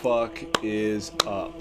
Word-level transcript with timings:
the 0.00 0.08
fuck 0.08 0.44
is 0.62 1.12
up? 1.26 1.60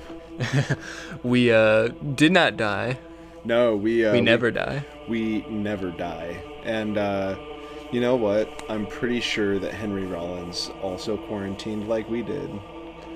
we 1.24 1.52
uh, 1.52 1.90
did 2.16 2.32
not 2.32 2.58
die. 2.58 2.98
No, 3.44 3.76
we 3.76 4.06
uh, 4.06 4.14
we 4.14 4.22
never 4.22 4.52
die. 4.52 4.86
We 5.08 5.46
never 5.50 5.92
die. 5.92 6.44
And 6.64 6.98
uh, 6.98 7.38
you 7.92 8.02
know 8.02 8.16
what? 8.16 8.50
I'm 8.70 8.86
pretty 8.86 9.22
sure 9.22 9.60
that 9.60 9.74
Henry 9.74 10.06
Rollins 10.06 10.70
also 10.82 11.18
quarantined 11.18 11.88
like 11.88 12.10
we 12.10 12.22
did. 12.22 12.50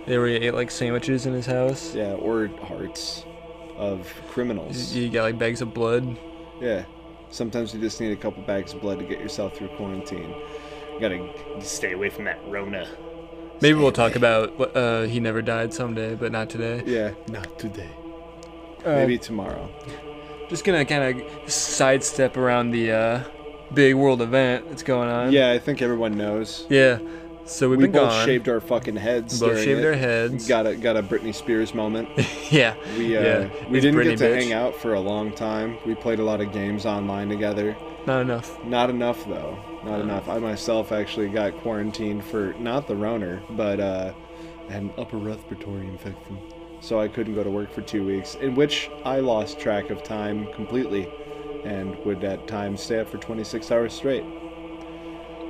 They 0.05 0.17
were 0.17 0.27
ate 0.27 0.53
like 0.53 0.71
sandwiches 0.71 1.25
in 1.25 1.33
his 1.33 1.45
house. 1.45 1.93
Yeah, 1.93 2.13
or 2.13 2.47
hearts 2.63 3.25
of 3.77 4.11
criminals. 4.29 4.93
You 4.93 5.09
got 5.09 5.23
like 5.23 5.37
bags 5.37 5.61
of 5.61 5.73
blood. 5.73 6.17
Yeah. 6.61 6.85
Sometimes 7.29 7.73
you 7.73 7.79
just 7.79 7.99
need 7.99 8.11
a 8.11 8.15
couple 8.15 8.43
bags 8.43 8.73
of 8.73 8.81
blood 8.81 8.99
to 8.99 9.05
get 9.05 9.19
yourself 9.19 9.57
through 9.57 9.69
quarantine. 9.69 10.35
You 10.93 10.99
gotta 10.99 11.61
stay 11.61 11.93
away 11.93 12.09
from 12.09 12.25
that 12.25 12.39
Rona. 12.47 12.87
Maybe 13.63 13.79
we'll 13.79 13.93
talk 13.93 14.17
about 14.17 14.75
uh, 14.75 15.03
he 15.03 15.21
never 15.21 15.41
died 15.41 15.73
someday, 15.73 16.15
but 16.15 16.33
not 16.33 16.49
today. 16.49 16.83
Yeah, 16.85 17.11
not 17.29 17.57
today. 17.57 17.89
Maybe 18.85 19.17
tomorrow. 19.17 19.69
Just 20.49 20.65
gonna 20.65 20.83
kind 20.83 21.21
of 21.21 21.49
sidestep 21.49 22.35
around 22.35 22.71
the 22.71 22.91
uh, 22.91 23.23
big 23.73 23.95
world 23.95 24.21
event 24.21 24.67
that's 24.67 24.83
going 24.83 25.07
on. 25.09 25.31
Yeah, 25.31 25.51
I 25.51 25.59
think 25.59 25.81
everyone 25.81 26.17
knows. 26.17 26.67
Yeah. 26.69 26.99
So 27.45 27.69
we've 27.69 27.79
we 27.79 27.85
been 27.85 27.93
both 27.93 28.09
gone. 28.09 28.25
shaved 28.25 28.49
our 28.49 28.59
fucking 28.59 28.97
heads. 28.97 29.39
both 29.39 29.57
shaved 29.63 29.79
it. 29.79 29.85
our 29.85 29.93
heads. 29.93 30.45
Got 30.45 30.67
a 30.67 30.75
got 30.75 30.97
a 30.97 31.01
Britney 31.03 31.33
Spears 31.33 31.73
moment. 31.73 32.09
yeah. 32.51 32.75
We 32.97 33.15
uh, 33.15 33.21
yeah. 33.21 33.39
we 33.69 33.77
It's 33.77 33.85
didn't 33.85 33.95
Britney 33.95 34.03
get 34.09 34.17
to 34.19 34.25
bitch. 34.25 34.41
hang 34.43 34.51
out 34.51 34.75
for 34.75 34.93
a 34.93 34.99
long 34.99 35.31
time. 35.31 35.77
We 35.85 35.95
played 35.95 36.19
a 36.19 36.23
lot 36.25 36.41
of 36.41 36.51
games 36.51 36.85
online 36.85 37.29
together. 37.29 37.77
Not 38.05 38.23
enough. 38.23 38.61
Not 38.65 38.89
enough 38.89 39.23
though. 39.25 39.57
Not 39.85 39.99
enough. 40.01 40.29
I 40.29 40.39
myself 40.39 40.91
actually 40.91 41.29
got 41.29 41.57
quarantined 41.57 42.23
for 42.23 42.53
not 42.59 42.87
the 42.87 42.95
Roner, 42.95 43.41
but 43.51 43.79
uh, 43.79 44.13
an 44.69 44.91
upper 44.97 45.17
respiratory 45.17 45.87
infection. 45.87 46.39
So 46.79 46.99
I 46.99 47.07
couldn't 47.07 47.35
go 47.35 47.43
to 47.43 47.51
work 47.51 47.71
for 47.71 47.81
two 47.81 48.05
weeks, 48.05 48.35
in 48.35 48.55
which 48.55 48.89
I 49.05 49.19
lost 49.19 49.59
track 49.59 49.89
of 49.89 50.03
time 50.03 50.47
completely, 50.53 51.09
and 51.63 51.95
would 52.05 52.23
at 52.23 52.47
times 52.47 52.81
stay 52.81 52.99
up 52.99 53.09
for 53.09 53.17
26 53.17 53.71
hours 53.71 53.93
straight. 53.93 54.23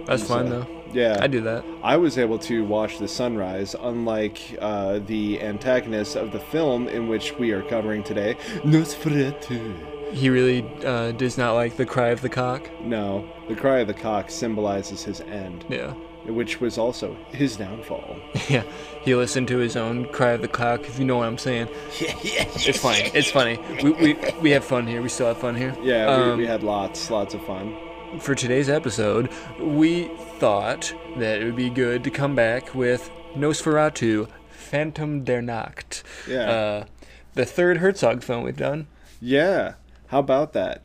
That's 0.06 0.23
So, 0.23 0.30
fun 0.30 0.50
though. 0.50 0.67
Yeah, 0.92 1.17
I 1.20 1.28
do 1.28 1.42
that. 1.42 1.66
I 1.81 1.98
was 1.98 2.17
able 2.20 2.38
to 2.39 2.64
watch 2.66 3.00
the 3.00 3.08
sunrise, 3.08 3.76
unlike 3.80 4.39
uh, 4.61 5.00
the 5.00 5.42
antagonist 5.42 6.16
of 6.16 6.31
the 6.31 6.39
film 6.39 6.88
in 6.88 7.08
which 7.08 7.34
we 7.39 7.52
are 7.52 7.64
covering 7.64 8.04
today, 8.04 8.36
Nosferatu. 8.64 9.92
He 10.14 10.30
really 10.30 10.64
uh, 10.86 11.11
does 11.14 11.38
not 11.38 11.53
like 11.53 11.75
the 11.78 11.86
cry 11.86 12.09
of 12.09 12.22
the 12.22 12.30
cock. 12.30 12.69
No, 12.81 13.28
the 13.50 13.56
cry 13.56 13.80
of 13.80 13.88
the 13.88 13.94
cock 13.94 14.30
symbolizes 14.30 15.03
his 15.03 15.22
end, 15.22 15.66
Yeah. 15.70 15.92
which 16.25 16.61
was 16.61 16.78
also 16.78 17.16
his 17.31 17.58
downfall. 17.58 18.17
Yeah. 18.50 18.64
He 19.03 19.16
listened 19.16 19.47
to 19.50 19.58
his 19.58 19.75
own 19.75 20.05
cry 20.14 20.31
of 20.31 20.42
the 20.42 20.47
cock, 20.47 20.81
if 20.88 20.97
you 21.00 21.05
know 21.05 21.17
what 21.17 21.28
I'm 21.28 21.38
saying. 21.38 21.67
It's 22.00 22.80
funny. 22.80 23.11
It's 23.14 23.30
funny. 23.31 23.58
We, 23.83 23.92
we, 23.92 24.17
we 24.42 24.52
have 24.52 24.64
fun 24.64 24.88
here. 24.88 25.02
We 25.02 25.09
still 25.09 25.28
have 25.28 25.38
fun 25.39 25.55
here. 25.55 25.75
Yeah, 25.81 26.05
Um, 26.08 26.38
we, 26.38 26.44
we 26.44 26.48
had 26.48 26.64
lots, 26.64 27.09
lots 27.09 27.33
of 27.33 27.44
fun. 27.45 27.75
for 28.20 28.36
today's 28.36 28.70
episode, 28.70 29.30
we 29.59 30.09
thought 30.39 30.93
that 31.17 31.42
it 31.42 31.45
would 31.45 31.55
be 31.55 31.70
good 31.70 32.04
to 32.05 32.11
come 32.11 32.36
back 32.36 32.73
with 32.76 33.10
Nosferatu, 33.36 34.27
Phantom 34.52 35.23
der 35.23 35.42
Nacht. 35.42 36.04
Yeah. 36.30 36.49
Uh, 36.52 36.86
the 37.33 37.45
third 37.45 37.77
Herzog 37.77 38.21
film 38.23 38.43
we've 38.43 38.55
done. 38.55 38.87
Yeah, 39.20 39.73
how 40.13 40.19
about 40.19 40.53
that? 40.53 40.83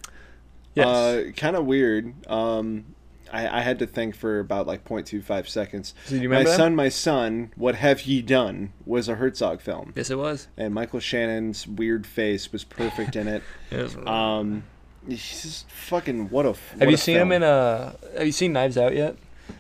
Yes. 0.74 0.86
Uh, 0.86 1.24
kind 1.36 1.54
of 1.56 1.66
weird. 1.66 2.14
Um, 2.28 2.94
I, 3.32 3.58
I 3.58 3.60
had 3.60 3.78
to 3.80 3.86
think 3.86 4.14
for 4.16 4.38
about 4.40 4.66
like 4.66 4.84
0.25 4.84 5.46
seconds. 5.48 5.92
So 6.06 6.14
you 6.14 6.20
my 6.30 6.36
remember 6.36 6.50
that? 6.50 6.56
son, 6.56 6.74
my 6.74 6.88
son, 6.88 7.52
what 7.56 7.74
have 7.74 8.02
ye 8.02 8.22
done? 8.22 8.72
Was 8.86 9.06
a 9.08 9.16
Herzog 9.16 9.60
film. 9.60 9.92
yes, 9.96 10.08
it 10.10 10.16
was. 10.16 10.48
and 10.56 10.72
Michael 10.72 11.00
Shannon's 11.00 11.66
weird 11.66 12.06
face 12.06 12.52
was 12.52 12.64
perfect 12.64 13.16
in 13.16 13.28
it. 13.28 13.42
Yes. 13.70 13.94
Um, 14.06 14.62
he's 15.06 15.42
just 15.42 15.70
fucking 15.70 16.30
what 16.30 16.46
a. 16.46 16.54
have 16.80 16.88
you 16.88 16.94
a 16.94 16.98
seen 16.98 17.16
film. 17.16 17.32
him 17.32 17.42
in 17.42 17.42
uh 17.42 17.92
Have 18.16 18.24
you 18.26 18.32
seen 18.32 18.54
Knives 18.54 18.78
Out 18.78 18.94
yet? 18.96 19.16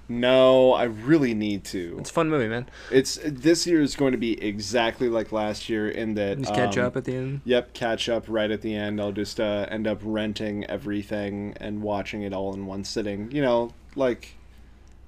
No, 0.08 0.72
I 0.72 0.84
really 0.84 1.34
need 1.34 1.64
to. 1.66 1.96
It's 2.00 2.10
a 2.10 2.12
fun 2.12 2.30
movie, 2.30 2.48
man. 2.48 2.68
It's 2.90 3.18
this 3.24 3.66
year 3.66 3.80
is 3.82 3.94
going 3.96 4.12
to 4.12 4.18
be 4.18 4.42
exactly 4.42 5.08
like 5.08 5.32
last 5.32 5.68
year 5.68 5.88
in 5.88 6.14
that. 6.14 6.38
Just 6.38 6.54
catch 6.54 6.78
um, 6.78 6.86
up 6.86 6.96
at 6.96 7.04
the 7.04 7.14
end. 7.14 7.40
Yep, 7.44 7.74
catch 7.74 8.08
up 8.08 8.24
right 8.28 8.50
at 8.50 8.62
the 8.62 8.74
end. 8.74 9.00
I'll 9.00 9.12
just 9.12 9.38
uh, 9.38 9.66
end 9.70 9.86
up 9.86 10.00
renting 10.02 10.64
everything 10.64 11.54
and 11.58 11.82
watching 11.82 12.22
it 12.22 12.32
all 12.32 12.54
in 12.54 12.66
one 12.66 12.84
sitting. 12.84 13.30
You 13.30 13.42
know, 13.42 13.72
like 13.96 14.34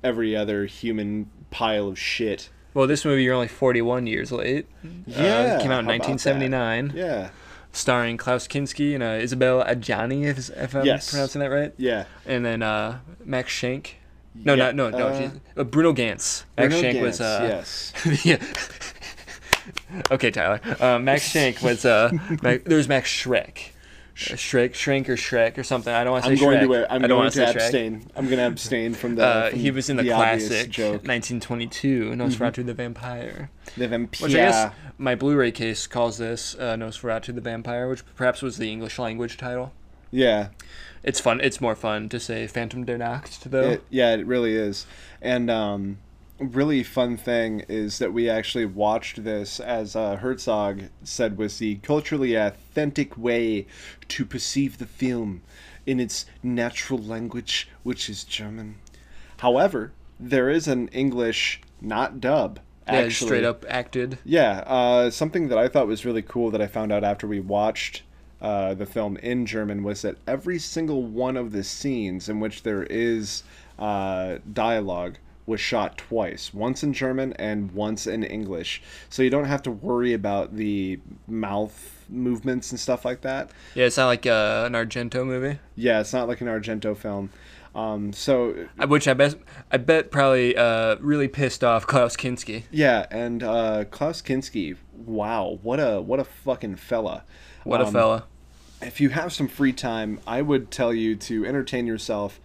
every 0.02 0.36
other 0.36 0.66
human 0.66 1.30
pile 1.50 1.88
of 1.88 1.98
shit. 1.98 2.50
Well, 2.74 2.86
this 2.86 3.04
movie 3.04 3.24
you're 3.24 3.34
only 3.34 3.48
41 3.48 4.06
years 4.06 4.30
late. 4.30 4.66
Yeah, 5.06 5.56
uh, 5.58 5.60
came 5.60 5.72
out 5.72 5.80
in 5.80 5.86
1979, 5.86 6.92
Yeah, 6.94 7.30
starring 7.72 8.16
Klaus 8.16 8.46
Kinski 8.46 8.94
and 8.94 9.02
uh, 9.02 9.18
Isabelle 9.20 9.64
Adjani, 9.64 10.24
if, 10.24 10.50
if 10.50 10.74
I'm 10.76 10.84
Yes. 10.84 11.10
pronouncing 11.10 11.40
that 11.40 11.50
right. 11.50 11.72
yeah. 11.78 12.04
and 12.26 12.44
then 12.44 12.62
uh, 12.62 13.00
Max 13.24 13.50
Shank. 13.52 13.96
No, 14.34 14.54
Yeah, 14.54 14.70
no, 14.72 14.90
no, 14.90 14.98
no. 14.98 15.06
uh, 15.08 15.30
uh, 15.60 15.64
Bruno 15.64 15.92
Ganz. 15.92 16.44
Max 16.56 16.72
Bruno 16.74 16.80
Shank 16.92 17.02
was. 17.02 17.20
Uh, 17.20 17.40
yes. 17.48 17.92
yeah. 18.24 18.42
okay, 20.10 20.30
Tyler. 20.30 20.60
Uh, 20.80 20.98
Max 20.98 21.28
Shank 21.28 21.62
was. 21.62 21.84
Uh, 21.84 22.10
Mac, 22.42 22.64
there 22.64 22.76
was 22.76 22.88
Max 22.88 23.10
Shrek. 23.10 23.70
Uh, 24.16 24.34
Shrek, 24.34 24.74
Shrink, 24.74 25.08
or 25.08 25.16
Shrek, 25.16 25.56
or 25.56 25.62
something. 25.62 25.92
I 25.92 26.04
don't 26.04 26.12
want 26.12 26.24
to 26.26 26.36
say. 26.36 26.44
I'm 26.44 26.50
going 26.50 26.68
Shrek. 26.68 26.86
to. 26.86 26.92
I'm 26.92 27.04
I 27.04 27.08
going 27.08 27.24
to 27.30 27.36
say 27.36 27.44
Shrek. 27.46 27.54
abstain. 27.54 28.10
I'm 28.14 28.26
going 28.26 28.38
to 28.38 28.46
abstain 28.46 28.94
from 28.94 29.14
the. 29.16 29.24
Uh, 29.24 29.50
from 29.50 29.58
he 29.58 29.70
was 29.70 29.88
in 29.90 29.96
the, 29.96 30.12
obvious 30.12 30.48
classic 30.48 30.70
joke. 30.70 30.92
1922 31.06 32.10
Nosferatu 32.10 32.38
Mm-hmm. 32.56 32.66
the 32.66 32.74
Vampire, 32.74 33.50
The 33.76 33.88
vampire. 33.88 34.22
which 34.26 34.34
I 34.34 34.36
guess 34.36 34.72
my 34.98 35.14
Blu-ray 35.14 35.52
case 35.52 35.86
calls 35.86 36.18
this 36.18 36.54
uh, 36.58 36.74
Nosferatu 36.76 37.34
the 37.34 37.40
Vampire, 37.40 37.88
which 37.88 38.04
perhaps 38.14 38.42
was 38.42 38.58
the 38.58 38.70
English 38.70 38.98
language 38.98 39.36
title. 39.38 39.72
Yeah, 40.10 40.48
It's 41.02 41.20
fun. 41.20 41.40
It's 41.40 41.60
more 41.60 41.74
fun 41.74 42.08
to 42.10 42.20
say 42.20 42.46
Phantom 42.46 42.84
der 42.84 42.98
Nacht 42.98 43.50
though. 43.50 43.70
it, 43.70 43.84
yeah, 43.90 44.14
it 44.14 44.26
really 44.26 44.54
is. 44.54 44.86
And 45.22 45.50
um, 45.50 45.98
really 46.38 46.82
fun 46.82 47.16
thing 47.16 47.60
is 47.68 47.98
that 47.98 48.12
we 48.12 48.28
actually 48.28 48.66
watched 48.66 49.24
this 49.24 49.60
as 49.60 49.94
uh, 49.94 50.16
Herzog 50.16 50.84
said 51.02 51.38
was 51.38 51.58
the 51.58 51.76
culturally 51.76 52.34
authentic 52.34 53.16
way 53.16 53.66
to 54.08 54.24
perceive 54.24 54.78
the 54.78 54.86
film 54.86 55.42
in 55.86 56.00
its 56.00 56.26
natural 56.42 56.98
language, 56.98 57.68
which 57.82 58.08
is 58.08 58.24
German. 58.24 58.76
However, 59.38 59.92
there 60.18 60.50
is 60.50 60.68
an 60.68 60.88
English 60.88 61.60
not 61.80 62.20
dub. 62.20 62.60
yeah, 62.86 62.94
Actually, 62.94 63.26
straight 63.26 63.44
up 63.44 63.64
acted. 63.68 64.18
Yeah, 64.24 64.58
uh, 64.66 65.10
something 65.10 65.48
that 65.48 65.58
I 65.58 65.68
thought 65.68 65.86
was 65.86 66.04
really 66.04 66.22
cool 66.22 66.50
that 66.50 66.60
I 66.60 66.66
found 66.66 66.92
out 66.92 67.04
after 67.04 67.26
we 67.26 67.40
watched 67.40 68.02
uh, 68.40 68.74
the 68.74 68.86
film 68.86 69.16
in 69.18 69.46
German 69.46 69.82
was 69.82 70.02
that 70.02 70.16
every 70.26 70.58
single 70.58 71.02
one 71.02 71.36
of 71.36 71.52
the 71.52 71.62
scenes 71.64 72.28
in 72.28 72.40
which 72.40 72.62
there 72.62 72.84
is 72.84 73.42
uh, 73.78 74.38
dialogue 74.52 75.16
was 75.46 75.60
shot 75.60 75.98
twice 75.98 76.54
once 76.54 76.82
in 76.82 76.92
German 76.92 77.32
and 77.34 77.72
once 77.72 78.06
in 78.06 78.22
English. 78.22 78.82
So 79.08 79.22
you 79.22 79.30
don't 79.30 79.46
have 79.46 79.62
to 79.62 79.70
worry 79.70 80.12
about 80.12 80.54
the 80.56 81.00
mouth 81.26 82.04
movements 82.08 82.70
and 82.70 82.78
stuff 82.78 83.04
like 83.04 83.22
that. 83.22 83.50
Yeah, 83.74 83.86
it's 83.86 83.96
not 83.96 84.06
like 84.06 84.26
uh, 84.26 84.64
an 84.66 84.74
Argento 84.74 85.26
movie. 85.26 85.58
Yeah, 85.76 86.00
it's 86.00 86.12
not 86.12 86.28
like 86.28 86.40
an 86.40 86.46
Argento 86.46 86.96
film. 86.96 87.30
Um, 87.74 88.12
so 88.12 88.54
Uh, 88.80 88.86
Which 88.88 89.06
I 89.08 89.14
bet 89.14 89.36
I 89.70 89.76
bet 89.76 90.10
probably 90.10 90.56
uh, 90.56 90.96
really 91.00 91.28
pissed 91.28 91.62
off 91.64 91.86
Klaus 91.86 92.16
Kinski. 92.16 92.64
yeah, 92.70 93.06
and 93.10 93.42
uh, 93.42 93.84
Klaus 93.90 94.20
Kinski, 94.22 94.76
wow, 94.92 95.58
what 95.62 95.78
a 95.78 96.00
what 96.00 96.18
a 96.20 96.24
fucking 96.24 96.76
fella. 96.76 97.24
What 97.64 97.80
a 97.80 97.86
Um, 97.86 97.92
fella. 97.92 98.24
If 98.82 99.00
you 99.00 99.10
have 99.10 99.32
some 99.32 99.48
free 99.48 99.72
time, 99.72 100.20
I 100.26 100.42
would 100.42 100.70
tell 100.70 100.92
you 100.92 101.16
to 101.16 101.46
entertain 101.46 101.86
yourself 101.86 102.40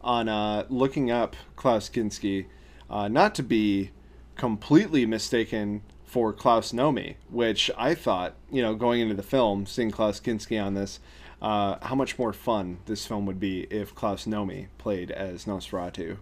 on 0.00 0.28
uh, 0.28 0.64
looking 0.68 1.10
up 1.10 1.36
Klaus 1.56 1.88
Kinski, 1.88 2.46
uh, 2.88 3.08
not 3.08 3.34
to 3.36 3.42
be 3.42 3.90
completely 4.36 5.04
mistaken 5.06 5.82
for 6.04 6.32
Klaus 6.32 6.72
Nomi, 6.72 7.16
which 7.28 7.70
I 7.76 7.94
thought, 7.94 8.34
you 8.50 8.62
know, 8.62 8.74
going 8.74 9.00
into 9.00 9.14
the 9.14 9.22
film, 9.22 9.66
seeing 9.66 9.90
Klaus 9.90 10.20
Kinski 10.20 10.62
on 10.62 10.74
this, 10.74 10.98
uh, 11.40 11.76
how 11.82 11.94
much 11.94 12.18
more 12.18 12.32
fun 12.32 12.78
this 12.86 13.06
film 13.06 13.26
would 13.26 13.38
be 13.38 13.62
if 13.70 13.94
Klaus 13.94 14.26
Nomi 14.26 14.66
played 14.78 15.10
as 15.10 15.44
Nosferatu. 15.44 16.16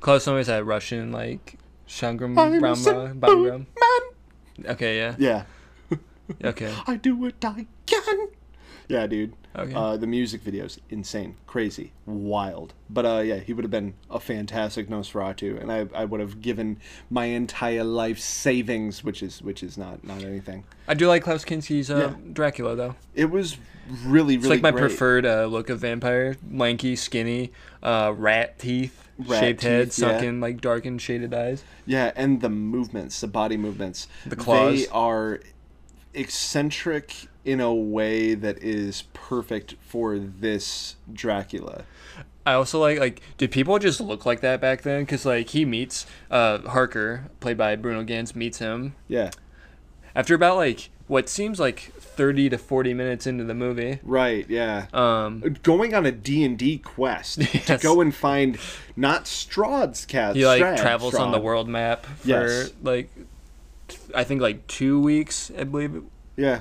Klaus 0.00 0.26
Nomi 0.26 0.40
is 0.40 0.46
that 0.48 0.64
Russian 0.64 1.10
like 1.10 1.58
Shangram 1.88 2.38
I'm 2.38 2.54
a 2.54 3.14
Bagram. 3.14 3.66
Okay, 4.66 4.96
yeah. 4.98 5.14
Yeah, 5.18 5.44
Okay. 6.42 6.74
I 6.86 6.96
do 6.96 7.16
what 7.16 7.44
I 7.44 7.66
can. 7.86 8.28
Yeah, 8.88 9.06
dude. 9.06 9.32
Okay. 9.56 9.72
Uh, 9.72 9.96
the 9.96 10.06
music 10.06 10.42
video's 10.42 10.80
insane, 10.90 11.36
crazy, 11.46 11.92
wild. 12.06 12.74
But 12.90 13.06
uh, 13.06 13.18
yeah, 13.20 13.36
he 13.38 13.52
would 13.52 13.64
have 13.64 13.70
been 13.70 13.94
a 14.10 14.18
fantastic 14.18 14.88
Nosferatu, 14.88 15.60
and 15.60 15.70
I, 15.70 15.86
I 15.94 16.04
would 16.04 16.20
have 16.20 16.40
given 16.42 16.78
my 17.08 17.26
entire 17.26 17.84
life 17.84 18.18
savings, 18.18 19.04
which 19.04 19.22
is 19.22 19.40
which 19.42 19.62
is 19.62 19.78
not 19.78 20.02
not 20.04 20.22
anything. 20.24 20.64
I 20.88 20.94
do 20.94 21.06
like 21.08 21.22
Klaus 21.22 21.44
Kinski's 21.44 21.90
uh, 21.90 21.96
Yeah. 22.12 22.32
Dracula 22.32 22.74
though. 22.74 22.96
It 23.14 23.30
was 23.30 23.56
really 24.04 24.36
really 24.36 24.36
It's 24.38 24.46
like 24.48 24.62
my 24.62 24.72
great. 24.72 24.80
preferred 24.80 25.24
uh, 25.24 25.44
look 25.46 25.70
of 25.70 25.78
vampire: 25.78 26.36
lanky, 26.50 26.96
skinny, 26.96 27.52
uh, 27.82 28.12
rat 28.16 28.58
teeth. 28.58 29.08
rat 29.18 29.38
shaved 29.38 29.62
head, 29.62 29.84
teeth, 29.92 29.98
yeah. 30.00 30.08
sunken, 30.10 30.40
like 30.40 30.60
darkened, 30.60 31.00
shaded 31.00 31.32
eyes. 31.32 31.62
Yeah, 31.86 32.10
and 32.16 32.40
the 32.40 32.50
movements, 32.50 33.20
the 33.20 33.28
body 33.28 33.56
movements. 33.56 34.08
The 34.26 34.34
claws. 34.36 34.80
They 34.80 34.88
are 34.88 35.38
eccentric 36.12 37.28
in 37.44 37.60
a 37.60 37.72
way 37.74 38.34
that 38.34 38.62
is 38.62 39.02
perfect 39.12 39.74
for 39.80 40.18
this 40.18 40.96
Dracula. 41.12 41.84
I 42.46 42.52
also 42.54 42.78
like 42.80 42.98
like 42.98 43.20
did 43.38 43.50
people 43.50 43.78
just 43.78 44.00
look 44.00 44.26
like 44.26 44.40
that 44.40 44.60
back 44.60 44.82
then? 44.82 45.02
Because 45.02 45.24
like 45.24 45.50
he 45.50 45.64
meets 45.64 46.06
uh 46.30 46.58
Harker, 46.68 47.30
played 47.40 47.56
by 47.56 47.74
Bruno 47.76 48.02
Ganz, 48.04 48.34
meets 48.34 48.58
him 48.58 48.94
Yeah. 49.08 49.30
after 50.14 50.34
about 50.34 50.56
like 50.56 50.90
what 51.06 51.28
seems 51.28 51.58
like 51.60 51.92
thirty 51.98 52.48
to 52.50 52.56
forty 52.58 52.94
minutes 52.94 53.26
into 53.26 53.44
the 53.44 53.54
movie. 53.54 53.98
Right, 54.02 54.48
yeah. 54.48 54.86
Um, 54.92 55.56
Going 55.62 55.94
on 55.94 56.06
a 56.06 56.12
D&D 56.12 56.78
quest 56.78 57.40
to 57.66 57.76
go 57.82 58.00
and 58.00 58.14
find 58.14 58.58
not 58.96 59.24
Strahd's 59.24 60.04
cat. 60.06 60.36
he 60.36 60.46
like 60.46 60.62
Strahd, 60.62 60.76
travels 60.78 61.14
on 61.14 61.32
the 61.32 61.40
world 61.40 61.68
map 61.68 62.04
for 62.06 62.28
Yes. 62.28 62.72
like 62.82 63.10
I 64.14 64.24
think 64.24 64.40
like 64.40 64.66
two 64.66 65.00
weeks, 65.00 65.50
I 65.58 65.64
believe. 65.64 66.02
Yeah. 66.36 66.60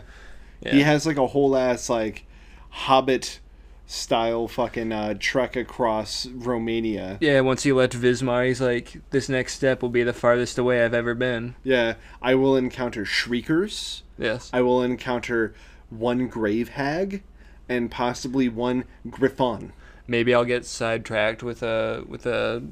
Yeah. 0.64 0.74
He 0.74 0.82
has 0.82 1.06
like 1.06 1.18
a 1.18 1.28
whole 1.28 1.56
ass 1.56 1.90
like 1.90 2.26
Hobbit 2.70 3.40
style 3.86 4.48
fucking 4.48 4.92
uh, 4.92 5.16
trek 5.20 5.56
across 5.56 6.26
Romania. 6.28 7.18
Yeah, 7.22 7.42
once 7.42 7.64
he 7.64 7.72
left 7.72 7.94
Wismar, 7.94 8.48
he's 8.48 8.62
like, 8.62 9.02
this 9.12 9.30
next 9.30 9.56
step 9.56 9.82
will 9.82 9.90
be 9.90 10.04
the 10.04 10.14
farthest 10.14 10.58
away 10.58 10.84
I've 10.84 10.94
ever 10.94 11.14
been. 11.14 11.56
Yeah, 11.64 11.96
I 12.22 12.36
will 12.36 12.56
encounter 12.56 13.06
shriekers. 13.06 14.04
Yes. 14.18 14.50
I 14.54 14.62
will 14.62 14.82
encounter 14.82 15.54
one 15.90 16.28
grave 16.28 16.70
hag 16.70 17.24
and 17.70 17.92
possibly 17.92 18.50
one 18.50 18.86
griffon. 19.10 19.74
Maybe 20.08 20.34
I'll 20.34 20.46
get 20.46 20.66
sidetracked 20.66 21.44
with 21.44 21.64
a 21.64 22.04
with 22.08 22.26
a 22.26 22.64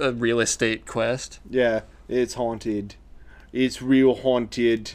a 0.00 0.12
real 0.12 0.40
estate 0.40 0.86
quest. 0.86 1.38
Yeah, 1.48 1.82
it's 2.08 2.34
haunted. 2.34 2.96
It's 3.52 3.80
real 3.80 4.14
haunted. 4.16 4.92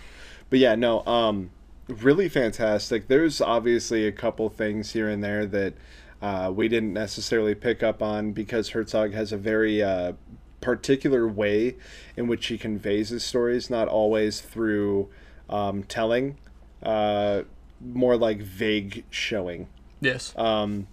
But 0.50 0.60
yeah, 0.60 0.76
no, 0.76 1.06
um 1.06 1.52
really 1.90 2.30
fantastic. 2.30 3.08
There's 3.08 3.42
obviously 3.42 4.06
a 4.08 4.12
couple 4.12 4.50
things 4.50 4.94
here 4.94 5.10
and 5.10 5.24
there 5.24 5.46
that 5.46 5.74
uh, 6.22 6.52
we 6.54 6.68
didn't 6.68 6.94
necessarily 6.94 7.56
pick 7.56 7.82
up 7.82 8.02
on 8.02 8.32
because 8.32 8.70
Herzog 8.70 9.14
has 9.14 9.32
a 9.32 9.38
very 9.38 9.82
uh, 9.82 10.14
particular 10.62 11.28
way 11.28 11.76
in 12.16 12.28
which 12.28 12.48
he 12.48 12.58
conveys 12.58 13.10
his 13.10 13.24
stories, 13.24 13.70
not 13.70 13.88
always 13.88 14.42
through 14.42 15.10
um, 15.50 15.84
telling, 15.84 16.38
uh, 16.84 17.44
more 17.80 18.18
like 18.18 18.42
vague 18.42 19.06
showing. 19.10 19.68
Yes. 20.02 20.34
Um, 20.38 20.88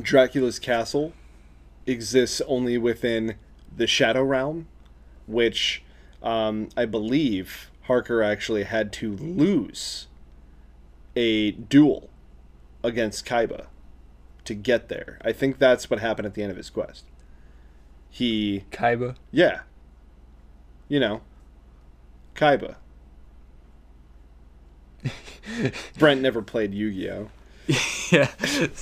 Dracula's 0.00 0.58
castle 0.58 1.12
exists 1.86 2.40
only 2.46 2.78
within 2.78 3.36
the 3.76 3.86
Shadow 3.86 4.22
Realm, 4.22 4.66
which 5.26 5.82
um, 6.22 6.68
I 6.76 6.86
believe 6.86 7.70
Harker 7.82 8.22
actually 8.22 8.64
had 8.64 8.92
to 8.94 9.14
lose 9.16 10.06
a 11.16 11.52
duel 11.52 12.10
against 12.82 13.24
Kaiba 13.24 13.66
to 14.44 14.54
get 14.54 14.88
there. 14.88 15.18
I 15.22 15.32
think 15.32 15.58
that's 15.58 15.88
what 15.90 16.00
happened 16.00 16.26
at 16.26 16.34
the 16.34 16.42
end 16.42 16.50
of 16.50 16.56
his 16.56 16.70
quest. 16.70 17.04
He, 18.10 18.64
Kaiba. 18.70 19.16
yeah, 19.32 19.60
you 20.88 21.00
know, 21.00 21.22
Kaiba. 22.34 22.76
Brent 25.98 26.20
never 26.20 26.42
played 26.42 26.72
Yu-Gi-Oh. 26.72 27.28
yeah. 28.12 28.28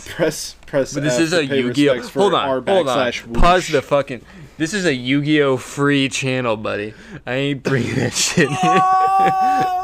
Press, 0.06 0.56
press. 0.66 0.92
But 0.92 1.02
this 1.04 1.14
F 1.14 1.20
is 1.20 1.32
a 1.32 1.44
Yu-Gi-Oh. 1.46 2.02
Hold 2.08 2.34
on, 2.34 2.66
hold 2.66 2.88
on. 2.88 3.12
Pause 3.32 3.68
the 3.68 3.82
fucking. 3.82 4.22
This 4.58 4.74
is 4.74 4.84
a 4.84 4.94
Yu-Gi-Oh 4.94 5.56
free 5.56 6.08
channel, 6.08 6.56
buddy. 6.56 6.92
I 7.26 7.32
ain't 7.34 7.62
bringing 7.62 7.94
that 7.96 8.12
shit. 8.12 8.48
Ah! 8.50 9.81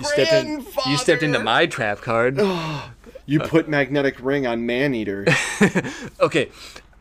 You 0.00 0.06
stepped 0.06 0.32
in. 0.32 0.66
You 0.90 0.96
stepped 0.96 1.22
into 1.22 1.38
my 1.38 1.66
trap 1.66 2.00
card. 2.00 2.40
You 3.26 3.38
put 3.38 3.68
magnetic 3.68 4.16
ring 4.20 4.44
on 4.48 4.66
Maneater. 4.66 5.24
okay, 6.20 6.50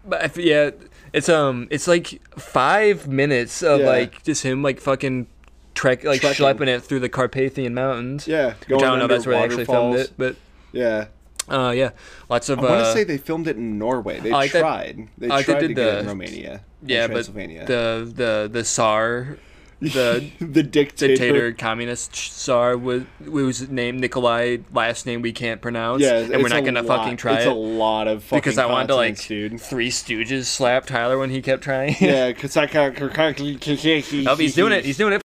but 0.05 0.25
if, 0.25 0.37
yeah, 0.37 0.69
it's 1.11 1.27
um, 1.27 1.67
it's 1.71 1.87
like 1.87 2.21
five 2.37 3.07
minutes 3.07 3.63
of 3.63 3.79
Yeah. 3.79 3.87
like 3.87 4.21
just 4.23 4.43
him 4.43 4.61
like 4.61 4.79
fucking 4.79 5.25
trek 5.73 6.03
like 6.03 6.21
Trekking. 6.21 6.45
schlepping 6.45 6.67
it 6.67 6.81
through 6.83 6.99
the 6.99 7.09
Carpathian 7.09 7.73
Mountains. 7.73 8.27
Yeah, 8.27 8.53
Which 8.67 8.77
I 8.77 8.85
don't 8.85 8.99
know. 8.99 9.07
That's 9.07 9.25
where 9.25 9.37
they 9.39 9.43
actually 9.43 9.65
filmed 9.65 9.95
it, 9.95 10.11
but 10.19 10.35
Yeah, 10.71 11.07
uh, 11.47 11.73
yeah, 11.75 11.91
lots 12.29 12.47
of. 12.49 12.59
I 12.59 12.61
want 12.63 12.73
uh, 12.75 12.83
to 12.83 12.93
say 12.93 13.03
they 13.05 13.17
filmed 13.17 13.47
it 13.47 13.55
in 13.57 13.79
Norway. 13.79 14.19
They 14.19 14.31
I 14.31 14.49
that- 14.49 14.59
tried. 14.59 15.07
They 15.17 15.29
like 15.29 15.47
they 15.47 15.53
tried 15.53 15.61
to 15.61 15.67
did 15.69 15.75
get 15.77 15.97
in 15.99 16.05
Romania. 16.07 16.61
yeah, 16.85 17.07
but 17.07 17.13
Transylvania. 17.13 17.65
the 17.65 18.11
the 18.15 18.49
the 18.53 18.63
Tsar, 18.63 19.39
the 19.79 20.29
the 20.39 20.63
dictator. 20.63 21.07
dictator 21.15 21.53
communist 21.53 22.15
czar 22.15 22.77
was 22.77 23.03
whose 23.23 23.69
name 23.69 23.99
Nikolai 23.99 24.57
last 24.73 25.05
name 25.05 25.21
we 25.21 25.31
can't 25.31 25.61
pronounce. 25.61 26.01
Yeah, 26.01 26.17
and 26.17 26.29
we're 26.31 26.39
it's 26.41 26.49
not 26.49 26.65
gonna 26.65 26.81
lot- 26.81 27.03
fucking 27.03 27.17
try 27.17 27.35
it's 27.37 27.45
it 27.45 27.51
a 27.51 27.53
lot 27.53 28.07
of 28.07 28.23
fucking 28.23 28.39
because 28.39 28.57
I 28.57 28.65
wanted 28.65 28.87
to 28.87 28.95
like 28.95 29.21
dude. 29.25 29.59
Three 29.61 29.89
Stooges 29.89 30.45
slap 30.45 30.85
Tyler 30.85 31.17
when 31.17 31.29
he 31.29 31.41
kept 31.41 31.63
trying. 31.63 31.95
Yeah, 31.99 32.27
because 32.33 32.57
I 32.57 32.67
can't. 32.67 32.99
oh, 33.01 34.35
he's 34.35 34.55
doing 34.55 34.73
it. 34.73 34.85
He's 34.85 34.97
doing 34.97 35.13
it. 35.13 35.21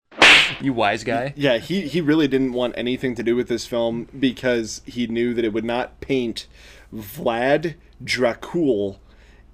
You 0.60 0.72
wise 0.74 1.04
guy. 1.04 1.32
Yeah, 1.36 1.58
he, 1.58 1.82
he 1.88 2.00
really 2.00 2.28
didn't 2.28 2.52
want 2.52 2.74
anything 2.76 3.14
to 3.14 3.22
do 3.22 3.34
with 3.36 3.48
this 3.48 3.66
film 3.66 4.08
because 4.18 4.82
he 4.84 5.06
knew 5.06 5.32
that 5.32 5.44
it 5.44 5.52
would 5.52 5.64
not 5.64 6.00
paint 6.00 6.46
Vlad 6.94 7.76
Dracul 8.02 8.98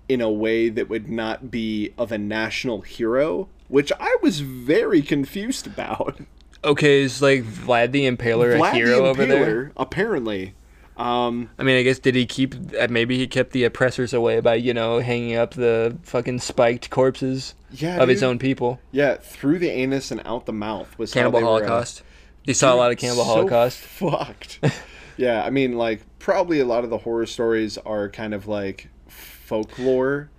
in 0.08 0.20
a 0.20 0.30
way 0.30 0.68
that 0.68 0.88
would 0.88 1.08
not 1.08 1.50
be 1.50 1.92
of 1.98 2.10
a 2.12 2.18
national 2.18 2.80
hero, 2.80 3.48
which 3.68 3.92
I 3.98 4.16
was 4.22 4.40
very 4.40 5.02
confused 5.02 5.66
about. 5.66 6.20
Okay, 6.64 7.02
is 7.02 7.22
like 7.22 7.44
Vlad 7.44 7.92
the 7.92 8.10
Impaler 8.10 8.58
Vlad 8.58 8.72
a 8.72 8.74
hero 8.74 8.96
the 8.96 9.04
over 9.04 9.26
there? 9.26 9.72
Apparently. 9.76 10.54
Um, 10.96 11.50
I 11.58 11.62
mean, 11.62 11.76
I 11.76 11.82
guess 11.82 11.98
did 11.98 12.14
he 12.14 12.24
keep? 12.24 12.54
uh, 12.78 12.86
Maybe 12.88 13.18
he 13.18 13.26
kept 13.26 13.52
the 13.52 13.64
oppressors 13.64 14.14
away 14.14 14.40
by 14.40 14.54
you 14.54 14.72
know 14.72 14.98
hanging 15.00 15.36
up 15.36 15.52
the 15.52 15.96
fucking 16.02 16.40
spiked 16.40 16.88
corpses 16.90 17.54
yeah, 17.70 18.02
of 18.02 18.08
his 18.08 18.22
own 18.22 18.38
people. 18.38 18.80
Yeah, 18.92 19.16
through 19.16 19.58
the 19.58 19.68
anus 19.68 20.10
and 20.10 20.22
out 20.24 20.46
the 20.46 20.54
mouth 20.54 20.98
was 20.98 21.12
Cannibal 21.12 21.40
they 21.40 21.44
were, 21.44 21.50
uh, 21.50 21.58
Holocaust. 21.58 22.02
You 22.44 22.54
saw 22.54 22.74
a 22.74 22.76
lot 22.76 22.92
of 22.92 22.98
Cannibal 22.98 23.24
so 23.24 23.30
Holocaust. 23.34 23.78
Fucked. 23.78 24.60
yeah, 25.18 25.44
I 25.44 25.50
mean, 25.50 25.76
like 25.76 26.00
probably 26.18 26.60
a 26.60 26.64
lot 26.64 26.82
of 26.82 26.90
the 26.90 26.98
horror 26.98 27.26
stories 27.26 27.76
are 27.78 28.08
kind 28.08 28.32
of 28.32 28.48
like 28.48 28.88
folklore. 29.08 30.30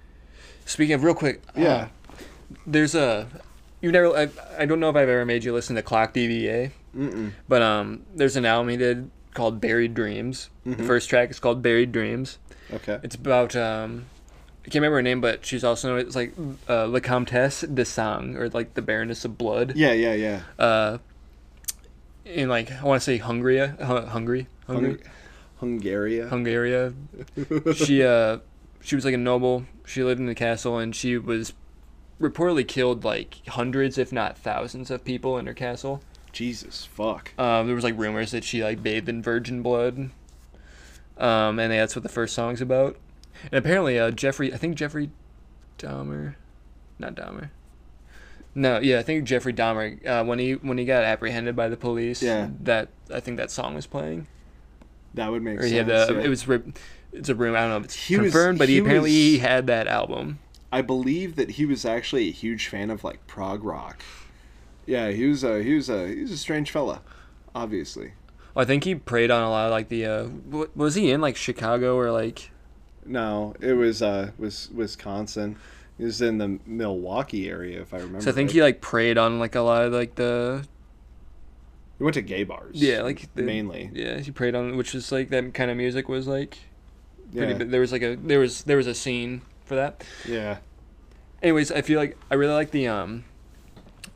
Speaking 0.66 0.96
of 0.96 1.04
real 1.04 1.14
quick, 1.14 1.42
uh, 1.50 1.62
Yeah. 1.62 1.88
There's 2.66 2.96
a 2.96 3.28
you 3.82 3.92
never. 3.92 4.16
I, 4.16 4.30
I 4.58 4.66
don't 4.66 4.80
know 4.80 4.90
if 4.90 4.96
I've 4.96 5.10
ever 5.10 5.26
made 5.26 5.44
you 5.44 5.54
listen 5.54 5.76
to 5.76 5.82
Clock 5.82 6.14
DVA, 6.14 6.72
Mm-mm. 6.96 7.32
but 7.48 7.62
um, 7.62 8.04
there's 8.16 8.36
an 8.36 8.46
album 8.46 8.70
he 8.70 8.78
did 8.78 9.10
called 9.34 9.62
Buried 9.62 9.94
Dreams. 9.94 10.50
The 10.66 10.76
Mhm. 10.76 10.88
first 10.88 11.10
track 11.10 11.30
is 11.30 11.40
called 11.40 11.62
Buried 11.62 11.92
Dreams. 11.92 12.40
Okay. 12.74 13.00
It's 13.04 13.16
about 13.16 13.56
um, 13.56 14.06
I 14.62 14.70
can't 14.70 14.76
remember 14.76 14.96
her 14.98 15.02
name, 15.04 15.22
but 15.22 15.46
she's 15.46 15.64
also 15.64 15.90
known 15.90 16.00
it's 16.00 16.16
like 16.16 16.34
uh, 16.68 16.88
La 16.88 17.00
Comtesse 17.00 17.62
de 17.62 17.86
Sang 17.86 18.36
or 18.36 18.50
like 18.50 18.74
the 18.74 18.82
Baroness 18.82 19.24
of 19.26 19.38
Blood. 19.38 19.74
Yeah, 19.76 19.94
yeah, 19.94 20.14
yeah. 20.14 20.42
Uh, 20.60 20.98
in 22.26 22.50
like 22.50 22.72
I 22.72 22.84
want 22.84 23.02
to 23.02 23.06
say 23.06 23.18
Hungary, 23.18 23.60
Hu- 23.60 23.76
Hungary, 24.08 24.48
Hungary, 24.66 24.98
Hung- 25.60 25.80
Hungaria. 25.80 26.30
Hungaria. 26.30 26.94
she 27.86 28.04
uh, 28.04 28.40
she 28.82 28.96
was 28.96 29.06
like 29.06 29.14
a 29.14 29.18
noble. 29.18 29.66
She 29.86 30.04
lived 30.04 30.20
in 30.20 30.26
the 30.26 30.36
castle, 30.36 30.78
and 30.78 30.96
she 30.96 31.18
was 31.18 31.54
reportedly 32.20 32.68
killed 32.68 33.04
like 33.04 33.46
hundreds, 33.48 33.98
if 33.98 34.12
not 34.12 34.38
thousands, 34.38 34.90
of 34.92 35.04
people 35.04 35.38
in 35.38 35.46
her 35.48 35.54
castle. 35.54 36.02
Jesus, 36.32 36.86
fuck. 36.86 37.32
Um, 37.40 37.66
there 37.68 37.76
was 37.76 37.84
like 37.84 37.98
rumors 37.98 38.32
that 38.32 38.44
she 38.44 38.64
like 38.64 38.84
bathed 38.84 39.10
in 39.10 39.22
virgin 39.24 39.62
blood. 39.62 40.10
Um, 41.18 41.58
and 41.60 41.72
that's 41.72 41.96
what 41.96 42.04
the 42.04 42.10
first 42.10 42.36
song's 42.36 42.62
about. 42.62 42.98
And 43.44 43.54
apparently, 43.54 43.98
uh, 44.00 44.12
Jeffrey, 44.12 44.54
I 44.54 44.58
think 44.58 44.76
Jeffrey 44.76 45.10
Dahmer, 45.80 46.36
not 47.00 47.16
Dahmer. 47.16 47.50
No, 48.54 48.80
yeah, 48.80 49.00
I 49.00 49.04
think 49.04 49.24
Jeffrey 49.26 49.54
Dahmer. 49.54 50.04
Uh, 50.06 50.24
when 50.26 50.40
he 50.40 50.54
when 50.54 50.78
he 50.80 50.86
got 50.86 51.04
apprehended 51.04 51.56
by 51.56 51.70
the 51.70 51.78
police, 51.78 52.22
Yeah. 52.24 52.50
that 52.62 52.90
I 53.14 53.20
think 53.20 53.38
that 53.38 53.52
song 53.52 53.76
was 53.76 53.86
playing. 53.86 54.28
That 55.14 55.32
would 55.32 55.44
make 55.44 55.60
Or 55.60 55.64
he 55.64 55.70
sense. 55.72 55.92
had 55.92 56.10
uh, 56.10 56.14
yeah. 56.20 56.22
it 56.26 56.30
was 56.30 56.48
it's 57.14 57.30
a 57.30 57.36
rumor. 57.36 57.58
I 57.58 57.62
don't 57.62 57.70
know 57.72 57.78
if 57.78 57.86
it's 57.86 57.96
He 57.96 58.18
was- 58.18 58.32
confirmed, 58.32 58.58
but 58.60 58.68
he, 58.68 58.76
he 58.76 58.80
apparently 58.82 59.10
was- 59.12 59.16
he 59.18 59.38
had 59.40 59.68
that 59.68 59.88
album. 59.88 60.40
I 60.72 60.82
believe 60.82 61.36
that 61.36 61.52
he 61.52 61.66
was 61.66 61.86
actually 61.86 62.28
a 62.28 62.32
huge 62.32 62.68
fan 62.68 62.90
of 62.90 63.04
like 63.04 63.26
prog 63.28 63.64
rock. 63.64 64.02
Yeah, 64.86 65.12
he 65.12 65.26
was 65.26 65.44
a 65.44 65.62
he 65.64 65.74
was 65.74 65.90
a 65.90 66.08
he 66.08 66.22
was 66.22 66.32
a 66.32 66.38
strange 66.38 66.72
fella, 66.72 67.02
obviously. 67.56 68.14
Well, 68.54 68.64
I 68.64 68.66
think 68.66 68.84
he 68.84 68.96
preyed 68.96 69.32
on 69.32 69.44
a 69.44 69.50
lot 69.50 69.66
of 69.66 69.72
like 69.72 69.90
the. 69.90 70.06
Uh, 70.06 70.30
was 70.76 70.96
he 70.96 71.12
in 71.12 71.22
like 71.22 71.36
Chicago 71.36 71.96
or 71.96 72.12
like? 72.12 72.52
No, 73.06 73.56
it 73.62 73.74
was 73.74 74.02
uh 74.02 74.32
was 74.38 74.70
Wisconsin. 74.74 75.58
He 75.98 76.04
was 76.04 76.22
in 76.22 76.38
the 76.38 76.60
Milwaukee 76.66 77.50
area, 77.50 77.82
if 77.82 77.94
I 77.94 77.98
remember. 77.98 78.22
So 78.22 78.30
I 78.30 78.34
think 78.34 78.50
right. 78.50 78.56
he 78.56 78.62
like 78.62 78.82
preyed 78.82 79.18
on 79.18 79.40
like 79.40 79.56
a 79.56 79.62
lot 79.62 79.86
of 79.86 79.94
like 79.94 80.16
the 80.16 80.66
he 81.98 82.04
went 82.04 82.14
to 82.14 82.22
gay 82.22 82.44
bars. 82.44 82.76
Yeah, 82.76 83.02
like 83.02 83.34
the, 83.34 83.42
mainly. 83.42 83.90
Yeah, 83.94 84.20
he 84.20 84.32
preyed 84.32 84.54
on, 84.54 84.78
which 84.78 84.94
is 84.94 85.12
like 85.12 85.30
that 85.30 85.54
kind 85.54 85.72
of 85.72 85.78
music 85.78 86.08
was 86.10 86.28
like. 86.28 86.58
Pretty, 87.34 87.54
Yeah. 87.54 87.64
There 87.64 87.82
was 87.82 87.92
like 87.92 88.04
a 88.04 88.16
there 88.16 88.40
was 88.40 88.64
there 88.64 88.78
was 88.78 88.88
a 88.88 88.94
scene 88.94 89.42
for 89.68 89.76
that. 89.76 90.04
yeah. 90.28 90.58
anyways, 91.44 91.72
I 91.72 91.82
feel 91.82 92.00
like 92.00 92.18
I 92.32 92.36
really 92.36 92.54
like 92.54 92.72
the 92.72 92.88
um, 92.88 93.26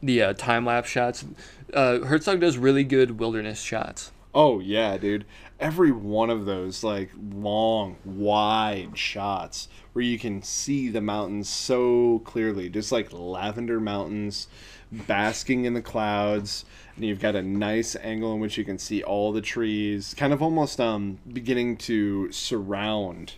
the 0.02 0.22
uh, 0.24 0.34
time 0.34 0.66
lapse 0.66 0.90
shots. 0.90 1.26
Uh, 1.74 2.00
Herzog 2.00 2.40
does 2.40 2.58
really 2.58 2.84
good 2.84 3.20
wilderness 3.20 3.62
shots. 3.62 4.12
Oh 4.34 4.60
yeah, 4.60 4.98
dude. 4.98 5.26
Every 5.60 5.92
one 5.92 6.30
of 6.30 6.46
those 6.46 6.84
like 6.84 7.12
long, 7.34 7.98
wide 8.04 8.98
shots 8.98 9.68
where 9.94 10.04
you 10.04 10.18
can 10.18 10.42
see 10.42 10.90
the 10.90 11.02
mountains 11.02 11.50
so 11.50 12.20
clearly, 12.26 12.70
just 12.70 12.92
like 12.92 13.14
lavender 13.14 13.80
mountains 13.80 14.48
basking 14.92 15.66
in 15.66 15.74
the 15.74 15.82
clouds, 15.82 16.66
and 16.96 17.06
you've 17.06 17.20
got 17.20 17.36
a 17.36 17.42
nice 17.42 17.96
angle 17.98 18.34
in 18.34 18.40
which 18.40 18.58
you 18.58 18.66
can 18.66 18.78
see 18.78 19.04
all 19.04 19.32
the 19.32 19.42
trees, 19.42 20.14
kind 20.18 20.34
of 20.34 20.42
almost 20.42 20.80
um 20.80 21.20
beginning 21.32 21.78
to 21.78 22.32
surround 22.32 23.34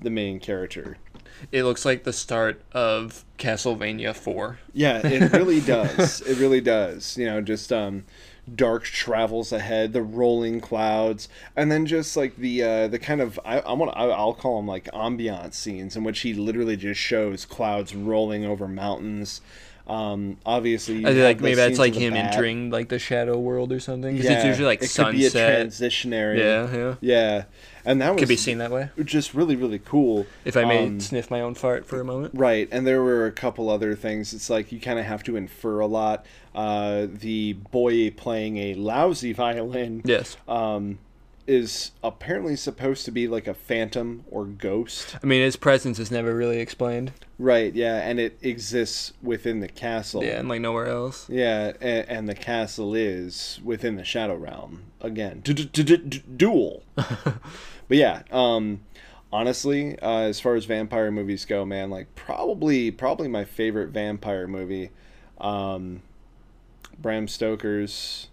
the 0.00 0.10
main 0.10 0.38
character. 0.38 0.98
It 1.52 1.64
looks 1.64 1.84
like 1.84 2.04
the 2.04 2.12
start 2.12 2.60
of 2.72 3.24
Castlevania 3.38 4.14
Four. 4.14 4.58
Yeah, 4.72 5.00
it 5.06 5.32
really 5.32 5.60
does. 5.76 6.20
It 6.22 6.38
really 6.38 6.60
does. 6.60 7.16
You 7.16 7.26
know, 7.26 7.40
just 7.40 7.72
um, 7.72 8.04
dark 8.54 8.84
travels 8.84 9.52
ahead, 9.52 9.92
the 9.92 10.02
rolling 10.02 10.60
clouds, 10.60 11.28
and 11.56 11.70
then 11.70 11.86
just 11.86 12.16
like 12.16 12.36
the 12.36 12.62
uh, 12.62 12.88
the 12.88 12.98
kind 12.98 13.20
of 13.20 13.38
I 13.44 13.60
I 13.60 13.72
want 13.74 13.92
I, 13.96 14.04
I'll 14.08 14.34
call 14.34 14.56
them 14.56 14.66
like 14.66 14.84
ambiance 14.92 15.54
scenes 15.54 15.96
in 15.96 16.04
which 16.04 16.20
he 16.20 16.34
literally 16.34 16.76
just 16.76 17.00
shows 17.00 17.44
clouds 17.44 17.94
rolling 17.94 18.44
over 18.44 18.66
mountains. 18.68 19.40
Um, 19.86 20.36
obviously, 20.44 20.96
you 20.96 21.06
I 21.06 21.12
have 21.12 21.24
like 21.24 21.40
maybe 21.40 21.54
that's 21.54 21.78
like 21.78 21.94
him 21.94 22.12
bat. 22.12 22.34
entering 22.34 22.68
like 22.68 22.90
the 22.90 22.98
shadow 22.98 23.38
world 23.38 23.72
or 23.72 23.80
something. 23.80 24.16
Because 24.16 24.30
Yeah, 24.30 24.36
it's 24.36 24.44
usually 24.44 24.66
like 24.66 24.82
it 24.82 24.92
could 24.94 25.12
be 25.12 25.24
a 25.24 25.30
sunset. 25.30 25.66
transitionary. 25.68 26.38
Yeah, 26.38 26.76
yeah. 26.76 26.94
yeah, 27.00 27.44
and 27.88 28.00
that 28.00 28.12
was 28.12 28.20
Could 28.20 28.28
be 28.28 28.36
seen 28.36 28.58
that 28.58 28.70
way. 28.70 28.90
just 29.04 29.34
really 29.34 29.56
really 29.56 29.80
cool. 29.80 30.26
If 30.44 30.56
I 30.56 30.64
may 30.64 30.86
Um, 30.86 31.00
sniff 31.00 31.30
my 31.30 31.40
own 31.40 31.54
fart 31.54 31.86
for 31.86 32.00
a 32.00 32.04
moment. 32.04 32.34
Right, 32.36 32.68
and 32.70 32.86
there 32.86 33.02
were 33.02 33.26
a 33.26 33.32
couple 33.32 33.68
other 33.70 33.96
things. 33.96 34.32
It's 34.32 34.48
like 34.48 34.70
you 34.70 34.78
kind 34.80 34.98
of 34.98 35.04
have 35.06 35.22
to 35.24 35.36
infer 35.36 35.80
a 35.80 35.86
lot. 35.86 36.24
Uh, 36.54 37.06
the 37.12 37.54
boy 37.72 38.10
playing 38.10 38.56
a 38.58 38.74
lousy 38.74 39.32
violin 39.32 40.02
Yes. 40.04 40.36
um, 40.48 40.98
is 41.46 41.92
apparently 42.04 42.56
supposed 42.56 43.06
to 43.06 43.10
be 43.10 43.26
like 43.26 43.46
a 43.46 43.54
phantom 43.54 44.22
or 44.30 44.44
ghost. 44.44 45.16
I 45.22 45.26
mean, 45.26 45.40
his 45.40 45.56
presence 45.56 45.98
is 45.98 46.10
never 46.10 46.34
really 46.34 46.58
explained. 46.58 47.12
Right, 47.38 47.72
yeah, 47.74 47.96
and 48.06 48.20
it 48.20 48.36
exists 48.42 49.14
within 49.22 49.60
the 49.60 49.68
castle. 49.68 50.22
Yeah, 50.22 50.40
and 50.40 50.48
like 50.48 50.60
nowhere 50.60 50.88
else. 50.88 51.26
Yeah, 51.30 51.72
and, 51.80 52.06
and 52.08 52.28
the 52.28 52.34
castle 52.34 52.94
is 52.94 53.60
within 53.64 53.96
the 53.96 54.04
Shadow 54.04 54.34
Realm. 54.36 54.82
Again, 55.00 55.40
du- 55.42 55.54
du- 55.54 55.64
du- 55.64 55.96
du- 55.96 56.18
duel. 56.36 56.82
but 57.88 57.96
yeah, 57.96 58.22
um, 58.30 58.80
honestly, 59.32 59.98
uh, 60.00 60.20
as 60.20 60.40
far 60.40 60.54
as 60.54 60.64
vampire 60.64 61.10
movies 61.10 61.44
go, 61.44 61.64
man, 61.64 61.90
like 61.90 62.14
probably 62.14 62.90
probably 62.90 63.28
my 63.28 63.44
favorite 63.44 63.88
vampire 63.88 64.46
movie, 64.46 64.90
um, 65.40 66.02
Bram 66.98 67.28
Stoker's. 67.28 68.28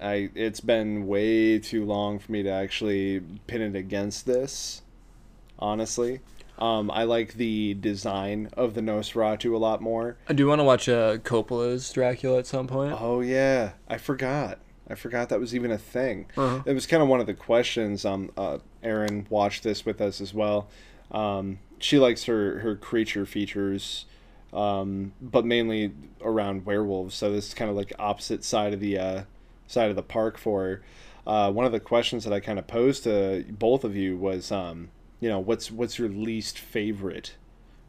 I 0.00 0.30
it's 0.34 0.60
been 0.60 1.06
way 1.06 1.58
too 1.58 1.84
long 1.84 2.18
for 2.18 2.32
me 2.32 2.42
to 2.42 2.50
actually 2.50 3.20
pin 3.46 3.62
it 3.62 3.76
against 3.76 4.26
this. 4.26 4.82
Honestly, 5.58 6.20
um, 6.58 6.90
I 6.90 7.04
like 7.04 7.34
the 7.34 7.74
design 7.74 8.48
of 8.56 8.74
the 8.74 8.80
Nosferatu 8.80 9.54
a 9.54 9.56
lot 9.56 9.80
more. 9.80 10.16
I 10.28 10.32
do 10.32 10.46
want 10.46 10.60
to 10.60 10.64
watch 10.64 10.88
uh, 10.88 11.18
Coppola's 11.18 11.92
Dracula 11.92 12.38
at 12.38 12.46
some 12.46 12.66
point. 12.66 12.96
Oh 13.00 13.20
yeah, 13.20 13.72
I 13.88 13.98
forgot. 13.98 14.58
I 14.88 14.94
forgot 14.94 15.28
that 15.30 15.40
was 15.40 15.54
even 15.54 15.70
a 15.70 15.78
thing. 15.78 16.26
Uh-huh. 16.36 16.62
It 16.66 16.74
was 16.74 16.86
kind 16.86 17.02
of 17.02 17.08
one 17.08 17.20
of 17.20 17.26
the 17.26 17.34
questions. 17.34 18.04
Um, 18.04 18.30
uh, 18.36 18.58
Erin 18.82 19.26
watched 19.30 19.62
this 19.62 19.86
with 19.86 20.00
us 20.00 20.20
as 20.20 20.34
well. 20.34 20.68
Um, 21.10 21.58
she 21.78 21.98
likes 21.98 22.24
her 22.24 22.60
her 22.60 22.76
creature 22.76 23.26
features, 23.26 24.06
um, 24.52 25.12
but 25.20 25.44
mainly 25.44 25.92
around 26.20 26.66
werewolves. 26.66 27.14
So 27.14 27.32
this 27.32 27.48
is 27.48 27.54
kind 27.54 27.70
of 27.70 27.76
like 27.76 27.92
opposite 27.98 28.44
side 28.44 28.72
of 28.72 28.80
the 28.80 28.98
uh, 28.98 29.22
side 29.66 29.90
of 29.90 29.96
the 29.96 30.02
park 30.02 30.38
for 30.38 30.62
her. 30.64 30.82
Uh, 31.26 31.50
one 31.50 31.64
of 31.64 31.72
the 31.72 31.80
questions 31.80 32.24
that 32.24 32.32
I 32.32 32.40
kind 32.40 32.58
of 32.58 32.66
posed 32.66 33.04
to 33.04 33.44
both 33.48 33.84
of 33.84 33.96
you 33.96 34.16
was, 34.16 34.52
um, 34.52 34.90
you 35.20 35.28
know, 35.28 35.38
what's 35.38 35.70
what's 35.70 35.98
your 35.98 36.08
least 36.08 36.58
favorite 36.58 37.34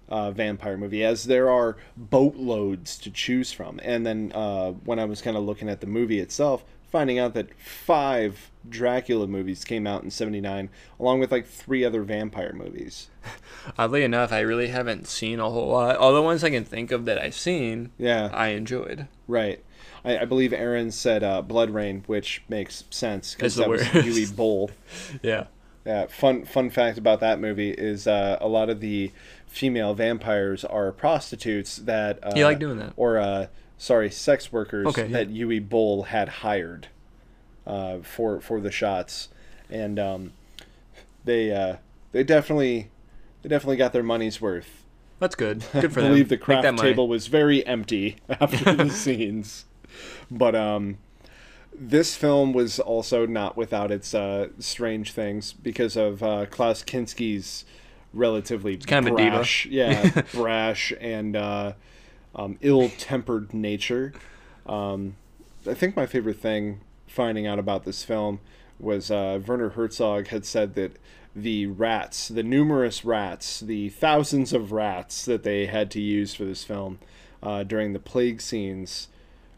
uh, 0.07 0.31
vampire 0.31 0.77
movie, 0.77 1.03
as 1.03 1.25
there 1.25 1.49
are 1.49 1.77
boatloads 1.97 2.97
to 2.99 3.11
choose 3.11 3.51
from. 3.51 3.79
And 3.83 4.05
then 4.05 4.31
uh, 4.33 4.71
when 4.71 4.99
I 4.99 5.05
was 5.05 5.21
kind 5.21 5.35
of 5.35 5.43
looking 5.43 5.69
at 5.69 5.81
the 5.81 5.87
movie 5.87 6.19
itself, 6.19 6.63
finding 6.95 7.19
out 7.19 7.33
that 7.33 7.53
five 7.59 8.51
Dracula 8.69 9.27
movies 9.27 9.65
came 9.65 9.85
out 9.85 10.03
in 10.03 10.09
'79, 10.09 10.69
along 10.99 11.19
with 11.19 11.29
like 11.31 11.45
three 11.45 11.83
other 11.83 12.03
vampire 12.03 12.53
movies. 12.53 13.09
Oddly 13.77 14.03
enough, 14.03 14.31
I 14.31 14.39
really 14.39 14.67
haven't 14.69 15.07
seen 15.07 15.39
a 15.41 15.49
whole 15.49 15.67
lot. 15.69 15.97
All 15.97 16.13
the 16.13 16.21
ones 16.21 16.41
I 16.43 16.49
can 16.49 16.63
think 16.63 16.91
of 16.91 17.03
that 17.05 17.19
I've 17.19 17.35
seen, 17.35 17.91
Yeah, 17.97 18.29
I 18.33 18.49
enjoyed. 18.49 19.07
right. 19.27 19.61
I, 20.05 20.19
I 20.19 20.25
believe 20.25 20.53
Erin 20.53 20.91
said 20.91 21.23
uh, 21.23 21.41
BloodRayne, 21.45 22.07
which 22.07 22.43
makes 22.47 22.85
sense 22.91 23.33
because 23.35 23.55
that 23.55 23.67
was 23.67 23.81
worst. 23.81 23.93
Uwe 24.07 24.35
Boll. 24.35 24.71
Yeah. 25.21 25.47
Yeah, 25.85 26.07
fun 26.07 26.45
fun 26.45 26.69
fact 26.71 26.97
about 26.97 27.19
that 27.19 27.39
movie 27.39 27.69
is 27.71 28.07
uh, 28.07 28.37
a 28.41 28.47
lot 28.47 28.69
of 28.71 28.79
the 28.79 29.11
female 29.45 29.93
vampires 29.93 30.63
are 30.65 30.91
prostitutes 30.91 31.75
that 31.77 32.17
uh, 32.23 32.31
You 32.35 32.45
like 32.45 32.57
doing 32.59 32.77
that. 32.79 32.93
or 32.97 33.17
uh, 33.19 33.47
sorry, 33.77 34.10
sex 34.10 34.51
workers 34.51 34.88
Okay, 34.88 35.08
that 35.08 35.29
Uwe 35.29 35.67
Boll 35.67 36.03
had 36.03 36.29
hired 36.29 36.88
uh, 37.65 38.00
for 38.00 38.39
for 38.41 38.60
the 38.62 38.72
shots, 38.72 39.29
and 39.70 40.00
um, 40.00 40.34
they 41.24 41.51
uh, 41.51 41.77
they 42.12 42.24
definitely 42.24 42.89
they 43.41 43.50
definitely 43.50 43.77
got 43.77 43.94
their 43.94 44.03
money's 44.03 44.41
worth. 44.41 44.84
That's 45.20 45.36
good. 45.36 45.63
Good 45.74 45.94
for 45.94 46.00
I 46.01 46.03
them. 46.03 46.12
believe 46.12 46.29
the 46.29 46.38
craft 46.38 46.77
table 46.77 47.08
was 47.08 47.27
very 47.27 47.65
empty 47.65 48.17
after 48.29 48.74
the 48.74 48.89
scenes, 48.91 49.65
but 50.29 50.55
um, 50.55 50.98
this 51.74 52.15
film 52.15 52.53
was 52.53 52.79
also 52.79 53.25
not 53.25 53.55
without 53.55 53.91
its 53.91 54.13
uh, 54.13 54.50
strange 54.60 55.12
things 55.13 55.53
because 55.53 55.96
of 55.96 56.22
uh, 56.22 56.46
Klaus 56.48 56.84
Kinski's 56.84 57.65
relatively 58.13 58.77
kind 58.77 59.08
of 59.08 59.13
a 59.13 59.17
diva. 59.17 59.29
brash, 59.38 59.65
yeah, 59.67 60.22
brash 60.34 60.94
and 61.00 61.36
uh, 61.36 61.74
um, 62.36 62.58
ill-tempered 62.62 63.54
nature. 63.54 64.13
Um, 64.65 65.15
I 65.68 65.74
think 65.74 65.96
my 65.96 66.06
favorite 66.06 66.38
thing 66.39 66.82
finding 67.08 67.48
out 67.48 67.60
about 67.60 67.86
this 67.86 68.04
film 68.04 68.39
was 68.80 69.10
uh, 69.10 69.39
Werner 69.46 69.70
Herzog 69.70 70.27
had 70.27 70.46
said 70.46 70.75
that 70.75 70.98
the 71.36 71.65
rats, 71.68 72.27
the 72.27 72.44
numerous 72.44 73.04
rats, 73.06 73.60
the 73.60 73.89
thousands 73.89 74.54
of 74.54 74.72
rats 74.72 75.25
that 75.25 75.44
they 75.44 75.65
had 75.65 75.92
to 75.92 76.01
use 76.01 76.34
for 76.34 76.46
this 76.46 76.63
film 76.63 77.00
uh, 77.44 77.63
during 77.63 77.94
the 77.94 78.00
plague 78.00 78.42
scenes 78.42 79.08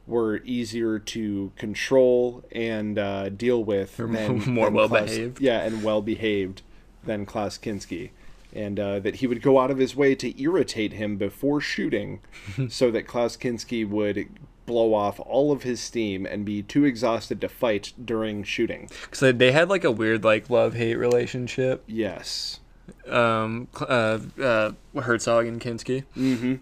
were 0.05 0.37
easier 0.45 0.97
to 0.97 1.51
control 1.57 2.43
and 2.51 2.97
uh, 2.97 3.29
deal 3.29 3.63
with 3.63 3.97
than 3.97 4.39
more 4.53 4.65
than 4.67 4.73
well 4.73 4.87
Klaus- 4.87 5.09
behaved. 5.11 5.41
Yeah, 5.41 5.61
and 5.61 5.83
well 5.83 6.01
behaved 6.01 6.61
than 7.03 7.25
Klaus 7.25 7.57
Kinski. 7.57 8.11
And 8.53 8.79
uh, 8.79 8.99
that 8.99 9.15
he 9.15 9.27
would 9.27 9.41
go 9.41 9.59
out 9.59 9.71
of 9.71 9.77
his 9.77 9.95
way 9.95 10.15
to 10.15 10.41
irritate 10.41 10.93
him 10.93 11.17
before 11.17 11.61
shooting 11.61 12.21
so 12.69 12.89
that 12.91 13.07
Klaus 13.07 13.37
Kinski 13.37 13.87
would 13.87 14.27
blow 14.65 14.93
off 14.93 15.19
all 15.21 15.51
of 15.51 15.63
his 15.63 15.79
steam 15.79 16.25
and 16.25 16.45
be 16.45 16.61
too 16.61 16.85
exhausted 16.85 17.41
to 17.41 17.49
fight 17.49 17.93
during 18.03 18.43
shooting. 18.43 18.89
Because 19.01 19.37
they 19.37 19.51
had 19.51 19.69
like 19.69 19.83
a 19.83 19.91
weird 19.91 20.23
like 20.23 20.49
love 20.49 20.75
hate 20.75 20.95
relationship. 20.95 21.83
Yes. 21.87 22.59
Um, 23.07 23.67
uh, 23.81 24.19
uh, 24.41 24.71
Herzog 25.01 25.45
and 25.45 25.59
Kinski. 25.59 26.03
Mm-hmm. 26.15 26.55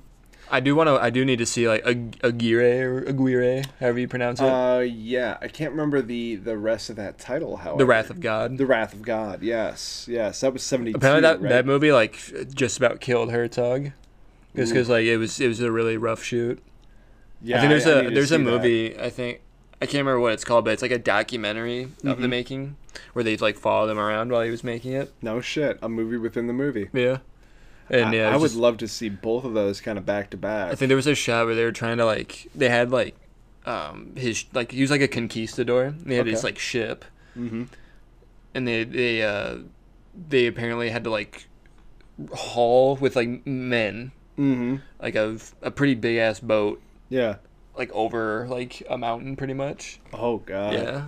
I 0.51 0.59
do 0.59 0.75
want 0.75 0.87
to. 0.87 0.93
I 1.01 1.09
do 1.09 1.25
need 1.25 1.37
to 1.39 1.45
see 1.45 1.67
like 1.67 1.85
Ag- 1.85 2.19
Aguirre 2.23 2.81
or 2.83 3.03
Aguirre, 3.03 3.63
however 3.79 3.99
you 3.99 4.07
pronounce 4.07 4.39
it. 4.39 4.45
Uh, 4.45 4.79
yeah, 4.79 5.37
I 5.41 5.47
can't 5.47 5.71
remember 5.71 6.01
the 6.01 6.35
the 6.35 6.57
rest 6.57 6.89
of 6.89 6.95
that 6.97 7.17
title. 7.17 7.57
However, 7.57 7.79
the 7.79 7.85
Wrath 7.85 8.09
of 8.09 8.19
God. 8.21 8.57
the 8.57 8.65
Wrath 8.65 8.93
of 8.93 9.01
God. 9.01 9.41
Yes, 9.41 10.05
yes, 10.09 10.41
that 10.41 10.53
was 10.53 10.61
seventy. 10.63 10.91
Apparently 10.93 11.21
that 11.21 11.41
right? 11.41 11.49
that 11.49 11.65
movie 11.65 11.91
like 11.91 12.19
just 12.53 12.77
about 12.77 12.99
killed 13.01 13.31
Herzog. 13.31 13.91
Just 14.55 14.71
because 14.71 14.87
like 14.89 15.05
it 15.05 15.17
was 15.17 15.39
it 15.41 15.47
was 15.47 15.59
a 15.59 15.71
really 15.71 15.97
rough 15.97 16.23
shoot. 16.23 16.61
yeah, 17.41 17.57
I 17.57 17.59
think 17.61 17.69
there's 17.71 17.87
I 17.87 17.91
a 17.99 18.01
need 18.03 18.15
there's 18.15 18.31
a 18.31 18.37
see 18.37 18.43
that. 18.43 18.49
movie 18.51 18.99
I 18.99 19.09
think 19.09 19.41
I 19.81 19.85
can't 19.87 20.05
remember 20.05 20.19
what 20.21 20.31
it's 20.33 20.45
called, 20.45 20.63
but 20.63 20.71
it's 20.71 20.81
like 20.81 20.91
a 20.91 20.97
documentary 20.99 21.83
of 22.05 22.21
the 22.21 22.27
Mhm. 22.27 22.29
making 22.29 22.75
where 23.13 23.23
they 23.23 23.35
like 23.35 23.57
follow 23.57 23.87
them 23.87 23.99
around 23.99 24.31
while 24.31 24.43
he 24.43 24.51
was 24.51 24.63
making 24.63 24.93
it. 24.93 25.11
No 25.21 25.41
shit, 25.41 25.77
a 25.81 25.89
movie 25.89 26.15
within 26.17 26.47
the 26.47 26.53
movie. 26.53 26.89
Yeah. 26.93 27.17
And 27.89 28.05
I, 28.09 28.13
yeah, 28.15 28.29
I 28.29 28.33
it's 28.33 28.41
would 28.41 28.47
just- 28.47 28.59
love 28.59 28.77
to 28.77 28.87
see 28.87 29.09
both 29.09 29.43
of 29.45 29.53
those 29.53 29.79
kind 29.81 29.97
of 29.97 30.05
back 30.05 30.31
to 30.31 30.37
back. 30.37 30.71
I 30.71 30.75
think 30.75 30.87
there 30.89 30.95
was 30.95 31.07
a 31.07 31.15
shot 31.15 31.45
where 31.45 31.55
they 31.55 31.63
were 31.63 31.71
trying 31.71 31.97
to 31.97 32.05
like 32.05 32.47
they 32.55 32.69
had 32.69 32.91
like 32.91 33.15
um 33.65 34.11
his 34.15 34.45
like 34.53 34.71
he 34.71 34.81
was 34.81 34.91
like 34.91 35.01
a 35.01 35.07
conquistador. 35.07 35.83
And 35.85 36.05
they 36.05 36.15
had 36.15 36.27
Okay. 36.27 36.39
like 36.41 36.57
ship 36.59 37.05
Mm-hmm. 37.37 37.63
and 38.53 38.67
they 38.67 38.83
they 38.85 39.21
uh 39.23 39.57
they 40.29 40.47
apparently 40.47 40.89
had 40.89 41.03
to 41.03 41.09
like 41.09 41.47
haul 42.33 42.95
with 42.95 43.15
like 43.15 43.45
men 43.45 44.11
Mm-hmm. 44.37 44.75
like 45.01 45.15
a 45.15 45.37
a 45.61 45.71
pretty 45.71 45.95
big 45.95 46.17
ass 46.17 46.41
boat 46.41 46.81
Yeah. 47.07 47.35
like 47.77 47.89
over 47.93 48.45
like 48.49 48.83
a 48.89 48.97
mountain 48.97 49.35
pretty 49.37 49.53
much. 49.53 49.99
Oh 50.13 50.37
god. 50.39 50.73
yeah. 50.73 51.03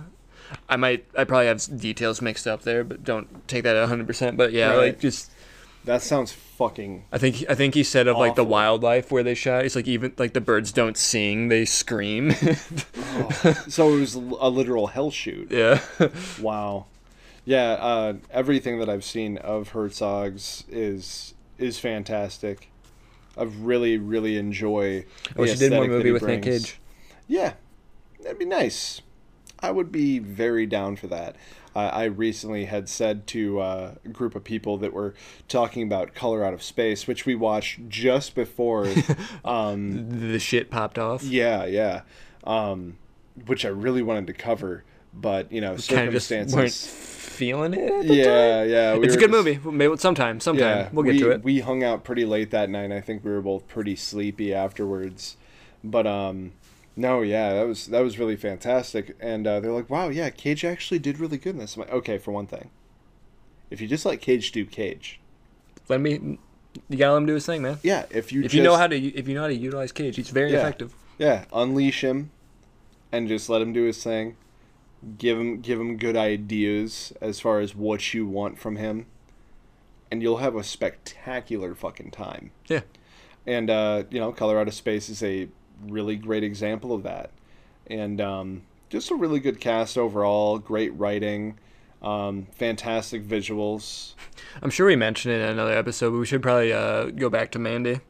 I 0.66 0.76
might 0.76 1.04
I 1.16 1.24
probably 1.24 1.46
have 1.48 1.60
details 1.78 2.22
mixed 2.22 2.46
up 2.46 2.62
there, 2.62 2.84
but 2.84 3.04
don't 3.04 3.46
take 3.46 3.64
that 3.64 3.76
at 3.76 3.86
100%, 3.88 4.36
but 4.38 4.52
yeah, 4.52 4.68
Right. 4.70 4.78
like 4.78 5.00
just 5.00 5.30
That 5.84 6.02
sounds 6.02 6.32
fucking. 6.32 7.04
I 7.12 7.18
think 7.18 7.44
I 7.48 7.54
think 7.54 7.74
he 7.74 7.82
said 7.82 8.08
of 8.08 8.18
like 8.18 8.34
the 8.34 8.42
Awful. 8.42 8.50
wildlife 8.52 9.10
where 9.10 9.22
they 9.22 9.34
shot. 9.34 9.64
It's 9.64 9.74
like 9.76 9.88
even 9.88 10.12
like 10.18 10.32
the 10.34 10.40
birds 10.40 10.70
don't 10.72 10.96
sing; 10.96 11.48
they 11.48 11.64
scream. 11.64 12.34
So 13.68 13.94
it 13.94 14.00
was 14.00 14.14
a 14.14 14.18
literal 14.48 14.88
hell 14.88 15.10
shoot. 15.10 15.50
yeah. 15.50 15.80
Wow. 16.40 16.86
Yeah, 17.44 17.72
uh, 17.72 18.14
everything 18.30 18.78
that 18.80 18.88
I've 18.90 19.04
seen 19.04 19.38
of 19.38 19.70
Herzog's 19.70 20.64
is 20.68 21.34
is 21.58 21.78
fantastic. 21.78 22.70
I 23.36 23.44
really, 23.44 23.96
really 23.96 24.36
enjoy. 24.36 25.04
I 25.36 25.40
wish 25.40 25.52
he 25.52 25.56
did 25.58 25.72
more 25.72 25.86
movie 25.86 26.10
with 26.12 26.22
Nick. 26.24 26.42
Cage. 26.42 26.78
Yeah, 27.26 27.54
that'd 28.22 28.38
be 28.38 28.44
nice. 28.44 29.00
I 29.60 29.70
would 29.70 29.90
be 29.92 30.18
very 30.18 30.66
down 30.66 30.96
for 30.96 31.06
that. 31.08 31.36
I 31.74 31.84
I 31.88 32.04
recently 32.04 32.64
had 32.66 32.88
said 32.88 33.26
to 33.28 33.60
uh, 33.60 33.94
a 34.04 34.08
group 34.08 34.34
of 34.34 34.44
people 34.44 34.76
that 34.78 34.92
were 34.92 35.14
talking 35.48 35.82
about 35.82 36.14
Color 36.14 36.44
Out 36.44 36.54
of 36.54 36.62
Space, 36.62 37.06
which 37.06 37.26
we 37.26 37.34
watched 37.34 37.88
just 37.88 38.34
before. 38.34 38.86
um, 39.44 40.30
The 40.32 40.38
shit 40.38 40.70
popped 40.70 40.98
off. 40.98 41.22
yeah, 41.22 41.64
yeah. 41.66 42.02
Um, 42.44 42.96
which 43.46 43.64
I 43.64 43.68
really 43.68 44.02
wanted 44.02 44.26
to 44.28 44.32
cover, 44.32 44.84
but 45.14 45.50
you 45.52 45.60
know, 45.60 45.68
Kind 45.76 46.14
of 46.14 46.22
circumstances. 46.22 46.86
feeling 46.86 47.74
it. 47.74 48.04
yeah, 48.06 48.24
time. 48.62 48.70
yeah. 48.70 48.96
we 48.96 49.06
it's 49.06 49.14
a 49.14 49.18
good 49.18 49.30
just- 49.30 49.44
movie. 49.44 49.58
Maybe 49.70 49.96
sometime, 49.96 50.40
sometime 50.40 50.78
Yeah, 50.78 50.88
we'll 50.92 51.04
get 51.04 51.14
we, 51.14 51.18
to 51.20 51.30
it. 51.30 51.44
We 51.44 51.60
hung 51.60 51.84
out 51.84 52.02
pretty 52.04 52.24
late 52.24 52.50
that 52.50 52.68
night. 52.70 52.90
I 52.90 53.00
think 53.00 53.24
we 53.24 53.30
were 53.30 53.40
both 53.42 53.68
pretty 53.68 53.96
sleepy 53.96 54.52
afterwards. 54.54 55.36
But 55.84 56.06
um, 56.08 56.52
no, 56.98 57.22
yeah, 57.22 57.54
that 57.54 57.66
was 57.66 57.86
that 57.86 58.00
was 58.00 58.18
really 58.18 58.36
fantastic. 58.36 59.16
And 59.20 59.46
uh, 59.46 59.60
they're 59.60 59.72
like, 59.72 59.88
"Wow, 59.88 60.08
yeah, 60.08 60.30
Cage 60.30 60.64
actually 60.64 60.98
did 60.98 61.18
really 61.20 61.38
good 61.38 61.54
in 61.54 61.58
this." 61.58 61.76
I'm 61.76 61.82
like, 61.82 61.92
okay, 61.92 62.18
for 62.18 62.32
one 62.32 62.46
thing, 62.46 62.70
if 63.70 63.80
you 63.80 63.86
just 63.88 64.04
let 64.04 64.20
Cage 64.20 64.52
do 64.52 64.66
Cage, 64.66 65.20
Let 65.88 66.00
me. 66.00 66.38
You 66.88 66.96
gotta 66.98 67.12
let 67.12 67.18
him 67.18 67.26
do 67.26 67.34
his 67.34 67.46
thing, 67.46 67.62
man. 67.62 67.78
yeah, 67.82 68.04
if 68.10 68.30
you 68.32 68.42
If 68.42 68.52
you 68.54 68.62
know 68.62 68.76
how 68.76 68.86
to, 68.86 68.96
if 68.96 69.26
you 69.26 69.34
know 69.34 69.40
how 69.42 69.46
to 69.48 69.54
utilize 69.54 69.90
Cage, 69.92 70.16
he's 70.16 70.30
very 70.30 70.52
Yeah. 70.52 70.58
effective. 70.58 70.92
yeah, 71.18 71.44
unleash 71.52 72.02
him, 72.04 72.30
and 73.10 73.26
just 73.28 73.48
let 73.48 73.62
him 73.62 73.72
do 73.72 73.84
his 73.84 74.02
thing. 74.02 74.36
Give 75.16 75.38
him 75.38 75.60
give 75.60 75.80
him 75.80 75.96
good 75.96 76.16
ideas 76.16 77.12
as 77.20 77.40
far 77.40 77.60
as 77.60 77.74
what 77.74 78.12
you 78.12 78.26
want 78.26 78.58
from 78.58 78.76
him, 78.76 79.06
and 80.10 80.22
you'll 80.22 80.38
have 80.38 80.56
a 80.56 80.64
spectacular 80.64 81.74
fucking 81.74 82.10
time. 82.10 82.50
Yeah. 82.68 82.80
and 83.46 83.70
uh, 83.70 84.02
you 84.10 84.18
know 84.20 84.32
Color 84.32 84.58
Out 84.58 84.68
of 84.68 84.74
Space 84.74 85.08
is 85.08 85.22
a 85.22 85.48
really 85.86 86.16
great 86.16 86.42
example 86.44 86.92
of 86.92 87.02
that 87.02 87.30
and 87.86 88.20
um, 88.20 88.62
just 88.90 89.10
a 89.10 89.14
really 89.14 89.40
good 89.40 89.60
cast 89.60 89.96
overall 89.98 90.58
great 90.58 90.90
writing 90.94 91.56
um, 92.02 92.46
fantastic 92.52 93.26
visuals 93.26 94.14
I'm 94.62 94.70
sure 94.70 94.86
we 94.86 94.96
mentioned 94.96 95.34
it 95.34 95.40
in 95.40 95.48
another 95.50 95.72
episode, 95.76 96.10
but 96.12 96.18
we 96.18 96.26
should 96.26 96.42
probably 96.42 96.72
uh, 96.72 97.06
go 97.06 97.28
back 97.28 97.50
to 97.52 97.58
Mandy, 97.58 98.00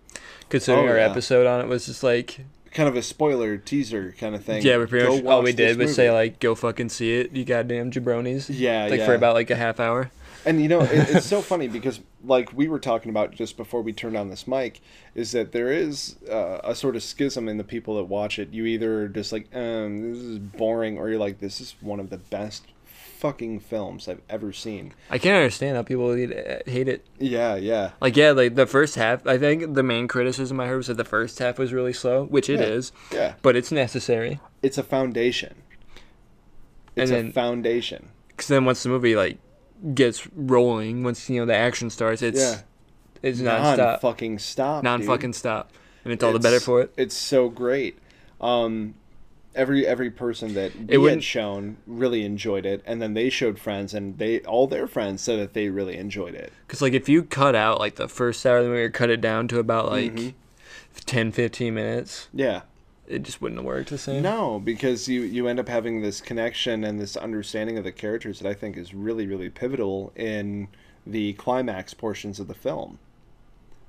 considering 0.50 0.87
Oh, 0.87 0.90
our 0.92 0.98
yeah. 0.98 1.10
episode 1.10 1.46
on 1.46 1.60
it 1.60 1.66
was 1.68 1.87
just 1.87 2.02
like, 2.02 2.40
kind 2.70 2.88
of 2.88 2.94
a 2.96 3.02
spoiler 3.02 3.56
teaser 3.56 4.14
kind 4.18 4.34
of 4.34 4.44
thing 4.44 4.62
yeah, 4.62 4.76
we 4.78 4.87
pretty 4.87 5.06
Go 5.06 5.16
much 5.16 5.25
all 5.25 5.42
we 5.42 5.52
did 5.52 5.78
was 5.78 5.94
say 5.94 6.10
like, 6.10 6.38
go 6.38 6.54
fucking 6.54 6.90
see 6.90 7.14
it, 7.14 7.32
you 7.32 7.44
goddamn 7.44 7.90
jabronis. 7.90 8.46
yeah 8.50 8.87
Like 8.88 9.00
yeah. 9.00 9.06
for 9.06 9.14
about 9.14 9.34
like 9.34 9.50
a 9.50 9.56
half 9.56 9.80
hour. 9.80 10.10
And 10.49 10.61
you 10.62 10.69
know 10.69 10.81
it, 10.81 11.11
it's 11.11 11.26
so 11.26 11.40
funny 11.52 11.69
because 11.69 12.00
like 12.25 12.52
we 12.52 12.67
were 12.69 12.78
talking 12.80 13.11
about 13.11 13.32
just 13.32 13.56
before 13.56 13.82
we 13.82 13.93
turned 13.93 14.17
on 14.17 14.28
this 14.30 14.47
mic 14.49 14.80
is 15.15 15.32
that 15.32 15.52
there 15.52 15.71
is 15.71 16.17
uh, 16.30 16.58
a 16.65 16.75
sort 16.75 16.97
of 16.97 17.02
schism 17.02 17.49
in 17.49 17.56
the 17.58 17.65
people 17.65 17.97
that 17.97 18.04
watch 18.04 18.39
it 18.39 18.52
you 18.52 18.65
either 18.67 19.08
just 19.08 19.32
like 19.32 19.47
um 19.54 20.13
this 20.13 20.19
is 20.23 20.39
boring 20.39 20.99
or 20.99 21.08
you're 21.08 21.19
like 21.19 21.39
this 21.39 21.61
is 21.61 21.76
one 21.80 22.00
of 22.00 22.11
the 22.11 22.19
best 22.19 22.67
fucking 23.19 23.58
films 23.58 24.08
i've 24.08 24.21
ever 24.30 24.52
seen 24.52 24.95
I 25.11 25.19
can't 25.19 25.34
understand 25.37 25.75
how 25.76 25.82
people 25.82 26.15
hate 26.15 26.32
hate 26.69 26.89
it. 26.89 27.04
yeah 27.19 27.56
yeah 27.56 27.91
Like 28.00 28.17
yeah, 28.17 28.30
like 28.30 28.54
the 28.54 28.67
first 28.67 28.95
half. 28.95 29.26
I 29.26 29.37
think 29.39 29.75
the 29.75 29.82
main 29.82 30.06
criticism 30.06 30.61
I 30.61 30.67
heard 30.69 30.76
was 30.76 30.87
that 30.87 30.97
the 30.99 31.04
first 31.04 31.37
half 31.41 31.58
was 31.58 31.73
really 31.73 31.93
slow, 31.93 32.25
which 32.26 32.49
it 32.49 32.61
Yeah. 32.61 32.67
is, 32.67 32.93
yeah 33.13 33.34
but 33.43 33.56
it's 33.56 33.73
necessary. 33.73 34.39
it's 34.63 34.78
a 34.78 34.84
foundation. 34.84 35.63
It's 36.95 37.11
And 37.11 37.30
a 37.30 37.32
foundation. 37.32 38.11
Because 38.28 38.49
then 38.49 38.65
once 38.65 38.82
the 38.84 38.89
movie 38.89 39.17
like 39.17 39.39
gets 39.95 40.26
rolling, 40.34 41.02
once 41.04 41.28
you 41.30 41.41
know 41.41 41.47
the 41.47 41.54
action 41.54 41.91
starts, 41.91 42.23
it's 42.23 42.38
Yeah. 42.41 42.60
it's 43.23 43.41
Non 43.41 43.76
nonstop, 43.78 44.00
fucking 44.00 44.38
stop. 44.38 44.82
non 44.84 45.02
fucking 45.02 45.32
stop, 45.32 45.73
and 46.04 46.12
it's 46.12 46.23
all 46.23 46.32
the 46.32 46.38
better 46.38 46.60
for 46.60 46.80
it. 46.82 46.93
It's 46.97 47.17
so 47.17 47.49
great. 47.49 47.99
Um, 48.41 48.95
every 49.54 49.86
every 49.86 50.10
person 50.10 50.54
that 50.54 50.73
we 50.76 50.95
It 50.97 51.10
had 51.10 51.25
shown 51.25 51.76
really 51.86 52.25
enjoyed 52.25 52.64
it, 52.67 52.82
and 52.86 53.02
then 53.02 53.14
they 53.14 53.28
showed 53.30 53.58
friends, 53.58 53.95
and 53.95 54.19
they 54.19 54.41
all 54.41 54.67
their 54.67 54.86
friends 54.86 55.23
said 55.23 55.38
that 55.41 55.54
they 55.54 55.69
really 55.69 55.97
enjoyed 55.97 56.34
it. 56.34 56.52
Because 56.67 56.80
like 56.82 56.93
if 56.93 57.08
you 57.08 57.23
cut 57.25 57.54
out 57.54 57.78
like 57.80 57.97
the 57.97 58.08
first 58.08 58.45
hour 58.47 58.58
of 58.58 58.64
the 58.64 58.71
movie, 58.71 58.82
or 58.82 58.91
cut 58.91 59.10
it 59.10 59.21
down 59.21 59.49
to 59.49 59.58
about 59.58 59.91
like 59.91 60.14
Mhm. 60.14 60.34
10, 61.06 61.32
15 61.32 61.75
minutes, 61.75 62.28
Yeah. 62.34 62.62
It 63.08 63.23
just 63.23 63.40
wouldn't 63.40 63.58
have 63.58 63.64
worked 63.64 63.90
the 63.90 63.99
same. 63.99 64.23
No, 64.23 64.60
because 64.60 65.08
you 65.08 65.23
you 65.23 65.49
end 65.49 65.58
up 65.58 65.68
having 65.68 66.02
this 66.02 66.21
connection 66.21 66.84
and 66.84 67.00
this 67.00 67.16
understanding 67.16 67.78
of 67.78 67.84
the 67.84 67.92
characters 67.92 68.38
that 68.40 68.49
I 68.49 68.54
think 68.54 68.76
is 68.76 68.94
really 68.94 69.26
really 69.26 69.49
pivotal 69.49 70.12
in 70.14 70.68
the 71.06 71.32
climax 71.34 71.94
portions 71.94 72.38
of 72.38 72.49
the 72.49 72.54
film. 72.54 72.99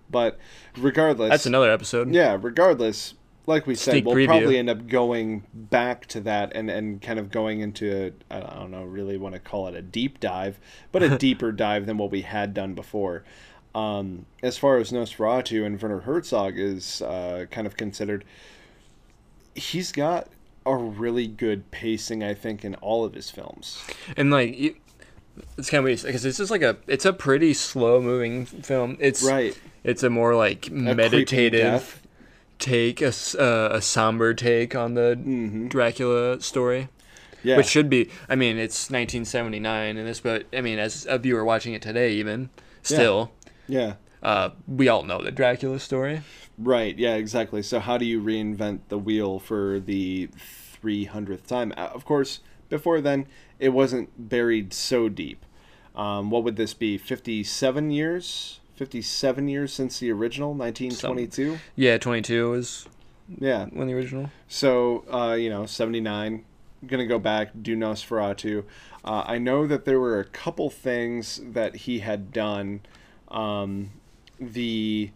But 0.10 0.40
regardless, 0.78 1.30
That's 1.30 1.46
another 1.46 1.72
episode. 1.72 2.14
Yeah, 2.14 2.38
regardless, 2.40 3.14
like 3.46 3.68
we 3.68 3.76
said, 3.76 4.06
we'll 4.06 4.16
preview. 4.16 4.28
probably 4.28 4.58
end 4.58 4.70
up 4.70 4.88
going 4.88 5.44
back 5.54 6.08
to 6.08 6.22
that 6.22 6.54
and, 6.56 6.70
and 6.70 7.02
kind 7.02 7.20
of 7.20 7.30
going 7.30 7.60
into, 7.60 8.14
I 8.32 8.40
don't 8.40 8.72
know, 8.72 8.84
really 8.84 9.18
want 9.18 9.36
to 9.36 9.40
call 9.40 9.68
it 9.68 9.76
a 9.76 9.82
deep 9.82 10.20
dive, 10.20 10.60
but 10.92 11.04
a 11.04 11.18
deeper 11.20 11.52
dive 11.52 11.86
than 11.86 11.98
what 11.98 12.10
we 12.10 12.22
had 12.22 12.54
done 12.54 12.74
before. 12.74 13.24
Um, 13.76 14.26
as 14.42 14.58
far 14.58 14.78
as 14.78 14.92
Nosferatu 14.92 15.64
and 15.64 15.80
Werner 15.80 16.00
Herzog 16.00 16.58
is 16.58 17.04
uh, 17.04 17.46
kind 17.52 17.68
of 17.68 17.78
considered, 17.78 18.26
he's 19.56 19.92
got 19.92 20.28
a 20.66 20.76
really 20.76 21.28
good 21.28 21.72
pacing, 21.72 22.24
I 22.24 22.34
think, 22.34 22.64
in 22.64 22.76
all 22.76 23.04
of 23.06 23.14
his 23.14 23.30
films. 23.30 23.84
And 24.18 24.32
like 24.32 24.76
it's 25.58 25.70
kind 25.70 25.80
of 25.80 25.86
weird 25.86 26.02
because 26.04 26.24
this 26.24 26.40
is 26.40 26.52
like 26.52 26.62
a 26.62 26.78
it's 26.88 27.06
a 27.06 27.14
pretty 27.14 27.54
slow 27.54 28.02
moving 28.02 28.46
film. 28.46 28.98
It's 29.00 29.24
Right. 29.24 29.58
It's 29.84 30.04
a 30.04 30.10
more 30.10 30.36
like 30.36 30.68
A 30.68 30.72
meditative 30.72 32.02
take, 32.60 33.02
a, 33.02 33.08
uh, 33.40 33.70
a 33.72 33.82
somber 33.82 34.34
take 34.34 34.76
on 34.76 34.94
the 34.94 35.18
Mhm. 35.18 35.70
Dracula 35.70 36.42
story. 36.42 36.90
Yeah. 37.42 37.56
Which 37.56 37.68
should 37.68 37.90
be, 37.90 38.10
I 38.28 38.36
mean, 38.36 38.58
it's 38.58 38.90
1979 38.92 39.96
in 39.96 40.06
this, 40.06 40.20
but 40.20 40.46
I 40.52 40.60
mean, 40.60 40.78
as 40.78 41.06
a 41.10 41.18
viewer 41.18 41.46
watching 41.46 41.74
it 41.74 41.82
today, 41.82 42.12
even 42.12 42.50
still, 42.84 43.32
yeah. 43.66 43.94
uh, 44.22 44.50
we 44.68 44.90
all 44.90 45.04
know 45.04 45.24
the 45.24 45.32
Dracula 45.32 45.80
story. 45.80 46.22
Right, 46.62 46.98
yeah, 46.98 47.16
exactly. 47.16 47.62
So 47.64 47.80
how 47.80 47.98
do 47.98 48.06
you 48.06 48.22
reinvent 48.22 48.80
the 48.90 48.98
wheel 48.98 49.40
for 49.40 49.80
the 49.80 50.28
300th 50.84 51.48
time? 51.48 51.74
Uh, 51.78 51.90
Of 51.94 52.04
course, 52.06 52.42
before 52.68 53.00
then, 53.00 53.28
it 53.60 53.70
wasn't 53.70 54.30
buried 54.30 54.74
so 54.74 55.08
deep. 55.08 55.46
Um, 55.96 56.30
what 56.30 56.44
would 56.44 56.58
this 56.58 56.74
be? 56.74 56.98
57 56.98 57.92
years? 57.92 58.60
57 58.76 59.48
years 59.48 59.74
since 59.74 60.00
the 60.00 60.12
original, 60.12 60.54
1922? 60.54 61.60
Yeah, 61.76 61.98
22 61.98 62.52
was 62.52 62.88
Yeah. 63.40 63.66
when 63.72 63.88
the 63.88 63.94
original. 63.94 64.30
So, 64.48 65.04
uh, 65.12 65.34
you 65.36 65.50
know, 65.50 65.66
79. 65.66 66.44
Gonna 66.88 67.06
go 67.06 67.20
back, 67.20 67.50
do 67.62 67.76
Nosferatu. 67.76 68.64
Uh, 69.04 69.24
I 69.26 69.38
know 69.38 69.68
that 69.68 69.84
there 69.86 70.00
were 70.00 70.20
a 70.20 70.26
couple 70.26 70.70
things 70.70 71.42
that 71.52 71.76
he 71.76 72.00
had 72.00 72.32
done. 72.32 72.80
Um, 73.28 73.92
the 74.40 75.12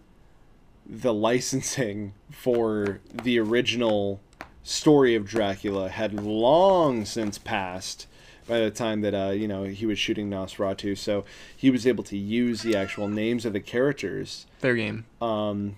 the 0.85 1.13
licensing 1.13 2.13
for 2.29 2.99
the 3.11 3.39
original 3.39 4.21
story 4.63 5.15
of 5.15 5.25
Dracula 5.25 5.89
had 5.89 6.13
long 6.13 7.05
since 7.05 7.37
passed 7.37 8.07
by 8.47 8.59
the 8.59 8.71
time 8.71 9.01
that 9.01 9.13
uh, 9.13 9.31
you 9.31 9.47
know 9.47 9.63
he 9.63 9.85
was 9.85 9.97
shooting 9.97 10.29
Nosferatu. 10.29 10.97
So 10.97 11.25
he 11.55 11.69
was 11.69 11.87
able 11.87 12.03
to 12.05 12.17
use 12.17 12.61
the 12.61 12.75
actual 12.75 13.07
names 13.07 13.45
of 13.45 13.53
the 13.53 13.59
characters 13.59 14.45
Fair 14.59 14.75
game. 14.75 15.05
um, 15.21 15.75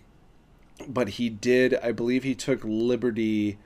but 0.87 1.09
he 1.09 1.29
did, 1.29 1.75
I 1.75 1.91
believe 1.91 2.23
he 2.23 2.35
took 2.35 2.59
liberty 2.63 3.57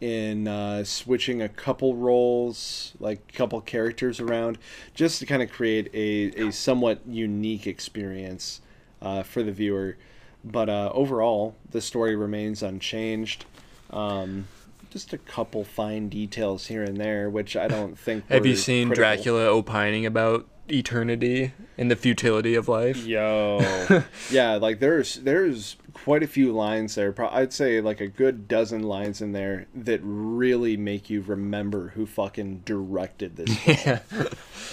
in 0.00 0.48
uh, 0.48 0.84
switching 0.84 1.40
a 1.40 1.48
couple 1.48 1.94
roles, 1.94 2.94
like 2.98 3.20
a 3.28 3.32
couple 3.32 3.60
characters 3.60 4.20
around, 4.20 4.58
just 4.94 5.18
to 5.20 5.26
kind 5.26 5.42
of 5.42 5.50
create 5.50 5.90
a, 5.94 6.48
a 6.48 6.52
somewhat 6.52 7.00
unique 7.06 7.66
experience 7.66 8.60
uh, 9.00 9.22
for 9.22 9.42
the 9.42 9.52
viewer. 9.52 9.96
But 10.44 10.68
uh, 10.68 10.90
overall, 10.92 11.54
the 11.70 11.80
story 11.80 12.14
remains 12.16 12.62
unchanged. 12.62 13.46
Um, 13.90 14.46
just 14.90 15.12
a 15.12 15.18
couple 15.18 15.64
fine 15.64 16.08
details 16.08 16.66
here 16.66 16.82
and 16.82 16.96
there, 16.98 17.28
which 17.30 17.56
I 17.56 17.66
don't 17.68 17.98
think. 17.98 18.28
Have 18.28 18.46
you 18.46 18.56
seen 18.56 18.88
critical. 18.88 19.02
Dracula 19.16 19.46
opining 19.46 20.04
about 20.06 20.46
eternity 20.68 21.52
and 21.76 21.90
the 21.90 21.96
futility 21.96 22.54
of 22.54 22.68
life? 22.68 23.04
Yo, 23.06 23.60
yeah, 24.30 24.54
like 24.56 24.80
there's 24.80 25.16
there's 25.16 25.76
quite 25.92 26.22
a 26.22 26.26
few 26.26 26.52
lines 26.52 26.94
there. 26.94 27.14
I'd 27.30 27.52
say 27.52 27.80
like 27.80 28.00
a 28.00 28.06
good 28.08 28.46
dozen 28.48 28.82
lines 28.82 29.20
in 29.20 29.32
there 29.32 29.66
that 29.74 30.00
really 30.02 30.76
make 30.76 31.08
you 31.10 31.22
remember 31.22 31.88
who 31.88 32.06
fucking 32.06 32.62
directed 32.64 33.36
this, 33.36 33.66
Yeah. 33.86 34.00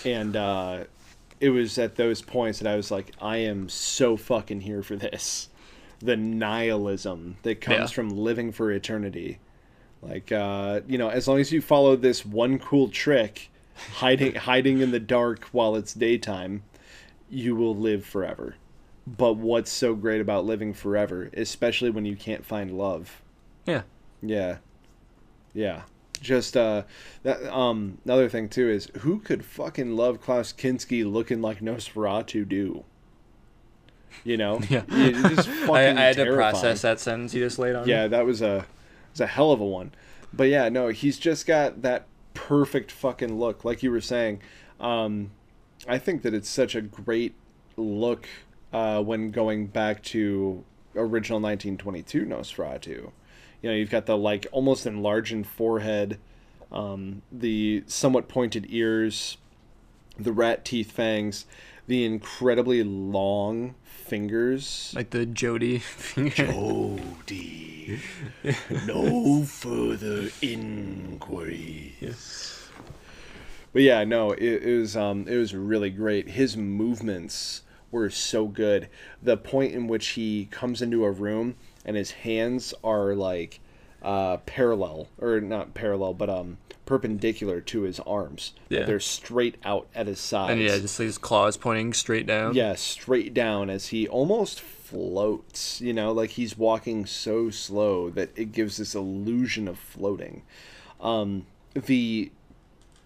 and 0.06 0.36
uh, 0.36 0.84
it 1.40 1.50
was 1.50 1.78
at 1.78 1.96
those 1.96 2.22
points 2.22 2.60
that 2.60 2.72
I 2.72 2.76
was 2.76 2.92
like, 2.92 3.12
I 3.22 3.38
am 3.38 3.68
so 3.70 4.18
fucking 4.18 4.62
here 4.62 4.84
for 4.84 4.96
this. 4.96 5.50
The 6.02 6.18
nihilism 6.18 7.38
that 7.44 7.62
comes 7.62 7.78
Yeah. 7.80 7.86
from 7.88 8.10
living 8.10 8.52
for 8.52 8.72
eternity. 8.72 9.40
Like, 10.02 10.32
uh, 10.32 10.82
you 10.88 10.98
know, 10.98 11.10
as 11.10 11.28
long 11.28 11.40
as 11.40 11.52
you 11.52 11.62
follow 11.62 11.96
this 11.96 12.26
one 12.26 12.58
cool 12.60 12.90
trick, 12.90 13.50
hiding 13.94 14.36
hiding 14.36 14.80
in 14.82 14.92
the 14.92 15.00
dark 15.00 15.46
while 15.52 15.76
it's 15.76 15.94
daytime, 15.94 16.64
you 17.30 17.56
will 17.56 17.76
live 17.76 18.04
forever. 18.06 18.56
But 19.06 19.34
what's 19.34 19.72
so 19.72 19.96
great 19.96 20.22
about 20.22 20.46
living 20.46 20.74
forever, 20.74 21.30
especially 21.34 21.90
when 21.90 22.06
you 22.06 22.16
can't 22.16 22.46
find 22.46 22.78
love? 22.78 23.22
Yeah. 23.66 23.84
Yeah. 24.22 24.58
Yeah. 25.54 25.84
Just 26.20 26.56
uh 26.56 26.84
that 27.24 27.44
um 27.52 27.98
another 28.06 28.30
thing 28.30 28.48
too 28.50 28.70
is 28.70 28.90
who 29.00 29.20
could 29.20 29.44
fucking 29.46 29.96
love 29.96 30.22
Klaus 30.22 30.54
Kinski 30.54 31.04
looking 31.12 31.42
like 31.42 31.60
Nosferatu 31.62 32.48
do? 32.48 32.86
You 34.24 34.38
know? 34.38 34.60
Yeah. 34.70 34.84
It's 34.90 35.36
just 35.36 35.50
fucking 35.50 35.76
I, 35.76 35.90
I 35.90 36.06
had 36.08 36.16
to 36.18 36.34
process 36.34 36.82
that 36.82 37.00
sentence 37.00 37.34
you 37.34 37.44
just 37.44 37.60
laid 37.60 37.76
on. 37.76 37.86
me. 37.86 37.92
Yeah, 37.92 38.08
that 38.08 38.26
was 38.26 38.42
a 38.42 38.66
was 39.12 39.22
a 39.22 39.28
hell 39.28 39.52
of 39.52 39.60
a 39.60 39.66
one. 39.66 39.92
But 40.34 40.46
yeah, 40.46 40.70
no, 40.70 40.90
he's 40.90 41.20
just 41.20 41.46
got 41.46 41.82
that 41.82 42.08
perfect 42.34 42.92
fucking 42.92 43.38
look, 43.38 43.66
like 43.66 43.84
you 43.84 43.92
were 43.92 44.02
saying. 44.02 44.42
Um, 44.80 45.32
I 45.88 45.98
think 45.98 46.22
that 46.22 46.34
it's 46.34 46.50
such 46.50 46.76
a 46.76 46.82
great 46.82 47.36
look 47.76 48.28
uh, 48.72 49.02
when 49.02 49.32
going 49.32 49.68
back 49.68 50.04
to 50.04 50.64
original 50.96 51.40
1922 51.40 52.26
Nosferatu. 52.26 53.12
You 53.62 53.70
know, 53.70 53.74
you've 53.74 53.90
got 53.90 54.06
the 54.06 54.18
like 54.18 54.48
almost 54.52 54.86
enlarged 54.86 55.46
forehead, 55.46 56.18
um, 56.72 57.22
the 57.32 57.84
somewhat 57.88 58.28
pointed 58.28 58.66
ears, 58.70 59.38
the 60.18 60.32
rat 60.32 60.66
teeth 60.66 60.92
fangs, 60.92 61.46
the 61.88 62.06
incredibly 62.06 62.84
long 62.84 63.76
fingers. 63.84 64.94
Like 64.96 65.12
the 65.12 65.26
Jody 65.26 65.80
finger. 65.80 66.48
Odie. 66.48 68.00
no 68.86 69.44
further 69.44 70.30
inquiry. 70.42 71.96
But 73.74 73.82
yeah, 73.84 74.04
no, 74.04 74.32
it, 74.32 74.64
it 74.64 74.80
was 74.80 74.98
um, 74.98 75.28
it 75.28 75.38
was 75.38 75.56
really 75.56 75.90
great. 75.90 76.30
His 76.30 76.58
movements 76.58 77.62
were 77.90 78.10
so 78.10 78.48
good. 78.48 78.90
The 79.22 79.38
point 79.38 79.74
in 79.74 79.88
which 79.88 80.10
he 80.10 80.46
comes 80.52 80.82
into 80.82 81.06
a 81.06 81.12
room 81.12 81.56
and 81.86 81.96
his 81.96 82.12
hands 82.12 82.74
are 82.84 83.16
like 83.16 83.60
uh, 84.02 84.38
parallel, 84.38 85.08
or 85.20 85.40
not 85.40 85.74
parallel, 85.74 86.14
but 86.14 86.30
um, 86.30 86.58
perpendicular 86.86 87.62
to 87.62 87.82
his 87.82 88.00
arms. 88.02 88.54
Yeah. 88.70 88.84
they're 88.84 89.00
straight 89.00 89.56
out 89.64 89.88
at 89.96 90.08
his 90.08 90.20
sides. 90.20 90.52
And 90.52 90.62
yeah, 90.62 90.78
just 90.78 90.98
his 90.98 91.18
claws 91.18 91.58
pointing 91.58 91.94
straight 91.94 92.26
down. 92.26 92.56
Yeah, 92.56 92.76
straight 92.76 93.34
down 93.34 93.70
as 93.70 93.88
he 93.88 94.08
almost 94.08 94.60
floats, 94.60 95.80
you 95.80 95.94
know, 95.94 96.12
like 96.12 96.32
he's 96.32 96.58
walking 96.58 97.06
so 97.06 97.50
slow 97.50 98.10
that 98.10 98.32
it 98.36 98.52
gives 98.52 98.78
this 98.78 98.94
illusion 98.94 99.68
of 99.68 99.80
floating. 99.80 100.44
Um, 101.00 101.46
the 101.74 102.32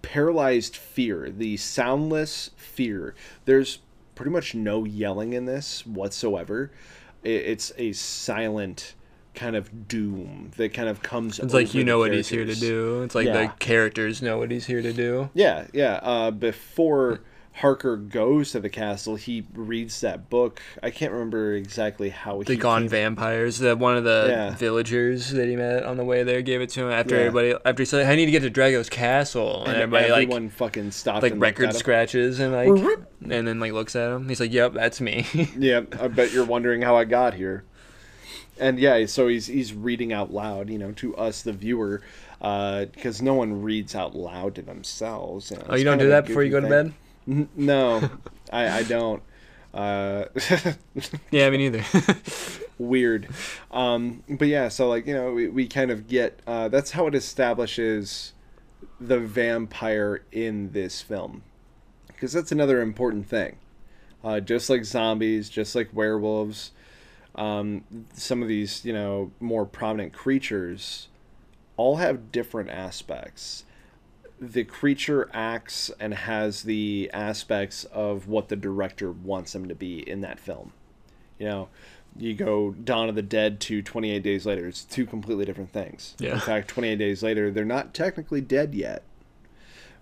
paralyzed 0.01 0.75
fear, 0.75 1.29
the 1.29 1.57
soundless 1.57 2.51
fear, 2.57 3.13
there's 3.45 3.79
pretty 4.15 4.31
much 4.31 4.55
no 4.55 4.83
yelling 4.83 5.33
in 5.33 5.45
this 5.45 5.85
whatsoever. 5.85 6.71
It's 7.23 7.71
a 7.77 7.91
silent 7.91 8.93
kind 9.35 9.55
of 9.55 9.87
doom 9.87 10.51
that 10.57 10.73
kind 10.73 10.89
of 10.89 11.01
comes 11.01 11.39
It's 11.39 11.53
like 11.53 11.73
you 11.73 11.83
know 11.83 11.99
what 11.99 12.13
he's 12.13 12.27
here 12.27 12.45
to 12.45 12.55
do. 12.55 13.03
It's 13.03 13.15
like 13.15 13.27
Yeah. 13.27 13.47
the 13.47 13.53
characters 13.59 14.21
know 14.21 14.37
what 14.37 14.51
he's 14.51 14.65
here 14.65 14.81
to 14.81 14.93
do. 14.93 15.29
Yeah, 15.33 15.67
yeah. 15.73 15.99
Uh, 16.01 16.31
before 16.31 17.21
Harker 17.59 17.95
goes 17.95 18.51
to 18.51 18.59
the 18.59 18.67
castle, 18.69 19.15
he 19.15 19.45
reads 19.53 20.01
that 20.01 20.29
book. 20.29 20.61
I 20.83 20.89
can't 20.89 21.13
remember 21.13 21.53
exactly 21.53 22.09
how 22.09 22.43
The 22.43 22.53
he 22.53 22.59
Gone 22.59 22.81
came- 22.81 22.89
Vampires. 22.89 23.59
That 23.59 23.79
one 23.79 23.95
of 23.95 24.03
the 24.03 24.25
Yeah. 24.27 24.55
villagers 24.57 25.29
that 25.31 25.47
he 25.47 25.55
met 25.55 25.83
on 25.83 25.95
the 25.95 26.03
way 26.03 26.23
there 26.23 26.41
gave 26.41 26.59
it 26.59 26.67
to 26.71 26.81
him 26.83 26.91
after 26.91 27.15
Yeah. 27.15 27.21
everybody 27.21 27.53
after 27.63 27.81
he 27.83 27.85
said 27.85 28.05
I 28.07 28.15
need 28.15 28.25
to 28.25 28.31
get 28.31 28.41
to 28.41 28.49
Drago's 28.49 28.89
castle 28.89 29.59
and, 29.63 29.71
and 29.73 29.81
everybody 29.83 30.11
everyone 30.11 30.43
like 30.45 30.51
fucking 30.51 30.91
stopped 30.91 31.23
like 31.23 31.31
and 31.31 31.39
record 31.41 31.73
scratches 31.73 32.41
and 32.41 32.51
like 32.51 32.67
and 33.21 33.47
then 33.47 33.59
like 33.61 33.71
looks 33.71 33.95
at 33.95 34.11
him. 34.11 34.27
He's 34.27 34.41
like, 34.41 34.51
"Yep, 34.51 34.73
that's 34.73 34.99
me." 34.99 35.25
Yeah, 35.57 35.81
I 35.97 36.09
bet 36.09 36.33
you're 36.33 36.43
wondering 36.43 36.81
how 36.81 36.97
I 36.97 37.05
got 37.05 37.35
here. 37.35 37.63
And 38.59 38.79
yeah, 38.79 39.05
so 39.05 39.27
he's 39.27 39.47
he's 39.47 39.73
reading 39.73 40.13
out 40.13 40.31
loud, 40.33 40.69
you 40.69 40.77
know, 40.77 40.91
to 40.93 41.15
us 41.17 41.41
the 41.41 41.51
viewer, 41.53 42.01
because 42.39 43.21
no 43.21 43.33
one 43.33 43.61
reads 43.61 43.95
out 43.95 44.15
loud 44.15 44.55
to 44.55 44.61
themselves. 44.61 45.51
You 45.51 45.57
know, 45.57 45.65
oh, 45.69 45.75
you 45.75 45.83
don't 45.83 45.97
do 45.97 46.09
that 46.09 46.25
before 46.25 46.43
you 46.43 46.51
go 46.51 46.61
goofy 46.61 46.69
to 46.73 46.83
thing. 46.83 46.87
bed? 46.89 46.93
N- 47.27 47.49
No, 47.65 48.09
I, 48.53 48.69
I 48.79 48.83
don't. 48.83 49.21
Uh, 49.73 50.25
Yeah, 51.31 51.49
me 51.49 51.57
neither. 51.57 51.83
weird. 52.77 53.27
Um, 53.71 54.23
but 54.29 54.47
yeah, 54.47 54.69
so 54.69 54.87
like 54.87 55.05
you 55.07 55.13
know, 55.13 55.33
we, 55.33 55.47
we 55.49 55.67
kind 55.67 55.91
of 55.91 56.07
get 56.07 56.39
uh, 56.47 56.69
that's 56.69 56.91
how 56.91 57.07
it 57.07 57.15
establishes 57.15 58.31
the 59.01 59.19
vampire 59.19 60.21
in 60.31 60.71
this 60.71 61.01
film, 61.01 61.43
because 62.07 62.31
that's 62.31 62.51
another 62.53 62.81
important 62.81 63.27
thing. 63.27 63.57
Uh, 64.23 64.39
just 64.39 64.69
like 64.69 64.85
zombies, 64.85 65.49
just 65.49 65.75
like 65.75 65.89
werewolves, 65.93 66.71
um, 67.35 67.83
some 68.13 68.41
of 68.41 68.47
these 68.47 68.85
you 68.85 68.93
know 68.93 69.31
more 69.39 69.65
prominent 69.65 70.13
creatures 70.13 71.07
all 71.77 71.97
have 71.97 72.31
different 72.31 72.69
aspects. 72.69 73.65
The 74.39 74.63
creature 74.63 75.29
acts 75.33 75.91
and 75.99 76.13
has 76.13 76.63
the 76.63 77.09
aspects 77.13 77.85
of 77.85 78.27
what 78.27 78.49
the 78.49 78.55
director 78.55 79.11
wants 79.11 79.53
them 79.53 79.67
to 79.67 79.75
be 79.75 80.07
in 80.09 80.21
that 80.21 80.39
film. 80.39 80.73
You 81.39 81.47
know, 81.47 81.69
you 82.17 82.33
go 82.33 82.71
Dawn 82.71 83.09
of 83.09 83.15
the 83.15 83.21
Dead 83.21 83.59
to 83.61 83.81
28 83.81 84.23
Days 84.23 84.45
Later. 84.45 84.67
It's 84.67 84.83
two 84.83 85.05
completely 85.05 85.45
different 85.45 85.71
things. 85.71 86.15
Yeah. 86.19 86.33
In 86.33 86.39
fact, 86.39 86.67
28 86.69 86.95
Days 86.95 87.23
Later, 87.23 87.51
they're 87.51 87.65
not 87.65 87.93
technically 87.93 88.41
dead 88.41 88.73
yet. 88.73 89.03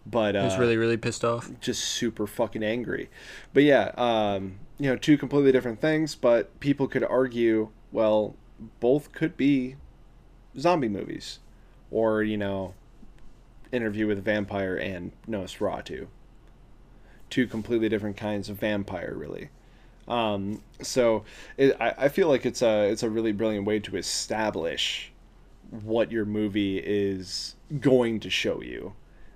But 0.06 0.36
uh, 0.36 0.44
was 0.44 0.58
really 0.58 0.78
really 0.78 0.98
pissed 0.98 1.24
off. 1.24 1.50
just 1.62 1.84
super 1.84 2.28
fucking 2.28 2.64
angry. 2.64 3.10
But 3.54 3.64
yeah, 3.64 3.92
um, 3.96 4.60
you 4.78 4.90
know, 4.90 4.96
two 4.96 5.18
completely 5.18 5.52
different 5.52 5.80
things, 5.80 6.16
but 6.16 6.60
people 6.60 6.88
could 6.88 7.04
argue, 7.04 7.70
well, 7.92 8.36
both 8.80 9.12
could 9.12 9.38
be 9.38 9.76
zombie 10.58 10.90
movies. 10.90 11.40
Or, 11.92 12.24
you 12.24 12.38
know, 12.38 12.74
Interview 13.72 14.08
with 14.08 14.18
a 14.18 14.22
Vampire 14.22 14.76
and 14.76 15.12
Nosferatu. 15.30 16.08
Two 17.30 17.48
completely 17.48 17.88
different 17.88 18.18
kinds 18.18 18.50
of 18.50 18.58
vampire, 18.60 19.14
really. 19.16 19.50
Um, 20.08 20.62
so 20.82 21.24
it, 21.56 21.78
I, 21.80 21.94
I 21.98 22.10
feel 22.10 22.28
like 22.28 22.46
it's 22.46 22.62
a 22.62 22.90
it's 22.90 23.04
a 23.04 23.10
really 23.10 23.32
brilliant 23.32 23.66
way 23.66 23.80
to 23.80 23.96
establish 23.96 25.12
what 25.70 26.12
your 26.12 26.26
movie 26.26 26.78
is 26.78 27.56
going 27.80 28.20
to 28.20 28.30
show 28.30 28.62
you 28.62 28.94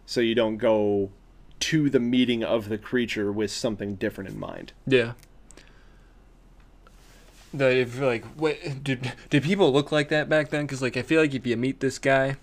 so 0.07 0.19
you 0.21 0.33
don't 0.33 0.57
go 0.57 1.11
to 1.59 1.89
the 1.91 1.99
meeting 1.99 2.43
of 2.43 2.69
the 2.69 2.77
creature 2.79 3.31
with 3.31 3.51
something 3.51 3.93
different 3.95 4.29
in 4.31 4.39
mind. 4.39 4.73
Yeah. 4.87 5.13
The 7.53 7.77
if 7.77 7.99
like 7.99 8.25
what 8.35 8.57
did 8.83 9.11
did 9.29 9.43
people 9.43 9.71
look 9.71 9.91
like 9.91 10.09
that 10.09 10.27
back 10.27 10.49
then? 10.49 10.65
Because 10.65 10.81
like 10.81 10.97
I 10.97 11.01
feel 11.01 11.21
like 11.21 11.33
if 11.33 11.47
you 11.47 11.55
meet 11.55 11.79
this 11.79 11.97
guy, 11.97 12.35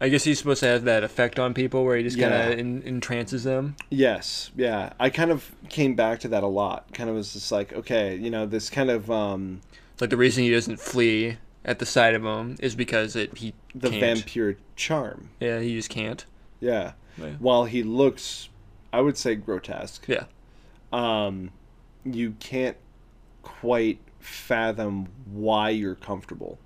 I 0.00 0.08
guess 0.08 0.24
he's 0.24 0.38
supposed 0.38 0.60
to 0.60 0.66
have 0.66 0.84
that 0.84 1.04
effect 1.04 1.38
on 1.38 1.52
people 1.52 1.84
where 1.84 1.96
he 1.96 2.02
just 2.02 2.18
kind 2.18 2.32
Yeah. 2.32 2.46
of 2.48 2.58
en- 2.58 2.82
entrances 2.84 3.44
them. 3.44 3.76
Yes, 3.90 4.50
yeah. 4.56 4.94
I 4.98 5.10
kind 5.10 5.30
of 5.30 5.54
came 5.68 5.94
back 5.94 6.20
to 6.20 6.28
that 6.28 6.42
a 6.42 6.46
lot. 6.48 6.92
Kind 6.94 7.10
of 7.10 7.16
was 7.16 7.34
just 7.34 7.52
like, 7.52 7.72
okay, 7.74 8.16
you 8.16 8.30
know, 8.30 8.46
this 8.46 8.70
kind 8.70 8.90
of 8.90 9.10
um 9.10 9.60
Like 10.00 10.10
the 10.10 10.16
reason 10.16 10.42
he 10.42 10.50
doesn't 10.50 10.80
flee 10.80 11.36
at 11.64 11.78
the 11.78 11.86
sight 11.86 12.14
of 12.14 12.24
him 12.24 12.56
is 12.60 12.74
because 12.74 13.14
it 13.14 13.36
he 13.38 13.52
the 13.74 13.90
can't. 13.90 14.00
vampire 14.18 14.56
charm. 14.74 15.28
Yeah, 15.38 15.60
he 15.60 15.74
just 15.76 15.90
can't. 15.90 16.24
Yeah. 16.60 16.92
Yeah. 17.18 17.30
While 17.38 17.64
he 17.64 17.82
looks 17.82 18.48
I 18.92 19.00
would 19.00 19.16
say 19.18 19.34
grotesque. 19.34 20.06
Yeah. 20.08 20.24
Um 20.92 21.50
you 22.04 22.32
can't 22.38 22.76
quite 23.42 23.98
fathom 24.20 25.08
why 25.30 25.70
you're 25.70 25.94
comfortable. 25.94 26.58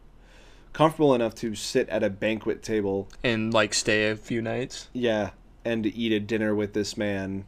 Comfortable 0.72 1.14
enough 1.14 1.34
to 1.36 1.54
sit 1.54 1.88
at 1.88 2.02
a 2.02 2.10
banquet 2.10 2.62
table 2.62 3.08
And 3.24 3.52
like 3.52 3.74
stay 3.74 4.08
a 4.10 4.16
few 4.16 4.40
nights, 4.42 4.88
Yeah, 4.92 5.30
and 5.64 5.82
to 5.84 5.94
eat 5.94 6.12
a 6.12 6.20
dinner 6.20 6.54
with 6.54 6.74
this 6.74 6.96
man, 6.96 7.44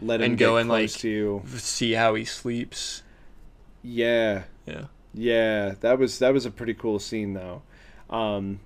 let 0.00 0.20
him 0.20 0.32
And 0.32 0.38
go 0.38 0.56
and, 0.56 0.68
close 0.68 0.94
like- 0.94 1.00
to 1.02 1.08
you. 1.08 1.42
see 1.58 1.92
how 1.92 2.14
he 2.14 2.24
sleeps. 2.24 3.02
Yeah, 3.82 4.44
Yeah. 4.66 4.84
yeah, 5.12 5.74
that 5.80 5.98
was 5.98 6.18
that 6.20 6.32
was 6.32 6.46
a 6.46 6.50
pretty 6.50 6.74
cool 6.74 6.98
scene 6.98 7.34
though. 7.34 7.62
Um, 8.08 8.60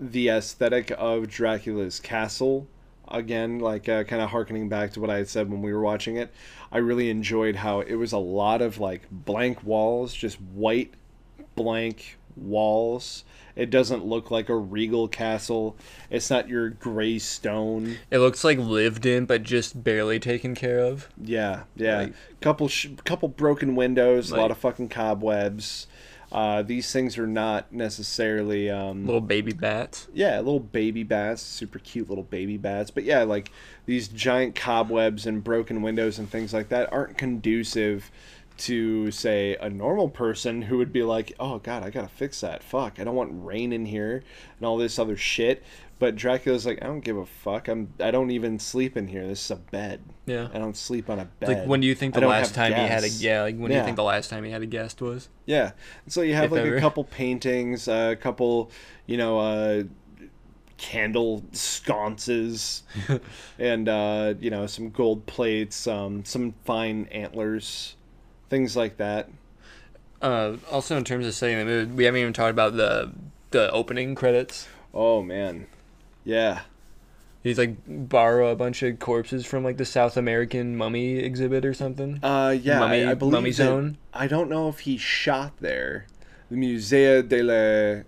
the 0.00 0.28
aesthetic 0.30 0.92
of 0.96 1.28
Dracula's 1.28 2.00
castle, 2.00 2.66
again, 3.08 3.58
like 3.58 3.88
uh, 3.88 4.04
kind 4.04 4.22
of 4.22 4.30
harkening 4.30 4.68
back 4.68 4.92
to 4.92 5.00
what 5.00 5.10
I 5.10 5.16
had 5.16 5.28
said 5.28 5.50
when 5.50 5.62
we 5.62 5.72
were 5.72 5.82
watching 5.82 6.16
it. 6.16 6.32
I 6.72 6.78
really 6.78 7.10
enjoyed 7.10 7.56
how 7.56 7.80
it 7.80 7.94
was 7.96 8.12
a 8.12 8.18
lot 8.18 8.62
of 8.62 8.78
like 8.78 9.02
blank 9.10 9.62
walls, 9.64 10.14
just 10.14 10.40
white, 10.40 10.94
blank 11.54 12.18
walls. 12.36 13.24
It 13.56 13.68
doesn't 13.68 14.06
look 14.06 14.30
like 14.30 14.48
a 14.48 14.56
regal 14.56 15.08
castle. 15.08 15.76
It's 16.08 16.30
not 16.30 16.48
your 16.48 16.70
gray 16.70 17.18
stone. 17.18 17.98
It 18.10 18.18
looks 18.20 18.44
like 18.44 18.56
lived 18.58 19.04
in, 19.04 19.26
but 19.26 19.42
just 19.42 19.82
barely 19.82 20.18
taken 20.18 20.54
care 20.54 20.78
of. 20.78 21.08
Yeah, 21.20 21.64
yeah. 21.76 21.98
Like- 21.98 22.12
couple 22.40 22.68
sh- 22.68 22.86
couple 23.04 23.28
broken 23.28 23.74
windows, 23.76 24.30
a 24.30 24.36
lot 24.36 24.50
of 24.50 24.56
fucking 24.56 24.88
cobwebs. 24.88 25.88
Uh, 26.32 26.62
these 26.62 26.92
things 26.92 27.18
are 27.18 27.26
not 27.26 27.72
necessarily 27.72 28.70
um, 28.70 29.04
Little 29.04 29.20
baby 29.20 29.52
bats. 29.52 30.06
yeah, 30.14 30.36
little 30.38 30.60
baby 30.60 31.02
bats, 31.02 31.42
super 31.42 31.78
cute 31.80 32.08
little 32.08 32.22
baby 32.24 32.56
bats. 32.56 32.90
But 32.90 33.02
yeah, 33.04 33.24
like 33.24 33.50
these 33.86 34.06
giant 34.08 34.54
cobwebs 34.54 35.26
and 35.26 35.42
broken 35.42 35.82
windows 35.82 36.18
and 36.18 36.30
things 36.30 36.54
like 36.54 36.68
that 36.68 36.92
aren't 36.92 37.18
conducive 37.18 38.10
to 38.58 39.10
say 39.10 39.56
a 39.60 39.70
normal 39.70 40.08
person 40.08 40.62
who 40.62 40.76
would 40.78 40.92
be 40.92 41.02
like, 41.02 41.32
"Oh 41.40 41.58
god, 41.58 41.82
I 41.82 41.90
got 41.90 42.02
to 42.02 42.08
fix 42.14 42.42
that. 42.42 42.62
Fuck. 42.62 43.00
I 43.00 43.04
don't 43.04 43.16
want 43.16 43.30
rain 43.34 43.72
in 43.72 43.86
here 43.86 44.22
and 44.58 44.66
all 44.66 44.76
this 44.76 44.98
other 44.98 45.16
shit." 45.16 45.62
But 46.00 46.16
Dracula's 46.16 46.66
like, 46.66 46.82
"I 46.82 46.86
don't 46.86 47.04
give 47.04 47.16
a 47.16 47.26
fuck. 47.26 47.68
I'm 47.68 47.92
I 48.00 48.10
don't 48.10 48.32
even 48.32 48.58
sleep 48.58 48.96
in 48.96 49.06
here. 49.06 49.24
This 49.26 49.44
is 49.44 49.50
a 49.52 49.56
bed. 49.56 50.00
Yeah. 50.26 50.48
I 50.52 50.58
don't 50.58 50.76
sleep 50.76 51.08
on 51.08 51.20
a 51.20 51.26
bed." 51.26 51.48
Like 51.48 51.66
when 51.68 51.80
do 51.80 51.86
you 51.86 51.94
think 51.94 52.14
the 52.14 52.26
last 52.26 52.54
time 52.54 52.72
he 52.72 52.80
had 52.80 53.04
a 53.04 53.08
yeah? 53.08 53.42
Like 53.42 53.56
when 53.56 53.70
do 53.70 53.76
you 53.76 53.84
think 53.84 53.96
the 53.96 54.02
last 54.02 54.30
time 54.30 54.42
he 54.42 54.50
had 54.50 54.62
a 54.62 54.66
guest 54.66 55.00
was? 55.00 55.28
Yeah. 55.46 55.70
And 56.04 56.12
so 56.12 56.22
you 56.22 56.34
have 56.34 56.46
If 56.46 56.52
like 56.52 56.60
ever. 56.62 56.76
a 56.76 56.80
couple 56.80 57.04
paintings, 57.04 57.86
a 57.86 58.16
couple, 58.20 58.70
you 59.06 59.16
know, 59.18 59.38
uh, 59.38 59.82
candle 60.78 61.44
sconces, 61.52 62.82
and 63.58 63.88
uh, 63.88 64.34
you 64.40 64.50
know 64.50 64.66
some 64.66 64.88
gold 64.90 65.26
plates, 65.26 65.86
um, 65.86 66.24
some 66.24 66.54
fine 66.64 67.06
antlers, 67.12 67.94
things 68.48 68.76
like 68.76 68.96
that. 68.96 69.28
Uh, 70.22 70.56
also, 70.70 70.96
in 70.96 71.04
terms 71.04 71.26
of 71.26 71.34
setting 71.34 71.58
the 71.58 71.64
mood, 71.64 71.96
we 71.96 72.04
haven't 72.04 72.20
even 72.20 72.32
talked 72.32 72.50
about 72.50 72.76
the 72.76 73.12
the 73.50 73.70
opening 73.72 74.14
credits. 74.14 74.66
Oh 74.94 75.22
man, 75.22 75.66
yeah, 76.24 76.60
He's 77.42 77.56
like 77.56 77.76
borrow 77.86 78.50
a 78.50 78.56
bunch 78.56 78.82
of 78.82 78.98
corpses 78.98 79.46
from 79.46 79.64
like 79.64 79.78
the 79.78 79.86
South 79.86 80.18
American 80.18 80.76
mummy 80.76 81.16
exhibit 81.18 81.64
or 81.64 81.72
something. 81.72 82.18
uh, 82.22 82.54
yeah. 82.60 82.78
Mummy- 82.80 83.04
I, 83.04 83.12
I 83.12 83.14
believe 83.14 83.32
Mummy 83.32 83.52
Zone? 83.52 83.96
I 84.12 84.26
don't 84.26 84.50
know 84.50 84.68
if 84.68 84.80
he 84.80 84.98
shot 84.98 85.52
there. 85.58 86.06
The 86.50 86.56
Museo 86.56 87.22
de 87.22 87.42
la 87.42 88.02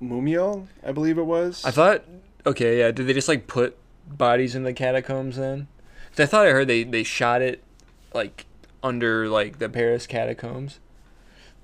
Mumio, 0.00 0.66
I 0.86 0.92
believe 0.92 1.18
it 1.18 1.24
was. 1.24 1.64
I 1.64 1.70
thought, 1.72 2.04
okay, 2.46 2.78
yeah. 2.78 2.90
Did 2.92 3.06
they 3.06 3.12
just 3.12 3.28
like 3.28 3.46
put 3.46 3.76
bodies 4.06 4.54
in 4.54 4.62
the 4.62 4.72
catacombs 4.72 5.36
then? 5.36 5.66
'Cause 6.10 6.20
I 6.20 6.26
thought 6.26 6.46
I 6.46 6.50
heard 6.50 6.68
they 6.68 6.84
they 6.84 7.02
shot 7.02 7.42
it 7.42 7.62
like 8.14 8.46
under 8.82 9.28
like 9.28 9.58
the 9.58 9.68
Paris 9.68 10.06
catacombs 10.06 10.78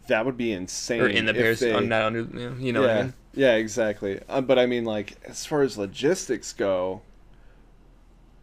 that 0.08 0.24
would 0.24 0.36
be 0.36 0.52
insane. 0.52 1.00
or 1.00 1.08
in 1.08 1.26
the 1.26 1.34
Paris, 1.34 1.60
they- 1.60 1.72
uh, 1.72 1.80
not 1.80 2.02
under. 2.02 2.20
You 2.20 2.50
know, 2.50 2.56
you 2.58 2.72
know 2.72 2.80
yeah, 2.82 2.86
what 2.88 2.96
I 2.96 3.02
mean? 3.02 3.14
Yeah, 3.36 3.54
exactly. 3.54 4.20
Uh, 4.28 4.40
but 4.40 4.58
I 4.58 4.66
mean, 4.66 4.84
like 4.84 5.16
as 5.24 5.46
far 5.46 5.62
as 5.62 5.78
logistics 5.78 6.52
go, 6.52 7.02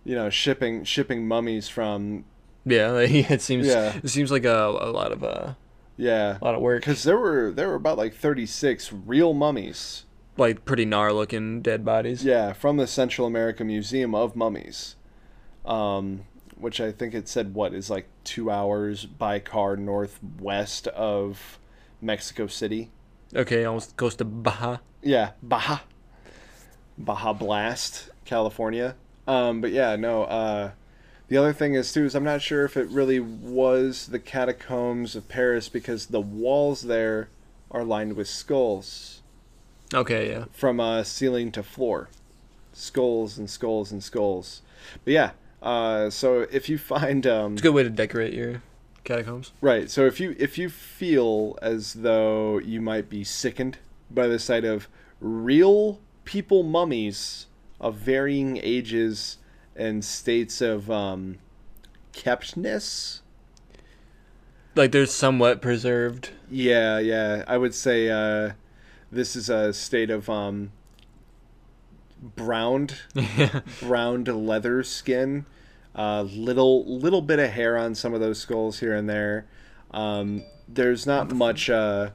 you 0.06 0.16
know, 0.16 0.30
shipping 0.30 0.84
shipping 0.86 1.28
mummies 1.28 1.68
from 1.68 2.26
Yeah, 2.64 2.92
like, 2.92 3.12
it 3.12 3.42
seems. 3.42 3.68
Yeah. 3.68 3.98
It 4.02 4.10
seems 4.10 4.32
like 4.32 4.46
a, 4.46 4.68
a 4.68 4.92
lot 4.92 5.12
of 5.12 5.24
uh, 5.24 5.54
yeah, 5.98 6.38
a 6.42 6.46
lot 6.46 6.56
of 6.56 6.62
work. 6.62 6.82
because 6.82 7.04
there 7.04 7.18
were 7.18 7.52
there 7.52 7.68
were 7.68 7.76
about 7.76 7.98
like 7.98 8.14
thirty 8.14 8.46
six 8.46 8.94
real 8.94 9.34
mummies. 9.34 10.06
Like 10.38 10.66
pretty 10.66 10.86
gnar 10.86 11.14
looking 11.14 11.62
dead 11.62 11.86
bodies. 11.86 12.24
Yeah, 12.24 12.54
from 12.54 12.78
the 12.78 12.88
Central 12.88 13.28
America 13.28 13.64
Museum 13.64 14.16
of 14.16 14.36
Mummies, 14.36 14.96
um, 15.64 16.22
which 16.58 16.82
I 16.82 16.92
think 16.92 17.14
it 17.14 17.28
said 17.28 17.54
what 17.54 17.74
is 17.74 17.90
like 17.90 18.08
two 18.24 18.50
hours 18.50 19.06
by 19.06 19.40
car 19.40 19.76
northwest 19.76 20.88
of 20.88 21.60
Mexico 22.02 22.48
City. 22.48 22.90
Okay, 23.36 23.66
almost 23.66 23.98
close 23.98 24.16
to 24.16 24.26
Baja. 24.26 24.78
Yeah, 25.02 25.32
Baja. 25.42 25.80
Baja 26.98 27.34
Blast, 27.34 28.10
California. 28.26 28.96
Um, 29.28 29.62
but 29.62 29.72
yeah, 29.72 29.96
no. 29.96 30.24
Uh, 30.24 30.72
the 31.30 31.38
other 31.38 31.54
thing 31.54 31.74
is 31.74 31.92
too 31.92 32.06
is 32.06 32.16
I'm 32.16 32.24
not 32.24 32.42
sure 32.42 32.64
if 32.66 32.78
it 32.78 32.88
really 32.90 33.20
was 33.20 34.08
the 34.08 34.20
catacombs 34.20 35.16
of 35.16 35.28
Paris 35.28 35.70
because 35.70 36.08
the 36.08 36.22
walls 36.22 36.84
there 36.84 37.30
are 37.72 37.84
lined 37.84 38.16
with 38.16 38.28
skulls 38.28 39.22
Okay, 39.94 40.30
yeah. 40.30 40.46
from 40.52 40.80
uh, 40.80 41.04
ceiling 41.04 41.52
to 41.54 41.64
floor, 41.64 42.10
skulls 42.72 43.38
and 43.38 43.50
skulls 43.50 43.92
and 43.92 44.04
skulls. 44.04 44.62
But 45.04 45.14
yeah, 45.14 45.32
uh, 45.62 46.10
so 46.12 46.42
if 46.52 46.70
you 46.70 46.78
find 46.78 47.26
um, 47.26 47.54
It's 47.54 47.62
a 47.62 47.64
good 47.64 47.74
way 47.74 47.84
to 47.84 47.90
decorate 47.90 48.34
your 48.34 48.62
catacombs. 49.04 49.52
Right. 49.62 49.90
So 49.90 50.06
if 50.06 50.20
you 50.20 50.36
if 50.40 50.58
you 50.58 50.70
feel 50.70 51.58
as 51.62 51.94
though 51.94 52.60
you 52.60 52.82
might 52.82 53.10
be 53.10 53.24
sickened 53.24 53.78
by 54.10 54.28
the 54.28 54.40
sight 54.40 54.64
of 54.66 54.88
real 55.20 56.00
people 56.26 56.64
mummies 56.64 57.48
of 57.80 57.96
varying 57.96 58.60
ages 58.64 59.38
and 59.76 60.04
states 60.06 60.62
of 60.62 60.90
um, 60.92 61.38
keptness, 62.14 63.22
Like 64.76 64.92
they're 64.92 65.06
somewhat 65.06 65.62
preserved. 65.62 66.30
yeah, 66.50 67.00
yeah, 67.00 67.44
I 67.48 67.58
would 67.58 67.74
say 67.76 68.10
uh, 68.10 68.54
this 69.12 69.36
is 69.36 69.50
a 69.50 69.74
state 69.74 70.10
of 70.10 70.30
um, 70.30 70.72
browned 72.22 72.96
browned 73.82 74.28
leather 74.28 74.84
skin. 74.84 75.46
Uh, 75.96 76.24
little 76.24 76.86
little 76.98 77.22
bit 77.22 77.40
of 77.40 77.52
hair 77.52 77.78
on 77.78 77.94
some 77.94 78.14
of 78.14 78.20
those 78.20 78.40
skulls 78.40 78.80
here 78.80 78.96
and 78.96 79.10
there. 79.10 79.46
Um, 79.92 80.44
there's 80.68 81.06
not 81.06 81.32
much. 81.34 81.70
Uh, 81.70 82.10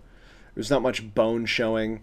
there's 0.55 0.71
not 0.71 0.83
much 0.83 1.15
bone 1.15 1.47
showing. 1.47 2.01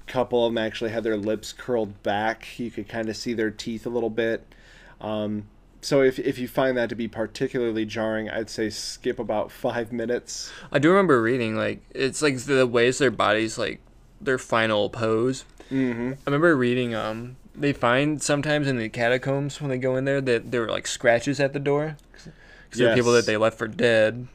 A 0.00 0.10
couple 0.10 0.44
of 0.44 0.52
them 0.52 0.58
actually 0.58 0.90
had 0.90 1.04
their 1.04 1.16
lips 1.16 1.52
curled 1.52 2.02
back. 2.02 2.58
You 2.58 2.70
could 2.70 2.88
kind 2.88 3.08
of 3.08 3.16
see 3.16 3.32
their 3.34 3.50
teeth 3.50 3.86
a 3.86 3.90
little 3.90 4.10
bit. 4.10 4.52
Um, 5.00 5.46
so 5.80 6.02
if 6.02 6.18
if 6.18 6.38
you 6.38 6.48
find 6.48 6.76
that 6.76 6.88
to 6.88 6.94
be 6.94 7.08
particularly 7.08 7.84
jarring, 7.84 8.30
I'd 8.30 8.50
say 8.50 8.70
skip 8.70 9.18
about 9.18 9.50
five 9.52 9.92
minutes. 9.92 10.52
I 10.70 10.78
do 10.78 10.90
remember 10.90 11.20
reading 11.20 11.56
like 11.56 11.82
it's 11.90 12.22
like 12.22 12.38
the 12.38 12.66
ways 12.66 12.98
their 12.98 13.10
bodies 13.10 13.58
like 13.58 13.80
their 14.20 14.38
final 14.38 14.88
pose. 14.90 15.44
Mm-hmm. 15.70 16.12
I 16.12 16.30
remember 16.30 16.56
reading 16.56 16.94
um 16.94 17.36
they 17.54 17.72
find 17.72 18.22
sometimes 18.22 18.66
in 18.68 18.78
the 18.78 18.88
catacombs 18.88 19.60
when 19.60 19.70
they 19.70 19.78
go 19.78 19.96
in 19.96 20.04
there 20.04 20.20
that 20.20 20.50
there 20.50 20.62
were 20.62 20.68
like 20.70 20.86
scratches 20.86 21.38
at 21.40 21.52
the 21.52 21.58
door 21.60 21.96
because 22.14 22.78
there 22.78 22.88
were 22.90 22.94
people 22.94 23.12
that 23.12 23.26
they 23.26 23.36
left 23.36 23.58
for 23.58 23.68
dead 23.68 24.26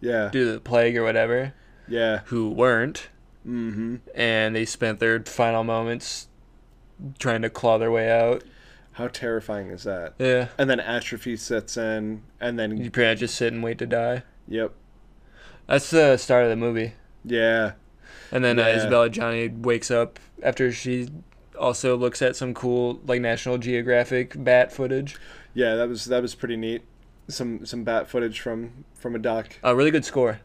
Yeah. 0.00 0.30
due 0.32 0.46
to 0.46 0.52
the 0.52 0.60
plague 0.60 0.96
or 0.96 1.02
whatever 1.04 1.52
Yeah. 1.88 2.20
who 2.26 2.50
weren't 2.50 3.08
Mm-hmm. 3.46 3.96
and 4.14 4.56
they 4.56 4.64
spent 4.64 5.00
their 5.00 5.20
final 5.20 5.64
moments 5.64 6.28
trying 7.18 7.42
to 7.42 7.50
claw 7.50 7.76
their 7.76 7.90
way 7.90 8.10
out. 8.10 8.42
How 8.92 9.08
terrifying 9.08 9.68
is 9.68 9.82
that? 9.82 10.14
Yeah. 10.18 10.48
And 10.56 10.70
then 10.70 10.80
atrophy 10.80 11.36
sets 11.36 11.76
in, 11.76 12.22
and 12.40 12.58
then 12.58 12.76
You 12.78 12.90
pretty 12.90 13.10
much 13.10 13.18
just 13.18 13.34
sit 13.34 13.52
and 13.52 13.62
wait 13.62 13.76
to 13.78 13.86
die. 13.86 14.22
yep, 14.48 14.72
That's 15.66 15.90
the 15.90 16.16
start 16.16 16.44
of 16.44 16.50
the 16.50 16.56
movie. 16.56 16.94
yeah, 17.22 17.72
And 18.32 18.42
then 18.42 18.58
uh, 18.58 18.62
Isabelle 18.68 19.10
Adjani 19.10 19.60
wakes 19.60 19.90
up 19.90 20.18
after 20.42 20.72
she 20.72 21.08
also 21.58 21.96
looks 21.96 22.22
at 22.22 22.36
some 22.36 22.54
cool 22.54 23.00
like 23.06 23.20
National 23.20 23.58
Geographic 23.58 24.34
bat 24.36 24.72
footage. 24.72 25.16
yeah. 25.54 25.74
That 25.76 25.88
was 25.88 26.06
that 26.06 26.22
was 26.22 26.34
pretty 26.34 26.56
neat. 26.56 26.82
Some 27.28 27.64
some 27.64 27.84
bat 27.84 28.08
footage 28.08 28.40
from 28.40 28.84
from 28.94 29.14
a 29.14 29.18
doc. 29.18 29.58
A 29.62 29.74
really 29.74 29.90
good 29.90 30.04
score. 30.04 30.40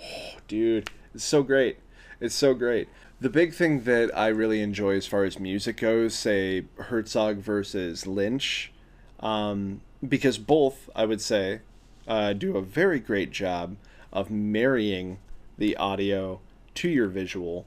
Oh, 0.00 0.38
dude 0.46 0.90
it's 1.14 1.24
so 1.24 1.42
great 1.42 1.78
it's 2.20 2.34
so 2.34 2.54
great 2.54 2.88
the 3.20 3.28
big 3.28 3.52
thing 3.52 3.82
that 3.82 4.10
i 4.16 4.28
really 4.28 4.60
enjoy 4.60 4.94
as 4.94 5.06
far 5.06 5.24
as 5.24 5.38
music 5.38 5.78
goes 5.78 6.14
say 6.14 6.64
herzog 6.78 7.38
versus 7.38 8.06
lynch 8.06 8.72
um, 9.20 9.80
because 10.06 10.38
both 10.38 10.88
i 10.94 11.04
would 11.04 11.20
say 11.20 11.60
uh, 12.06 12.32
do 12.32 12.56
a 12.56 12.62
very 12.62 13.00
great 13.00 13.30
job 13.30 13.76
of 14.12 14.30
marrying 14.30 15.18
the 15.58 15.76
audio 15.76 16.40
to 16.74 16.88
your 16.88 17.08
visual 17.08 17.66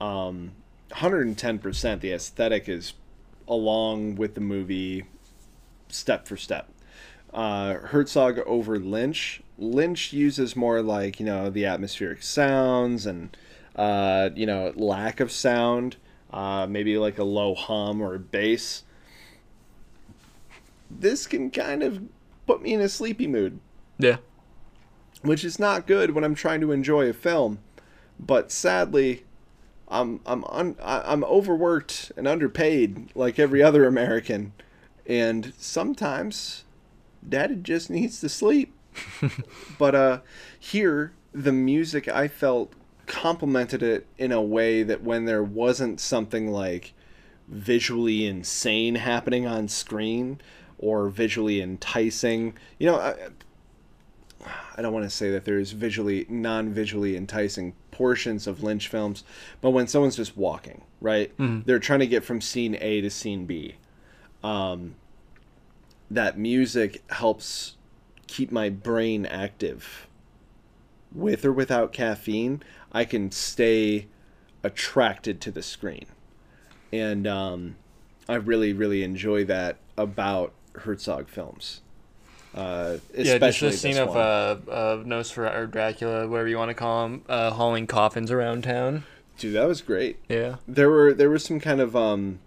um, 0.00 0.52
110% 0.90 2.00
the 2.00 2.12
aesthetic 2.12 2.68
is 2.68 2.94
along 3.48 4.16
with 4.16 4.34
the 4.34 4.40
movie 4.40 5.04
step 5.88 6.26
for 6.26 6.36
step 6.36 6.68
uh, 7.32 7.74
Herzog 7.74 8.40
over 8.40 8.78
Lynch. 8.78 9.40
Lynch 9.56 10.12
uses 10.12 10.56
more 10.56 10.82
like 10.82 11.20
you 11.20 11.26
know 11.26 11.48
the 11.48 11.64
atmospheric 11.64 12.22
sounds 12.22 13.06
and 13.06 13.36
uh, 13.76 14.30
you 14.34 14.46
know 14.46 14.72
lack 14.74 15.20
of 15.20 15.30
sound, 15.30 15.96
uh, 16.32 16.66
maybe 16.68 16.98
like 16.98 17.18
a 17.18 17.24
low 17.24 17.54
hum 17.54 18.00
or 18.02 18.18
bass. 18.18 18.82
This 20.90 21.26
can 21.26 21.50
kind 21.50 21.82
of 21.84 22.02
put 22.46 22.62
me 22.62 22.74
in 22.74 22.80
a 22.80 22.88
sleepy 22.88 23.28
mood, 23.28 23.60
Yeah. 23.98 24.16
which 25.22 25.44
is 25.44 25.58
not 25.60 25.86
good 25.86 26.10
when 26.10 26.24
I'm 26.24 26.34
trying 26.34 26.60
to 26.62 26.72
enjoy 26.72 27.08
a 27.08 27.12
film. 27.12 27.60
But 28.18 28.50
sadly, 28.50 29.24
I'm 29.90 30.20
I'm 30.24 30.44
un, 30.44 30.76
I'm 30.80 31.24
overworked 31.24 32.12
and 32.16 32.28
underpaid 32.28 33.10
like 33.14 33.38
every 33.38 33.62
other 33.62 33.86
American, 33.86 34.52
and 35.06 35.52
sometimes 35.58 36.64
daddy 37.26 37.56
just 37.56 37.90
needs 37.90 38.20
to 38.20 38.28
sleep. 38.28 38.72
but 39.78 39.94
uh 39.94 40.20
here 40.58 41.12
the 41.32 41.52
music 41.52 42.08
I 42.08 42.28
felt 42.28 42.72
complemented 43.06 43.82
it 43.82 44.06
in 44.18 44.32
a 44.32 44.42
way 44.42 44.82
that 44.82 45.02
when 45.02 45.24
there 45.24 45.42
wasn't 45.42 46.00
something 46.00 46.50
like 46.50 46.92
visually 47.48 48.26
insane 48.26 48.94
happening 48.94 49.46
on 49.46 49.66
screen 49.68 50.40
or 50.78 51.08
visually 51.08 51.60
enticing, 51.60 52.54
you 52.78 52.86
know, 52.86 52.96
I, 52.96 53.14
I 54.80 54.82
don't 54.82 54.94
want 54.94 55.04
to 55.04 55.10
say 55.10 55.30
that 55.32 55.44
there's 55.44 55.72
visually 55.72 56.24
non-visually 56.30 57.14
enticing 57.14 57.74
portions 57.90 58.46
of 58.46 58.62
Lynch 58.62 58.88
films, 58.88 59.24
but 59.60 59.72
when 59.72 59.86
someone's 59.86 60.16
just 60.16 60.38
walking, 60.38 60.80
right? 61.02 61.30
They're 61.66 61.78
trying 61.78 61.98
to 61.98 62.06
get 62.06 62.24
from 62.24 62.40
scene 62.40 62.78
A 62.80 63.02
to 63.02 63.10
scene 63.10 63.44
B. 63.44 63.74
Um, 64.42 64.94
that 66.10 66.38
music 66.38 67.02
helps 67.10 67.76
keep 68.26 68.50
my 68.50 68.70
brain 68.70 69.26
active. 69.26 70.06
With 71.12 71.44
or 71.44 71.52
without 71.52 71.92
caffeine, 71.92 72.62
I 72.90 73.04
can 73.04 73.30
stay 73.32 74.06
attracted 74.62 75.42
to 75.42 75.50
the 75.50 75.62
screen. 75.62 76.06
And 76.90 77.26
um, 77.26 77.76
I 78.30 78.36
really, 78.36 78.72
really 78.72 79.02
enjoy 79.02 79.44
that 79.44 79.76
about 79.98 80.54
Herzog 80.72 81.28
films. 81.28 81.82
Uh, 82.54 82.96
Yeah, 83.14 83.22
just 83.22 83.30
especially 83.34 83.70
the 83.70 83.76
scene 83.76 83.98
of 83.98 84.16
uh, 84.16 84.56
of 84.70 85.04
Nosferatu 85.04 85.56
or 85.56 85.66
Dracula, 85.66 86.26
whatever 86.28 86.48
you 86.48 86.58
want 86.58 86.70
to 86.70 86.74
call 86.74 87.06
him, 87.06 87.22
uh, 87.28 87.50
hauling 87.50 87.86
coffins 87.86 88.30
around 88.30 88.64
town. 88.64 89.04
Dude, 89.38 89.54
that 89.54 89.66
was 89.68 89.80
great. 89.82 90.18
Yeah. 90.28 90.56
There 90.68 90.90
were 90.90 91.14
there 91.14 91.30
was 91.30 91.44
some 91.44 91.60
kind 91.60 91.80
of 91.80 91.94
um, 91.96 92.40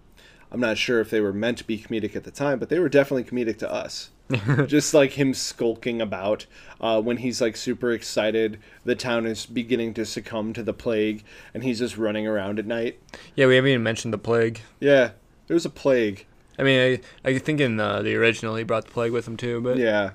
I'm 0.52 0.60
not 0.60 0.78
sure 0.78 1.00
if 1.00 1.10
they 1.10 1.22
were 1.22 1.34
meant 1.34 1.58
to 1.60 1.64
be 1.64 1.78
comedic 1.80 2.16
at 2.16 2.24
the 2.24 2.32
time, 2.32 2.60
but 2.60 2.70
they 2.70 2.80
were 2.80 2.90
definitely 2.90 3.24
comedic 3.24 3.58
to 3.60 3.72
us. 3.72 4.10
just 4.68 4.94
like 4.94 5.12
him 5.12 5.34
skulking 5.34 6.02
about 6.02 6.46
uh, 6.80 7.00
when 7.02 7.18
he's 7.18 7.42
like 7.42 7.58
super 7.58 7.92
excited 7.92 8.58
the 8.86 8.96
town 8.96 9.26
is 9.26 9.46
beginning 9.46 9.94
to 9.94 10.06
succumb 10.06 10.54
to 10.54 10.64
the 10.64 10.74
plague 10.74 11.24
and 11.54 11.62
he's 11.62 11.80
just 11.80 11.98
running 11.98 12.26
around 12.26 12.58
at 12.58 12.66
night 12.66 12.98
Yeah, 13.36 13.48
we 13.48 13.56
haven't 13.56 13.72
even 13.72 13.84
mentioned 13.84 14.14
the 14.14 14.18
plague. 14.18 14.62
yeah 14.80 15.12
there's 15.48 15.66
a 15.66 15.70
plague 15.70 16.26
I 16.60 16.64
mean, 16.64 17.00
I, 17.26 17.30
I 17.30 17.40
think 17.40 17.60
in 17.60 17.80
uh, 17.80 18.02
the 18.02 18.16
original 18.16 18.56
he 18.56 18.64
brought 18.64 18.86
the 18.86 18.92
plague 18.92 19.12
with 19.12 19.28
him 19.28 19.38
too, 19.38 19.60
but 19.62 19.78
yeah 19.78 20.12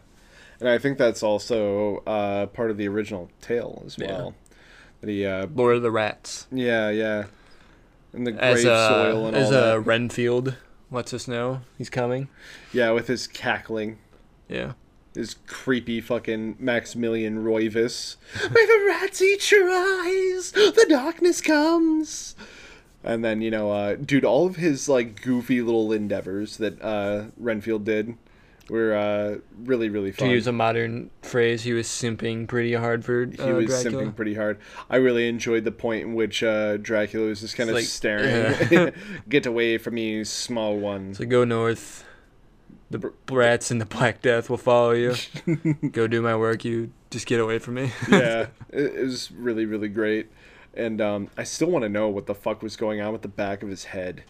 and 0.60 0.68
i 0.68 0.76
think 0.76 0.98
that's 0.98 1.22
also 1.22 1.98
uh, 2.06 2.46
part 2.46 2.70
of 2.72 2.76
the 2.76 2.88
original 2.88 3.30
tale 3.40 3.80
as 3.86 3.96
well 3.96 4.34
that 5.00 5.08
he 5.08 5.24
uh, 5.24 5.46
Lord 5.54 5.76
of 5.76 5.82
the 5.82 5.90
Rats. 5.92 6.48
yeah 6.50 6.90
yeah 6.90 7.24
and 8.12 8.26
the 8.26 8.32
As 8.42 8.62
grave 8.62 8.66
uh, 8.72 8.88
soil 8.88 9.26
and 9.28 9.36
as 9.36 9.48
all 9.52 9.54
uh, 9.54 9.60
that 9.74 9.80
Renfield 9.82 10.56
lets 10.90 11.14
us 11.14 11.28
know 11.28 11.60
he's 11.76 11.90
coming. 11.90 12.28
yeah 12.72 12.90
with 12.90 13.06
his 13.06 13.28
cackling 13.28 13.98
Yeah. 14.48 14.72
his 15.14 15.36
creepy 15.46 16.00
fucking 16.00 16.56
Maximilian 16.58 17.44
Roivus. 17.44 18.16
May 18.50 18.66
the 18.66 18.84
rats 18.88 19.22
eat 19.22 19.50
your 19.52 19.68
eyes. 19.70 20.50
The 20.52 20.86
darkness 20.88 21.40
comes. 21.40 22.34
And 23.08 23.24
then 23.24 23.40
you 23.40 23.50
know, 23.50 23.72
uh, 23.72 23.96
dude, 23.96 24.26
all 24.26 24.46
of 24.46 24.56
his 24.56 24.86
like 24.86 25.22
goofy 25.22 25.62
little 25.62 25.92
endeavors 25.92 26.58
that 26.58 26.80
uh, 26.82 27.28
Renfield 27.38 27.84
did 27.84 28.18
were 28.68 28.94
uh, 28.94 29.38
really 29.64 29.88
really 29.88 30.12
fun. 30.12 30.28
To 30.28 30.34
use 30.34 30.46
a 30.46 30.52
modern 30.52 31.10
phrase, 31.22 31.62
he 31.62 31.72
was 31.72 31.86
simping 31.86 32.46
pretty 32.46 32.74
hard 32.74 33.06
for 33.06 33.22
uh, 33.22 33.46
he 33.46 33.52
was 33.52 33.66
Dracula. 33.66 34.04
simping 34.04 34.14
pretty 34.14 34.34
hard. 34.34 34.58
I 34.90 34.96
really 34.96 35.26
enjoyed 35.26 35.64
the 35.64 35.72
point 35.72 36.02
in 36.02 36.14
which 36.14 36.42
uh, 36.42 36.76
Dracula 36.76 37.28
was 37.28 37.40
just 37.40 37.56
kind 37.56 37.70
of 37.70 37.76
like, 37.76 37.86
staring. 37.86 38.92
Get 39.28 39.46
away 39.46 39.78
from 39.78 39.94
me, 39.94 40.22
small 40.24 40.76
one. 40.76 41.14
So 41.14 41.24
go 41.24 41.44
north. 41.44 42.04
The 42.90 43.12
rats 43.30 43.70
and 43.70 43.80
the 43.80 43.86
Black 43.86 44.22
Death 44.22 44.48
will 44.48 44.56
follow 44.58 44.92
you. 44.92 45.14
go 45.92 46.06
do 46.06 46.20
my 46.22 46.36
work. 46.36 46.64
You 46.64 46.92
just 47.10 47.26
get 47.26 47.38
away 47.40 47.58
from 47.58 47.74
me. 47.74 47.92
yeah, 48.08 48.48
it, 48.70 48.94
it 48.96 49.04
was 49.04 49.30
really 49.32 49.66
really 49.66 49.88
great. 49.88 50.30
And 50.74 51.00
um, 51.00 51.28
I 51.36 51.44
still 51.44 51.68
want 51.70 51.82
to 51.84 51.88
know 51.88 52.08
what 52.08 52.26
the 52.26 52.34
fuck 52.34 52.62
was 52.62 52.76
going 52.76 53.00
on 53.00 53.12
with 53.12 53.22
the 53.22 53.28
back 53.28 53.62
of 53.62 53.68
his 53.68 53.84
head. 53.84 54.22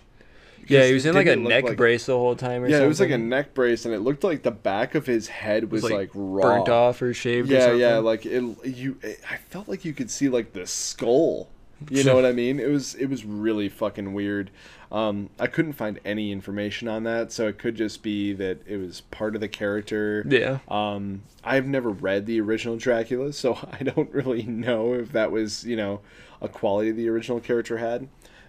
yeah, 0.67 0.85
he 0.87 0.93
was 0.95 1.05
in 1.07 1.15
like 1.15 1.27
a 1.27 1.31
didn't 1.31 1.41
it 1.41 1.45
look 1.45 1.51
neck 1.51 1.65
like- 1.65 1.77
brace 1.77 2.07
the 2.07 2.17
whole 2.17 2.37
time. 2.37 2.63
Or 2.63 2.67
Yeah, 2.67 2.73
something. 2.77 2.85
it 2.85 2.89
was 2.89 3.01
like 3.01 3.11
a 3.11 3.19
neck 3.19 3.55
brace, 3.55 3.85
and 3.85 3.95
it 3.95 4.01
looked 4.01 4.25
like 4.25 4.43
the 4.43 4.51
back 4.51 4.95
of 4.95 5.07
his 5.07 5.29
head 5.29 5.65
It 5.65 5.71
was, 5.71 5.83
like, 5.85 6.11
raw, 6.15 6.43
burnt 6.43 6.69
off 6.69 7.03
or 7.03 7.13
shaved. 7.13 7.51
or 7.51 7.55
Yeah, 7.55 7.61
something. 7.61 7.81
yeah, 7.81 7.99
like 7.99 8.25
it. 8.27 8.43
You, 8.65 8.97
it, 9.03 9.21
I 9.31 9.37
felt 9.37 9.69
like 9.69 9.85
you 9.85 9.93
could 9.93 10.11
see 10.11 10.29
like 10.29 10.53
the 10.53 10.67
skull. 10.67 11.49
You 11.91 12.05
know 12.05 12.15
what 12.15 12.27
I 12.27 12.33
mean? 12.33 12.59
It 12.59 12.69
was 12.69 12.95
it 12.95 13.07
was 13.07 13.25
really 13.25 13.69
fucking 13.69 14.13
weird. 14.13 14.51
Um, 14.91 15.31
I 15.39 15.47
couldn't 15.47 15.75
find 15.75 16.01
any 16.05 16.33
information 16.33 16.89
on 16.89 17.05
that, 17.05 17.31
so 17.31 17.47
it 17.47 17.59
could 17.59 17.77
just 17.77 18.03
be 18.03 18.33
that 18.33 18.67
it 18.67 18.79
was 18.79 19.03
part 19.03 19.35
of 19.35 19.41
the 19.41 19.49
character. 19.49 20.25
yeah. 20.29 20.59
Um, 20.69 21.23
I've 21.45 21.67
never 21.67 21.91
read 21.91 22.27
the 22.27 22.41
original 22.41 22.77
Dracula, 22.77 23.33
so 23.33 23.59
I 23.73 23.85
don't 23.85 24.11
really 24.13 24.43
know 24.43 24.95
if 24.95 25.13
that 25.13 25.31
was, 25.31 25.65
you 25.65 25.77
know, 25.77 26.01
a 26.41 26.49
quality 26.49 26.91
the 26.91 27.09
original 27.09 27.41
character 27.41 27.79
had. 27.79 28.09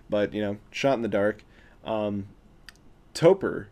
But, 0.09 0.33
you 0.33 0.41
know, 0.41 0.57
shot 0.71 0.93
in 0.93 1.03
the 1.03 1.07
dark. 1.07 1.43
Um, 1.85 2.27
Toper, 3.13 3.67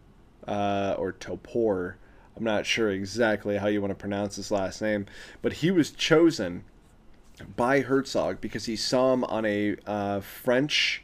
uh, 0.47 0.95
or 0.97 1.13
Topor, 1.13 1.95
I'm 2.35 2.43
not 2.43 2.65
sure 2.65 2.91
exactly 2.91 3.57
how 3.57 3.67
you 3.67 3.81
want 3.81 3.91
to 3.91 3.95
pronounce 3.95 4.35
his 4.35 4.51
last 4.51 4.81
name, 4.81 5.07
but 5.41 5.53
he 5.53 5.71
was 5.71 5.89
chosen 5.89 6.63
by 7.55 7.81
Herzog 7.81 8.41
because 8.41 8.65
he 8.65 8.75
saw 8.75 9.13
him 9.13 9.23
on 9.25 9.45
a 9.45 9.75
uh, 9.85 10.19
French 10.21 11.03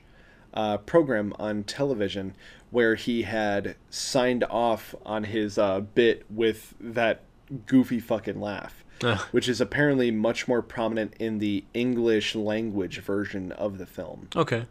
uh, 0.54 0.78
program 0.78 1.34
on 1.39 1.63
television 1.63 2.36
where 2.72 2.96
he 2.96 3.24
had 3.24 3.76
signed 3.89 4.43
off 4.50 4.96
on 5.06 5.26
his 5.26 5.58
uh, 5.58 5.80
bit 5.80 6.26
with 6.30 6.74
that 6.80 7.22
goofy 7.67 8.00
fucking 8.00 8.39
laugh, 8.39 8.84
Ugh. 9.04 9.19
which 9.32 9.48
is 9.48 9.62
apparently 9.62 10.10
much 10.10 10.48
more 10.48 10.62
prominent 10.62 11.13
in 11.19 11.38
the 11.38 11.63
English 11.74 12.36
language 12.36 13.00
version 13.00 13.52
of 13.52 13.78
the 13.78 13.86
film. 13.86 14.28
Okay. 14.36 14.65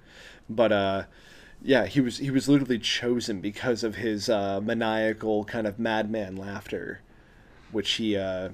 But 0.50 0.72
uh, 0.72 1.04
yeah, 1.62 1.86
he 1.86 2.00
was 2.00 2.18
he 2.18 2.30
was 2.30 2.48
literally 2.48 2.78
chosen 2.78 3.40
because 3.40 3.84
of 3.84 3.96
his 3.96 4.28
uh, 4.28 4.60
maniacal 4.60 5.44
kind 5.44 5.66
of 5.66 5.78
madman 5.78 6.36
laughter, 6.36 7.02
which 7.72 7.90
he 7.92 8.16
uh, 8.16 8.50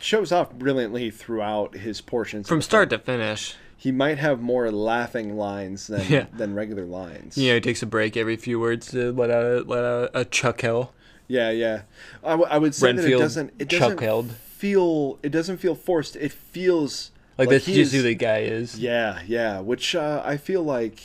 shows 0.00 0.30
off 0.32 0.52
brilliantly 0.52 1.10
throughout 1.10 1.74
his 1.76 2.00
portions. 2.00 2.46
From 2.48 2.62
start 2.62 2.90
to 2.90 2.98
finish. 2.98 3.56
he 3.76 3.90
might 3.92 4.18
have 4.18 4.40
more 4.40 4.70
laughing 4.70 5.36
lines 5.36 5.86
than 5.88 6.06
Yeah. 6.08 6.26
than 6.32 6.54
regular 6.54 6.84
lines. 6.84 7.36
Know, 7.36 7.54
he 7.54 7.60
takes 7.60 7.82
a 7.82 7.86
break 7.86 8.16
every 8.16 8.36
few 8.36 8.58
words 8.60 8.90
to 8.92 9.12
let 9.12 9.30
out 9.30 9.44
a, 9.44 9.60
let 9.62 9.84
out 9.84 10.10
a 10.14 10.24
chuckle. 10.24 10.92
yeah, 11.26 11.50
yeah. 11.50 11.82
I, 12.24 12.30
w- 12.30 12.48
I 12.50 12.58
would 12.58 12.74
say 12.74 12.92
that 12.92 13.04
it 13.04 13.18
doesn't 13.18 13.52
it 13.58 13.68
doesn't 13.68 13.98
chuckled. 13.98 14.32
feel 14.32 15.18
it 15.22 15.30
doesn't 15.30 15.58
feel 15.58 15.74
forced. 15.74 16.16
It 16.16 16.32
feels 16.32 17.10
Like, 17.36 17.48
that's 17.50 17.66
he 17.66 17.74
just 17.74 17.92
who 17.94 18.02
the 18.02 18.14
guy 18.14 18.38
is. 18.40 18.78
Yeah, 18.78 19.20
yeah. 19.26 19.60
Which 19.60 19.94
uh, 19.94 20.22
I 20.24 20.36
feel 20.36 20.62
like 20.62 21.00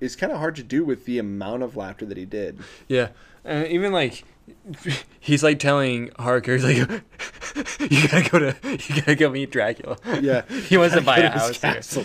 is 0.00 0.16
kind 0.16 0.32
of 0.32 0.38
hard 0.38 0.56
to 0.56 0.62
do 0.62 0.84
with 0.84 1.04
the 1.04 1.18
amount 1.18 1.62
of 1.62 1.76
laughter 1.76 2.04
that 2.06 2.16
he 2.16 2.24
did. 2.24 2.58
Yeah. 2.88 3.08
And 3.44 3.66
even 3.68 3.92
like 3.92 4.24
he's 5.20 5.42
like 5.42 5.58
telling 5.58 6.10
Harker, 6.18 6.56
he's 6.56 6.64
like, 6.64 6.76
"You 7.90 8.08
gotta 8.08 8.28
go 8.30 8.38
to, 8.38 8.56
you 8.64 9.00
gotta 9.00 9.14
go 9.14 9.30
meet 9.30 9.50
Dracula." 9.50 9.96
Yeah, 10.20 10.42
he 10.68 10.76
wants 10.76 10.94
to 10.94 11.00
buy 11.00 11.18
a 11.18 11.30
house. 11.30 11.60
here. 11.60 11.72
castle. 11.74 12.04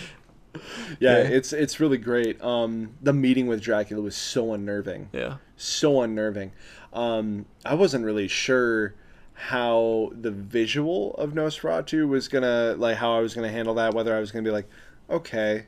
Yeah, 0.98 1.18
Yeah. 1.18 1.28
it's 1.28 1.52
it's 1.52 1.78
really 1.80 1.98
great. 1.98 2.42
Um, 2.42 2.94
the 3.00 3.12
meeting 3.12 3.46
with 3.46 3.60
Dracula 3.60 4.02
was 4.02 4.16
so 4.16 4.52
unnerving. 4.52 5.08
Yeah. 5.12 5.36
so 5.56 6.00
unnerving. 6.02 6.52
Um, 6.92 7.46
I 7.64 7.74
wasn't 7.74 8.04
really 8.04 8.26
sure 8.28 8.94
how 9.34 10.10
the 10.20 10.30
visual 10.30 11.14
of 11.14 11.30
Nosferatu 11.32 12.08
was 12.08 12.28
gonna 12.28 12.74
like 12.76 12.96
how 12.96 13.16
I 13.16 13.20
was 13.20 13.34
gonna 13.34 13.50
handle 13.50 13.74
that. 13.74 13.94
Whether 13.94 14.14
I 14.16 14.20
was 14.20 14.32
gonna 14.32 14.42
be 14.42 14.50
like, 14.50 14.68
okay, 15.08 15.66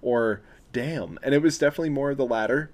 or 0.00 0.42
damn. 0.72 1.18
And 1.22 1.34
it 1.34 1.42
was 1.42 1.58
definitely 1.58 1.90
more 1.90 2.10
of 2.12 2.16
the 2.16 2.24
latter. 2.26 2.70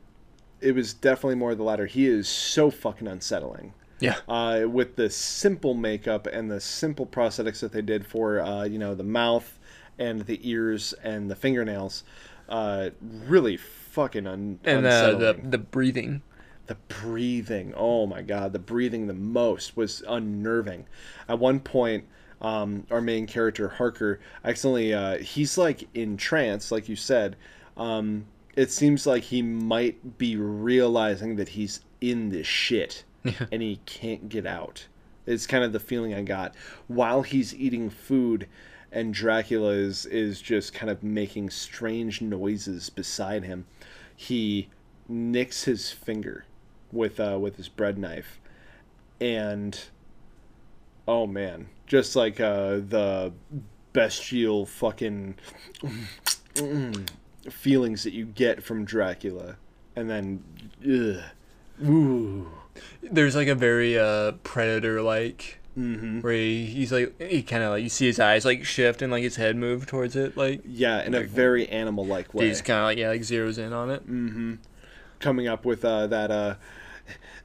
It 0.60 0.74
was 0.74 0.92
definitely 0.94 1.36
more 1.36 1.52
of 1.52 1.58
the 1.58 1.64
latter. 1.64 1.86
He 1.86 2.06
is 2.06 2.28
so 2.28 2.70
fucking 2.70 3.06
unsettling. 3.08 3.74
Yeah. 4.00 4.16
Uh, 4.28 4.62
with 4.68 4.96
the 4.96 5.10
simple 5.10 5.74
makeup 5.74 6.26
and 6.26 6.50
the 6.50 6.60
simple 6.60 7.06
prosthetics 7.06 7.60
that 7.60 7.72
they 7.72 7.82
did 7.82 8.06
for 8.06 8.40
uh, 8.40 8.64
you 8.64 8.78
know 8.78 8.94
the 8.94 9.02
mouth 9.04 9.58
and 9.98 10.20
the 10.26 10.38
ears 10.48 10.94
and 11.02 11.28
the 11.30 11.34
fingernails, 11.34 12.04
uh, 12.48 12.90
really 13.00 13.56
fucking 13.56 14.26
un- 14.26 14.60
And 14.64 14.86
uh, 14.86 14.88
unsettling 14.88 15.42
the 15.42 15.50
the 15.50 15.58
breathing. 15.58 16.22
the 16.66 16.76
breathing 16.86 17.72
oh 17.76 18.06
my 18.06 18.22
god 18.22 18.52
the 18.52 18.58
breathing 18.60 19.06
the 19.08 19.14
most 19.14 19.76
was 19.76 20.02
unnerving 20.06 20.86
at 21.28 21.38
one 21.38 21.58
point 21.58 22.04
um, 22.40 22.86
our 22.90 23.00
main 23.00 23.26
character 23.26 23.68
harker 23.68 24.20
accidentally 24.44 24.94
uh, 24.94 25.18
he's 25.18 25.58
like 25.58 25.88
in 25.94 26.16
trance 26.16 26.70
like 26.70 26.88
you 26.88 26.94
said 26.94 27.34
um, 27.76 28.26
it 28.58 28.72
seems 28.72 29.06
like 29.06 29.22
he 29.22 29.40
might 29.40 30.18
be 30.18 30.34
realizing 30.34 31.36
that 31.36 31.50
he's 31.50 31.80
in 32.00 32.30
this 32.30 32.46
shit 32.48 33.04
and 33.52 33.62
he 33.62 33.78
can't 33.86 34.28
get 34.28 34.46
out. 34.46 34.88
It's 35.26 35.46
kind 35.46 35.62
of 35.62 35.72
the 35.72 35.78
feeling 35.78 36.12
i 36.12 36.22
got. 36.22 36.56
While 36.88 37.22
he's 37.22 37.54
eating 37.54 37.88
food 37.88 38.48
and 38.90 39.14
dracula 39.14 39.70
is 39.70 40.06
is 40.06 40.40
just 40.40 40.74
kind 40.74 40.90
of 40.90 41.04
making 41.04 41.50
strange 41.50 42.20
noises 42.20 42.90
beside 42.90 43.44
him 43.44 43.66
he 44.16 44.70
nicks 45.06 45.64
his 45.64 45.92
finger 45.92 46.46
with 46.90 47.20
uh 47.20 47.38
with 47.38 47.56
his 47.56 47.68
bread 47.68 47.98
knife 47.98 48.40
and 49.20 49.78
oh 51.06 51.26
man 51.26 51.68
just 51.86 52.16
like 52.16 52.40
uh 52.40 52.76
the 52.76 53.30
bestial 53.92 54.64
fucking 54.64 55.34
feelings 57.50 58.04
that 58.04 58.12
you 58.12 58.24
get 58.26 58.62
from 58.62 58.84
Dracula, 58.84 59.56
and 59.96 60.08
then, 60.08 60.44
ugh, 60.82 61.22
ooh, 61.86 62.50
There's 63.02 63.36
like 63.36 63.48
a 63.48 63.54
very 63.54 63.98
uh 63.98 64.32
predator 64.42 65.02
like 65.02 65.58
mm-hmm. 65.78 66.20
where 66.20 66.32
he, 66.32 66.66
he's 66.66 66.92
like 66.92 67.20
he 67.20 67.42
kind 67.42 67.62
of 67.62 67.70
like 67.70 67.82
you 67.82 67.88
see 67.88 68.06
his 68.06 68.20
eyes 68.20 68.44
like 68.44 68.64
shift 68.64 69.02
and 69.02 69.12
like 69.12 69.22
his 69.22 69.36
head 69.36 69.56
move 69.56 69.86
towards 69.86 70.16
it 70.16 70.36
like 70.36 70.60
yeah, 70.64 71.02
in 71.02 71.14
a 71.14 71.22
very 71.22 71.68
animal-like 71.68 72.34
way. 72.34 72.48
he's 72.48 72.62
kind 72.62 72.80
of 72.80 72.84
like 72.84 72.98
yeah 72.98 73.08
like 73.08 73.22
zeroes 73.22 73.58
in 73.58 73.72
on 73.72 73.90
it. 73.90 74.02
Mm-hmm. 74.02 74.54
Coming 75.20 75.48
up 75.48 75.64
with 75.64 75.84
uh, 75.84 76.06
that, 76.06 76.30
uh, 76.30 76.54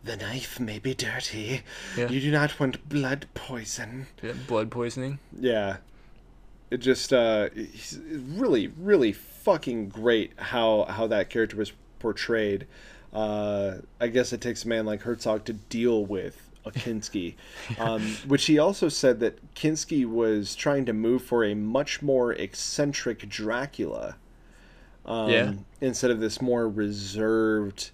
the 0.03 0.15
knife 0.15 0.59
may 0.59 0.77
be 0.77 0.93
dirty. 0.93 1.61
Yeah. 1.97 2.07
You 2.07 2.21
do 2.21 2.31
not 2.31 2.59
want 2.59 2.87
blood 2.87 3.25
poison. 3.33 4.07
Yeah, 4.21 4.33
blood 4.47 4.69
poisoning. 4.69 5.19
Yeah. 5.39 5.77
It 6.69 6.77
just 6.77 7.13
uh 7.13 7.49
he's 7.53 7.99
really 8.11 8.67
really 8.67 9.13
fucking 9.43 9.89
great 9.89 10.33
how 10.37 10.85
how 10.85 11.07
that 11.07 11.29
character 11.29 11.57
was 11.57 11.71
portrayed. 11.99 12.67
Uh 13.11 13.75
I 14.01 14.07
guess 14.07 14.33
it 14.33 14.41
takes 14.41 14.65
a 14.65 14.67
man 14.67 14.85
like 14.85 15.01
Herzog 15.01 15.45
to 15.45 15.53
deal 15.53 16.05
with 16.05 16.49
a 16.65 16.71
Kinski. 16.83 17.35
um, 17.79 18.01
which 18.27 18.45
he 18.45 18.57
also 18.57 18.87
said 18.89 19.19
that 19.19 19.53
Kinski 19.53 20.05
was 20.05 20.55
trying 20.55 20.85
to 20.85 20.93
move 20.93 21.21
for 21.23 21.43
a 21.43 21.53
much 21.53 22.01
more 22.01 22.33
eccentric 22.33 23.27
Dracula. 23.29 24.15
Um, 25.05 25.29
Yeah. 25.29 25.53
instead 25.81 26.11
of 26.11 26.19
this 26.21 26.41
more 26.41 26.69
reserved 26.69 27.91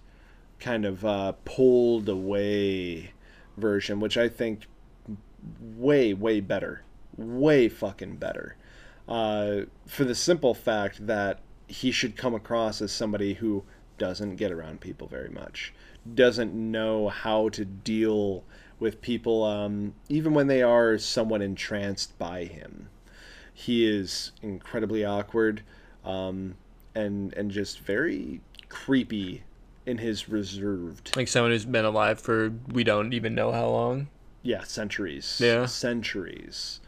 kind 0.60 0.86
of 0.86 1.04
uh 1.06 1.32
pulled 1.45 2.08
away 2.10 3.12
version, 3.58 4.00
which 4.00 4.18
I 4.18 4.30
think 4.30 4.68
way 5.78 6.14
way 6.14 6.39
better 6.39 6.84
way 7.18 7.68
fucking 7.70 8.16
better 8.18 8.56
uh, 9.10 9.62
for 9.88 10.05
the 10.05 10.16
simple 10.16 10.53
fact 10.53 11.05
that 11.07 11.39
he 11.68 11.91
should 11.91 12.16
come 12.16 12.34
across 12.34 12.82
as 12.82 12.91
somebody 12.91 13.34
who 13.34 13.64
doesn't 13.97 14.38
get 14.38 14.51
around 14.51 14.80
people 14.80 15.07
very 15.07 15.30
much 15.30 15.74
doesn't 16.16 16.53
know 16.53 17.10
how 17.10 17.49
to 17.49 17.66
deal 17.66 18.43
with 18.80 19.01
people 19.01 19.43
um, 19.43 19.93
even 20.07 20.34
when 20.34 20.47
they 20.47 20.62
are 20.64 20.97
somewhat 20.97 21.41
entranced 21.41 22.18
by 22.18 22.45
him 22.45 22.88
he 23.53 23.86
is 23.86 24.32
incredibly 24.41 25.03
awkward 25.03 25.62
um, 26.05 26.55
and 26.95 27.34
and 27.34 27.51
just 27.51 27.80
very 27.80 28.39
creepy 28.70 29.43
in 29.86 29.97
his 29.97 30.30
reserved 30.30 31.12
Like 31.18 31.28
someone 31.28 31.51
who's 31.51 31.66
been 31.66 31.84
alive 31.86 32.20
for 32.20 32.53
we 32.72 32.84
don't 32.86 33.12
even 33.14 33.36
know 33.36 33.51
how 33.51 33.68
long. 33.68 34.07
yeah 34.43 34.64
centuries 34.64 35.41
Yeah. 35.43 35.66
centuries 35.66 36.80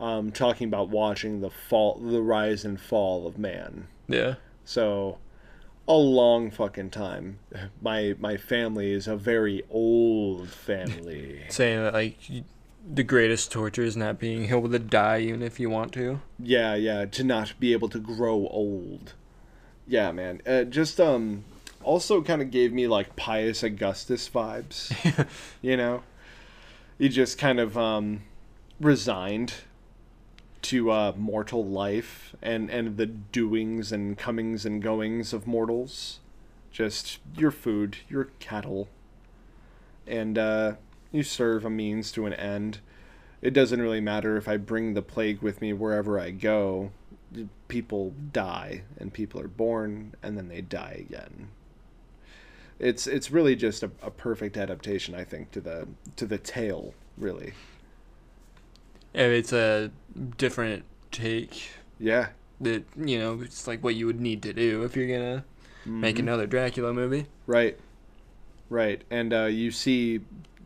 um, 0.00 0.30
talking 0.32 0.68
about 0.68 0.88
watching 0.88 1.40
the 1.40 1.50
fall 1.50 1.94
the 1.96 2.22
rise 2.22 2.64
and 2.64 2.80
fall 2.80 3.26
of 3.26 3.38
man. 3.38 3.88
Yeah. 4.08 4.34
so 4.64 5.18
a 5.86 5.94
long 5.94 6.50
fucking 6.50 6.90
time. 6.90 7.38
My 7.80 8.14
my 8.18 8.36
family 8.36 8.92
is 8.92 9.08
a 9.08 9.16
very 9.16 9.62
old 9.70 10.50
family. 10.50 11.44
Saying 11.48 11.82
that 11.82 11.94
like 11.94 12.18
the 12.90 13.02
greatest 13.02 13.50
torture 13.50 13.82
is 13.82 13.96
not 13.96 14.18
being 14.18 14.50
able 14.50 14.68
to 14.70 14.78
die 14.78 15.20
even 15.20 15.42
if 15.42 15.58
you 15.58 15.68
want 15.70 15.92
to. 15.92 16.20
yeah 16.38 16.74
yeah 16.74 17.04
to 17.06 17.24
not 17.24 17.54
be 17.58 17.72
able 17.72 17.88
to 17.88 17.98
grow 17.98 18.46
old. 18.48 19.14
Yeah 19.86 20.12
man. 20.12 20.42
Uh, 20.46 20.64
just 20.64 21.00
um 21.00 21.44
also 21.82 22.22
kind 22.22 22.42
of 22.42 22.50
gave 22.50 22.72
me 22.72 22.86
like 22.86 23.16
pius 23.16 23.62
augustus 23.62 24.28
vibes. 24.28 24.92
You 25.62 25.76
know? 25.76 26.02
He 26.98 27.08
just 27.08 27.38
kind 27.38 27.58
of 27.60 27.78
um 27.78 28.22
resigned 28.80 29.54
to 30.62 30.90
uh 30.90 31.12
mortal 31.16 31.64
life 31.64 32.34
and 32.42 32.70
and 32.70 32.96
the 32.96 33.06
doings 33.06 33.92
and 33.92 34.18
comings 34.18 34.64
and 34.66 34.82
goings 34.82 35.32
of 35.32 35.46
mortals. 35.46 36.20
Just 36.70 37.18
your 37.36 37.50
food 37.50 37.98
your 38.08 38.28
cattle. 38.38 38.88
And 40.06 40.38
uh 40.38 40.72
you 41.12 41.22
serve 41.22 41.64
a 41.64 41.70
means 41.70 42.12
to 42.12 42.26
an 42.26 42.34
end. 42.34 42.80
It 43.40 43.52
doesn't 43.52 43.80
really 43.80 44.00
matter 44.00 44.36
if 44.36 44.48
i 44.48 44.56
bring 44.56 44.94
the 44.94 45.02
plague 45.02 45.42
with 45.42 45.60
me 45.60 45.72
wherever 45.72 46.18
i 46.18 46.30
go. 46.30 46.90
People 47.68 48.14
die 48.32 48.82
and 48.98 49.12
people 49.12 49.40
are 49.40 49.48
born 49.48 50.14
and 50.22 50.36
then 50.36 50.48
they 50.48 50.60
die 50.60 51.04
again. 51.08 51.48
It's 52.78 53.06
it's 53.06 53.30
really 53.30 53.56
just 53.56 53.82
a, 53.82 53.90
a 54.02 54.10
perfect 54.10 54.56
adaptation 54.56 55.14
i 55.14 55.24
think 55.24 55.50
to 55.52 55.60
the 55.60 55.88
to 56.16 56.26
the 56.26 56.38
tale 56.38 56.94
really 57.16 57.52
And 59.14 59.32
it's 59.32 59.52
a 59.52 59.90
different 60.36 60.84
take 61.10 61.70
yeah 62.00 62.28
that 62.60 62.84
you 62.96 63.18
know 63.18 63.40
it's 63.42 63.66
like 63.66 63.82
what 63.82 63.94
you 63.94 64.06
would 64.06 64.20
need 64.20 64.42
to 64.42 64.52
do 64.52 64.82
if 64.82 64.96
you're 64.96 65.06
gonna 65.08 65.44
make 65.86 66.16
Mhm. 66.16 66.20
another 66.20 66.46
Dracula 66.46 66.92
movie. 66.92 67.26
right 67.46 67.78
right 68.68 69.02
and 69.10 69.32
uh, 69.32 69.44
you 69.44 69.70
see 69.70 70.20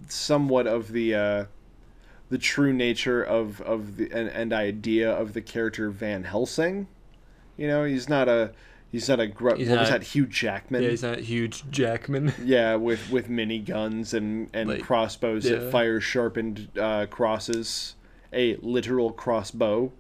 somewhat 0.09 0.67
of 0.67 0.93
the 0.93 1.15
uh, 1.15 1.45
the 2.31 2.39
true 2.39 2.73
nature 2.73 3.23
of 3.23 3.61
of 3.63 3.97
the 3.99 4.11
and, 4.11 4.29
and 4.31 4.53
idea 4.53 5.11
of 5.11 5.33
the 5.35 5.41
character 5.43 5.91
van 5.91 6.25
helsing 6.25 6.87
you 7.57 7.67
know 7.69 7.85
he's 7.85 8.09
not 8.09 8.29
a 8.29 8.53
he's 8.91 9.09
not 9.09 9.21
a 9.21 9.27
gr- 9.29 9.55
He's 9.55 9.69
what 9.69 9.79
was 9.81 9.91
not- 9.91 10.01
that 10.01 10.07
hugh 10.09 10.27
jackman 10.27 10.83
Yeah, 10.83 10.89
he's 10.91 11.03
not 11.03 11.19
huge 11.21 11.71
Jackman. 11.71 12.33
Yeah, 12.45 12.75
with 12.77 13.11
with 13.11 13.29
mini 13.29 13.59
guns 13.61 14.13
and 14.15 14.49
and 14.53 14.69
Like, 14.71 14.83
crossbows 14.83 15.45
yeah. 15.49 15.59
that 15.59 15.71
fire 15.71 16.01
sharpened 16.01 16.69
uh, 16.79 17.07
crosses, 17.07 17.95
a 18.33 18.57
literal 18.57 19.13
crossbow. 19.13 19.93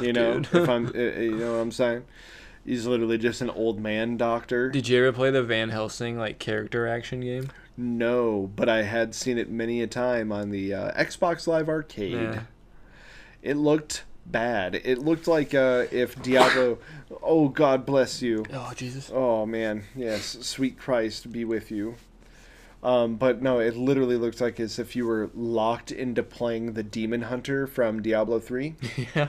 You 0.00 0.12
know, 0.12 0.40
dude. 0.40 0.62
if 0.62 0.68
I'm, 0.68 0.86
uh, 0.86 0.90
you 0.98 1.36
know 1.36 1.52
what 1.52 1.60
I'm 1.60 1.72
saying. 1.72 2.04
He's 2.64 2.86
literally 2.86 3.16
just 3.16 3.40
an 3.40 3.48
old 3.48 3.80
man 3.80 4.18
doctor. 4.18 4.68
Did 4.70 4.88
you 4.88 4.98
ever 4.98 5.12
play 5.12 5.30
the 5.30 5.42
Van 5.42 5.70
Helsing 5.70 6.18
like 6.18 6.38
character 6.38 6.86
action 6.86 7.20
game? 7.20 7.50
No, 7.78 8.50
but 8.54 8.68
I 8.68 8.82
had 8.82 9.14
seen 9.14 9.38
it 9.38 9.48
many 9.48 9.80
a 9.80 9.86
time 9.86 10.30
on 10.32 10.50
the 10.50 10.74
uh, 10.74 10.92
Xbox 10.92 11.46
Live 11.46 11.68
Arcade. 11.68 12.12
Yeah. 12.12 12.40
It 13.40 13.56
looked 13.56 14.04
bad. 14.26 14.74
It 14.74 14.98
looked 14.98 15.26
like 15.26 15.54
uh, 15.54 15.86
if 15.90 16.20
Diablo. 16.20 16.78
oh 17.22 17.48
God 17.48 17.86
bless 17.86 18.20
you. 18.20 18.44
Oh 18.52 18.72
Jesus. 18.74 19.10
Oh 19.14 19.46
man, 19.46 19.84
yes, 19.96 20.38
sweet 20.42 20.78
Christ 20.78 21.32
be 21.32 21.44
with 21.44 21.70
you. 21.70 21.94
Um, 22.82 23.16
but 23.16 23.42
no, 23.42 23.58
it 23.58 23.76
literally 23.76 24.16
looks 24.16 24.40
like 24.40 24.60
as 24.60 24.78
if 24.78 24.94
you 24.94 25.06
were 25.06 25.30
locked 25.34 25.90
into 25.90 26.22
playing 26.22 26.74
the 26.74 26.82
Demon 26.82 27.22
Hunter 27.22 27.66
from 27.66 28.02
Diablo 28.02 28.38
Three. 28.38 28.76
yeah. 29.14 29.28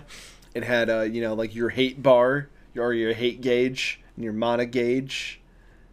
It 0.54 0.64
had 0.64 0.90
uh, 0.90 1.02
you 1.02 1.22
know, 1.22 1.34
like 1.34 1.56
your 1.56 1.70
hate 1.70 2.04
bar, 2.04 2.50
or 2.78 2.94
your 2.94 3.14
hate 3.14 3.42
gauge, 3.42 4.02
and 4.16 4.24
your 4.24 4.34
mana 4.34 4.66
gauge, 4.66 5.42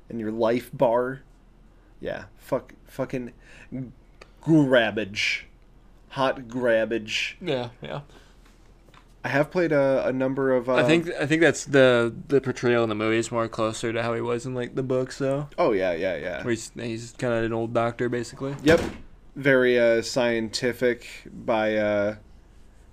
and 0.09 0.20
your 0.20 0.32
life 0.32 0.70
bar. 0.72 1.22
Yeah, 2.00 2.24
fuck, 2.36 2.74
fucking 2.84 3.32
grabbage, 4.42 5.44
hot 6.11 6.48
grabbage. 6.48 7.34
Yeah. 7.40 7.70
Yeah. 7.80 8.00
I 9.27 9.29
have 9.31 9.51
played 9.51 9.72
a, 9.72 10.07
a 10.07 10.12
number 10.12 10.53
of. 10.53 10.68
Uh, 10.68 10.74
I 10.74 10.85
think 10.85 11.11
I 11.18 11.27
think 11.27 11.41
that's 11.43 11.64
the 11.64 12.14
the 12.29 12.41
portrayal 12.41 12.85
in 12.85 12.89
the 12.89 12.95
movie 12.95 13.16
is 13.16 13.33
more 13.33 13.49
closer 13.49 13.93
to 13.93 14.01
how 14.01 14.14
he 14.14 14.20
was 14.20 14.47
in 14.47 14.55
like 14.55 14.77
the 14.77 14.85
books 14.85 15.18
though, 15.18 15.49
Oh 15.59 15.72
yeah, 15.72 15.95
yeah, 15.95 16.14
yeah. 16.14 16.45
where 16.45 16.53
he's 16.53 16.70
he's 16.77 17.12
kind 17.18 17.35
of 17.35 17.43
an 17.43 17.53
old 17.53 17.74
doctor 17.74 18.09
basically. 18.09 18.55
Yep, 18.62 18.81
very 19.35 19.81
uh, 19.81 20.01
scientific 20.03 21.09
by 21.27 21.74
uh, 21.74 22.16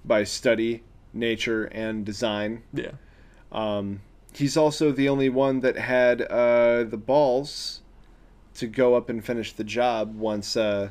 by 0.03 0.23
study, 0.23 0.81
nature, 1.13 1.65
and 1.65 2.03
design. 2.03 2.63
Yeah. 2.73 2.93
Um, 3.51 4.01
he's 4.33 4.57
also 4.57 4.91
the 4.91 5.09
only 5.09 5.29
one 5.29 5.59
that 5.59 5.77
had 5.77 6.23
uh, 6.23 6.83
the 6.83 6.97
balls 6.97 7.81
to 8.55 8.65
go 8.65 8.95
up 8.95 9.07
and 9.07 9.23
finish 9.23 9.53
the 9.53 9.63
job 9.63 10.15
once 10.15 10.57
uh, 10.57 10.89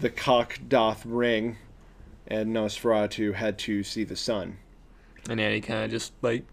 the 0.00 0.10
cock 0.10 0.58
doth 0.66 1.06
ring, 1.06 1.58
and 2.26 2.52
Nosferatu 2.52 3.34
had 3.34 3.56
to 3.60 3.84
see 3.84 4.02
the 4.02 4.16
sun. 4.16 4.58
And 5.28 5.40
he 5.40 5.60
kind 5.60 5.84
of 5.84 5.90
just 5.90 6.12
like 6.22 6.44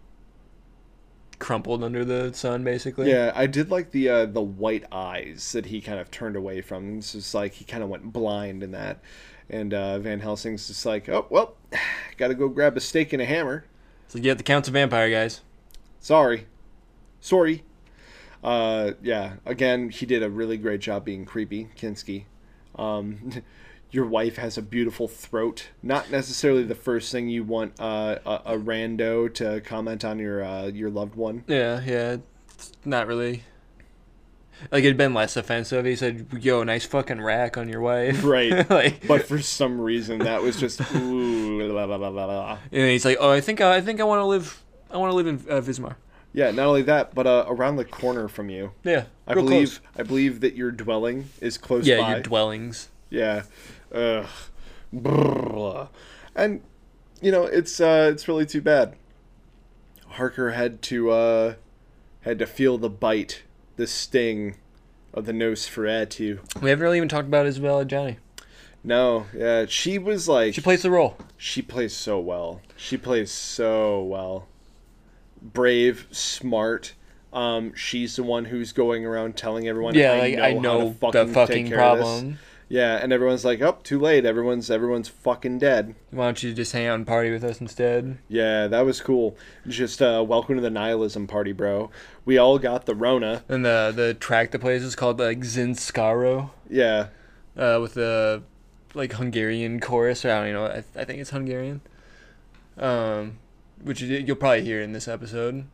crumpled 1.38 1.82
under 1.82 2.04
the 2.04 2.32
sun 2.32 2.62
basically. 2.62 3.10
Yeah, 3.10 3.32
I 3.34 3.46
did 3.46 3.70
like 3.70 3.90
the 3.90 4.08
uh, 4.08 4.26
the 4.26 4.40
white 4.40 4.84
eyes 4.92 5.52
that 5.52 5.66
he 5.66 5.80
kind 5.80 5.98
of 5.98 6.10
turned 6.10 6.36
away 6.36 6.60
from. 6.60 6.98
It's 6.98 7.12
just 7.12 7.34
like 7.34 7.54
he 7.54 7.64
kind 7.64 7.82
of 7.82 7.88
went 7.88 8.12
blind 8.12 8.62
in 8.62 8.70
that. 8.70 9.00
And 9.50 9.74
uh, 9.74 9.98
Van 9.98 10.20
Helsing's 10.20 10.68
just 10.68 10.86
like, 10.86 11.08
oh 11.08 11.26
well, 11.30 11.56
got 12.16 12.28
to 12.28 12.34
go 12.34 12.48
grab 12.48 12.76
a 12.76 12.80
steak 12.80 13.12
and 13.12 13.20
a 13.20 13.26
hammer. 13.26 13.64
So 14.08 14.18
yeah, 14.18 14.34
the 14.34 14.42
Count's 14.42 14.68
a 14.68 14.72
vampire, 14.72 15.10
guys. 15.10 15.40
Sorry, 16.00 16.46
sorry. 17.20 17.64
Uh, 18.44 18.92
yeah, 19.02 19.34
again, 19.46 19.88
he 19.88 20.06
did 20.06 20.22
a 20.22 20.30
really 20.30 20.56
great 20.56 20.80
job 20.80 21.04
being 21.04 21.24
creepy, 21.24 21.68
Kinski. 21.76 22.24
Um, 22.76 23.42
your 23.92 24.06
wife 24.06 24.36
has 24.36 24.58
a 24.58 24.62
beautiful 24.62 25.06
throat. 25.06 25.68
Not 25.82 26.10
necessarily 26.10 26.64
the 26.64 26.74
first 26.74 27.12
thing 27.12 27.28
you 27.28 27.44
want 27.44 27.74
uh, 27.78 28.18
a, 28.26 28.54
a 28.54 28.58
rando 28.58 29.32
to 29.34 29.60
comment 29.60 30.04
on 30.04 30.18
your 30.18 30.42
uh, 30.42 30.66
your 30.66 30.90
loved 30.90 31.14
one. 31.14 31.44
Yeah, 31.46 31.80
yeah. 31.84 32.16
It's 32.54 32.72
not 32.84 33.06
really 33.06 33.42
Like 34.70 34.84
it'd 34.84 34.96
been 34.96 35.14
less 35.14 35.36
offensive. 35.36 35.84
He 35.84 35.96
said, 35.96 36.26
"Yo, 36.40 36.62
nice 36.62 36.84
fucking 36.86 37.20
rack 37.20 37.56
on 37.56 37.68
your 37.68 37.80
wife." 37.80 38.22
Right. 38.24 38.68
like, 38.70 39.06
But 39.06 39.26
for 39.26 39.40
some 39.40 39.80
reason, 39.80 40.20
that 40.20 40.42
was 40.42 40.58
just 40.58 40.80
ooh. 40.96 41.62
La, 41.72 41.84
la, 41.84 41.96
la, 41.96 42.08
la, 42.08 42.24
la. 42.26 42.58
and 42.70 42.88
he's 42.90 43.04
like, 43.04 43.18
"Oh, 43.20 43.30
I 43.30 43.40
think 43.40 43.60
I, 43.60 43.76
I 43.76 43.80
think 43.80 44.00
I 44.00 44.04
want 44.04 44.20
to 44.20 44.24
live. 44.26 44.62
I 44.90 44.96
want 44.96 45.10
to 45.10 45.16
live 45.16 45.26
in 45.26 45.36
uh, 45.50 45.60
Wismar." 45.60 45.96
Yeah. 46.34 46.50
Not 46.50 46.66
only 46.66 46.82
that, 46.82 47.14
but 47.14 47.26
uh, 47.26 47.44
around 47.48 47.76
the 47.76 47.84
corner 47.84 48.26
from 48.28 48.48
you, 48.48 48.72
Yeah, 48.84 49.04
I 49.26 49.34
real 49.34 49.44
believe. 49.44 49.80
close. 49.80 49.80
I 49.98 50.02
believe 50.02 50.40
that 50.40 50.54
your 50.54 50.70
dwelling 50.70 51.28
is 51.42 51.58
close 51.58 51.86
Yeah, 51.86 51.98
by. 52.00 52.12
your 52.12 52.20
dwellings. 52.22 52.88
Yeah. 53.10 53.42
Ugh. 53.92 54.26
Brrr. 54.94 55.88
And 56.34 56.62
you 57.20 57.30
know, 57.30 57.44
it's 57.44 57.80
uh 57.80 58.10
it's 58.12 58.28
really 58.28 58.46
too 58.46 58.60
bad. 58.60 58.94
Harker 60.08 60.50
had 60.52 60.82
to 60.82 61.10
uh 61.10 61.54
had 62.22 62.38
to 62.38 62.46
feel 62.46 62.78
the 62.78 62.90
bite, 62.90 63.42
the 63.76 63.86
sting 63.86 64.56
of 65.14 65.26
the 65.26 65.32
Nosferatu. 65.32 66.40
We 66.60 66.70
haven't 66.70 66.82
really 66.82 66.96
even 66.98 67.08
talked 67.08 67.28
about 67.28 67.46
Isabelle 67.46 67.84
Adjani. 67.84 68.16
No, 68.84 69.26
yeah, 69.36 69.66
she 69.66 69.98
was 69.98 70.28
like 70.28 70.54
She 70.54 70.60
plays 70.60 70.82
the 70.82 70.90
role. 70.90 71.16
she 71.36 71.62
plays 71.62 71.94
so 71.94 72.18
well. 72.18 72.60
She 72.76 72.96
plays 72.96 73.30
so 73.30 74.02
well. 74.02 74.48
Brave, 75.40 76.06
smart. 76.10 76.94
Um, 77.32 77.74
she's 77.74 78.16
the 78.16 78.22
one 78.22 78.46
who's 78.46 78.72
going 78.72 79.06
around 79.06 79.36
telling 79.36 79.66
everyone. 79.68 79.94
Yeah, 79.94 80.12
I 80.12 80.18
like 80.18 80.34
know 80.34 80.42
I 80.42 80.48
how 80.50 80.54
to 80.54 80.60
know 80.60 80.88
the 80.88 80.94
fucking 80.94 81.24
take 81.26 81.34
fucking 81.34 81.68
care 81.68 81.80
of 81.80 81.98
this." 81.98 82.06
problem. 82.06 82.38
Yeah, 82.72 82.96
and 83.02 83.12
everyone's 83.12 83.44
like, 83.44 83.60
"Oh, 83.60 83.76
too 83.82 84.00
late. 84.00 84.24
Everyone's 84.24 84.70
everyone's 84.70 85.06
fucking 85.08 85.58
dead." 85.58 85.94
Why 86.10 86.24
don't 86.24 86.42
you 86.42 86.54
just 86.54 86.72
hang 86.72 86.86
out 86.86 86.94
and 86.94 87.06
party 87.06 87.30
with 87.30 87.44
us 87.44 87.60
instead? 87.60 88.16
Yeah, 88.28 88.66
that 88.66 88.80
was 88.86 88.98
cool. 89.02 89.36
Just 89.68 90.00
uh, 90.00 90.24
welcome 90.26 90.54
to 90.54 90.62
the 90.62 90.70
nihilism 90.70 91.26
party, 91.26 91.52
bro. 91.52 91.90
We 92.24 92.38
all 92.38 92.58
got 92.58 92.86
the 92.86 92.94
Rona. 92.94 93.44
And 93.46 93.62
the 93.62 93.92
the 93.94 94.14
track 94.14 94.52
that 94.52 94.60
plays 94.60 94.82
is 94.82 94.96
called 94.96 95.18
like 95.20 95.40
Zinskaro, 95.40 96.48
Yeah, 96.70 97.08
uh, 97.58 97.78
with 97.82 97.92
the 97.92 98.42
like 98.94 99.12
Hungarian 99.12 99.78
chorus. 99.78 100.24
Or 100.24 100.30
I 100.30 100.36
don't 100.38 100.48
even 100.48 100.54
know. 100.62 100.66
I, 100.66 101.00
I 101.00 101.04
think 101.04 101.20
it's 101.20 101.28
Hungarian. 101.30 101.82
Um, 102.78 103.38
which 103.82 104.00
you, 104.00 104.16
you'll 104.16 104.36
probably 104.36 104.64
hear 104.64 104.80
in 104.80 104.92
this 104.94 105.08
episode. 105.08 105.66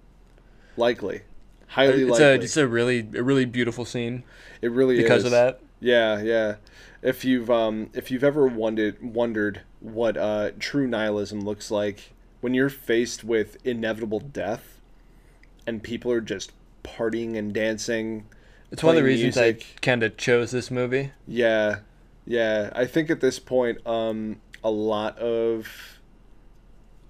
likely, 0.77 1.21
highly 1.69 2.03
It's 2.03 2.11
likely. 2.11 2.25
a 2.27 2.35
it's 2.35 2.57
a 2.57 2.67
really 2.67 3.09
a 3.15 3.23
really 3.23 3.45
beautiful 3.45 3.85
scene 3.85 4.25
it 4.63 4.73
really 4.73 4.97
because 4.97 5.21
is. 5.21 5.27
of 5.27 5.31
that. 5.31 5.61
Yeah, 5.81 6.21
yeah. 6.23 6.57
If 7.03 7.25
you've 7.25 7.51
um 7.51 7.91
if 7.95 8.11
you've 8.11 8.25
ever 8.25 8.47
wondered 8.47 9.03
wondered 9.03 9.63
what 9.81 10.17
uh 10.17 10.51
true 10.59 10.87
nihilism 10.87 11.41
looks 11.41 11.71
like 11.71 12.13
when 12.41 12.55
you're 12.55 12.71
faced 12.71 13.25
with 13.25 13.57
inevitable 13.67 14.21
death 14.21 14.81
and 15.67 15.83
people 15.83 16.11
are 16.11 16.21
just 16.21 16.53
partying 16.83 17.37
and 17.37 17.53
dancing. 17.53 18.27
It's 18.71 18.83
one 18.83 18.97
of 18.97 19.03
the 19.03 19.07
reasons 19.07 19.37
music. 19.37 19.67
I 19.77 19.81
kind 19.81 20.03
of 20.03 20.17
chose 20.17 20.51
this 20.51 20.71
movie. 20.71 21.13
Yeah. 21.27 21.81
Yeah, 22.27 22.71
I 22.75 22.85
think 22.85 23.11
at 23.11 23.21
this 23.21 23.39
point 23.39 23.85
um 23.87 24.41
a 24.65 24.71
lot 24.71 25.19
of 25.19 25.69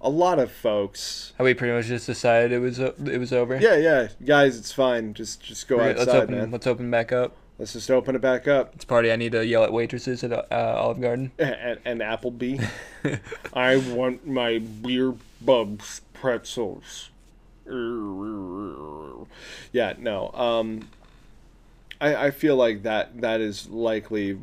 a 0.01 0.09
lot 0.09 0.39
of 0.39 0.49
folks 0.51 1.33
How 1.37 1.43
we 1.43 1.53
pretty 1.53 1.73
much 1.73 1.87
just 1.87 2.05
decided 2.05 2.51
it 2.51 2.59
was 2.59 2.79
it 2.79 3.19
was 3.19 3.33
over. 3.33 3.57
Yeah, 3.59 3.75
yeah. 3.75 4.07
Guys, 4.23 4.57
it's 4.57 4.71
fine. 4.71 5.13
Just 5.13 5.41
just 5.41 5.67
go 5.67 5.77
We're- 5.77 5.93
let's 5.95 6.09
open 6.11 6.35
man. 6.35 6.51
let's 6.51 6.67
open 6.67 6.89
back 6.91 7.11
up. 7.11 7.35
Let's 7.59 7.73
just 7.73 7.91
open 7.91 8.15
it 8.15 8.21
back 8.21 8.47
up. 8.47 8.73
It's 8.73 8.85
party. 8.85 9.11
I 9.11 9.17
need 9.17 9.33
to 9.33 9.45
yell 9.45 9.65
at 9.65 9.73
waitresses 9.73 10.23
at 10.23 10.31
uh, 10.31 10.45
Olive 10.51 11.01
Garden. 11.01 11.31
And, 11.39 11.79
and 11.83 11.99
Applebee. 12.01 12.65
I 13.53 13.75
want 13.77 14.25
my 14.25 14.59
beer 14.59 15.13
bubs 15.41 15.99
pretzels. 16.13 17.09
Yeah, 19.71 19.93
no. 19.97 20.31
Um, 20.33 20.87
I 22.01 22.15
I 22.27 22.31
feel 22.31 22.55
like 22.55 22.83
that 22.83 23.21
that 23.21 23.41
is 23.41 23.67
likely 23.69 24.37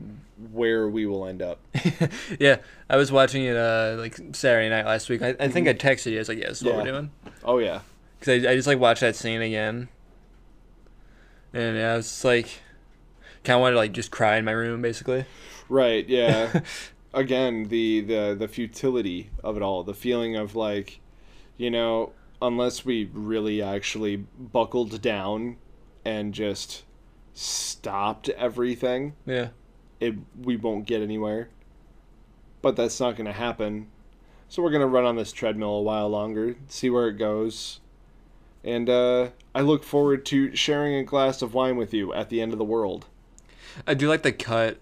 where 0.52 0.86
we 0.86 1.06
will 1.06 1.26
end 1.26 1.40
up. 1.42 1.58
yeah, 2.38 2.58
I 2.90 2.96
was 2.96 3.10
watching 3.10 3.44
it 3.44 3.56
uh 3.56 3.96
like 3.98 4.16
Saturday 4.32 4.68
night 4.68 4.84
last 4.86 5.08
week. 5.08 5.22
I, 5.22 5.34
I 5.40 5.48
think 5.48 5.66
I 5.68 5.74
texted 5.74 6.12
you. 6.12 6.18
I 6.18 6.20
was 6.20 6.28
like, 6.28 6.38
"Yeah, 6.38 6.48
that's 6.48 6.62
what 6.62 6.72
Yeah. 6.72 6.76
we're 6.78 6.84
doing." 6.92 7.10
Oh 7.44 7.58
yeah. 7.58 7.80
Because 8.20 8.44
I, 8.44 8.50
I 8.50 8.54
just 8.54 8.68
like 8.68 8.78
watched 8.78 9.00
that 9.00 9.16
scene 9.16 9.42
again, 9.42 9.88
and 11.52 11.76
yeah, 11.76 11.94
I 11.94 11.96
was 11.96 12.24
like, 12.24 12.60
kind 13.46 13.56
of 13.56 13.60
wanted 13.62 13.74
to 13.74 13.78
like 13.78 13.92
just 13.92 14.10
cry 14.10 14.36
in 14.36 14.44
my 14.44 14.52
room, 14.52 14.82
basically. 14.82 15.24
Right. 15.68 16.06
Yeah. 16.08 16.60
Again, 17.14 17.68
the 17.68 18.00
the 18.02 18.36
the 18.38 18.48
futility 18.48 19.30
of 19.42 19.56
it 19.56 19.62
all, 19.62 19.82
the 19.82 19.94
feeling 19.94 20.36
of 20.36 20.54
like, 20.54 21.00
you 21.56 21.70
know, 21.70 22.12
unless 22.42 22.84
we 22.84 23.08
really 23.12 23.62
actually 23.62 24.16
buckled 24.16 25.00
down 25.00 25.56
and 26.04 26.34
just 26.34 26.84
stopped 27.32 28.28
everything, 28.30 29.14
Yeah. 29.24 29.48
it 30.00 30.14
we 30.40 30.56
won't 30.56 30.86
get 30.86 31.00
anywhere. 31.00 31.48
But 32.62 32.76
that's 32.76 33.00
not 33.00 33.16
going 33.16 33.26
to 33.26 33.32
happen. 33.32 33.88
So 34.48 34.62
we're 34.62 34.70
going 34.70 34.80
to 34.80 34.86
run 34.86 35.04
on 35.04 35.16
this 35.16 35.32
treadmill 35.32 35.70
a 35.76 35.82
while 35.82 36.08
longer, 36.08 36.56
see 36.68 36.90
where 36.90 37.08
it 37.08 37.14
goes. 37.18 37.80
And 38.64 38.88
uh, 38.90 39.30
I 39.54 39.60
look 39.60 39.84
forward 39.84 40.24
to 40.26 40.54
sharing 40.54 40.94
a 40.96 41.04
glass 41.04 41.42
of 41.42 41.54
wine 41.54 41.76
with 41.76 41.94
you 41.94 42.12
at 42.12 42.28
the 42.28 42.40
end 42.40 42.52
of 42.52 42.58
the 42.58 42.64
world. 42.64 43.06
I 43.86 43.94
do 43.94 44.08
like 44.08 44.22
the 44.22 44.32
cut 44.32 44.78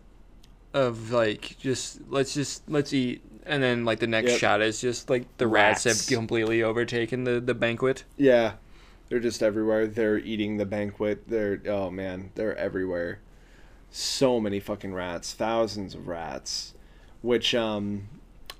of 0.72 1.10
like 1.12 1.56
just 1.58 2.00
let's 2.08 2.34
just 2.34 2.68
let's 2.68 2.92
eat, 2.92 3.22
and 3.46 3.62
then 3.62 3.84
like 3.84 4.00
the 4.00 4.06
next 4.06 4.32
Yep. 4.32 4.40
shot 4.40 4.62
is 4.62 4.80
just 4.80 5.08
like 5.08 5.24
the 5.38 5.46
rats, 5.46 5.86
Rats. 5.86 6.08
have 6.08 6.16
completely 6.18 6.62
overtaken 6.62 7.24
the 7.24 7.40
the 7.40 7.54
banquet. 7.54 8.04
Yeah, 8.16 8.54
they're 9.08 9.20
just 9.20 9.42
everywhere. 9.42 9.86
They're 9.86 10.18
eating 10.18 10.56
the 10.56 10.66
banquet. 10.66 11.28
They're 11.28 11.60
oh 11.68 11.90
man, 11.90 12.30
they're 12.34 12.56
everywhere. 12.56 13.20
So 13.90 14.40
many 14.40 14.58
fucking 14.58 14.92
rats, 14.92 15.32
thousands 15.34 15.94
of 15.94 16.08
rats, 16.08 16.74
which 17.22 17.54
um, 17.54 18.08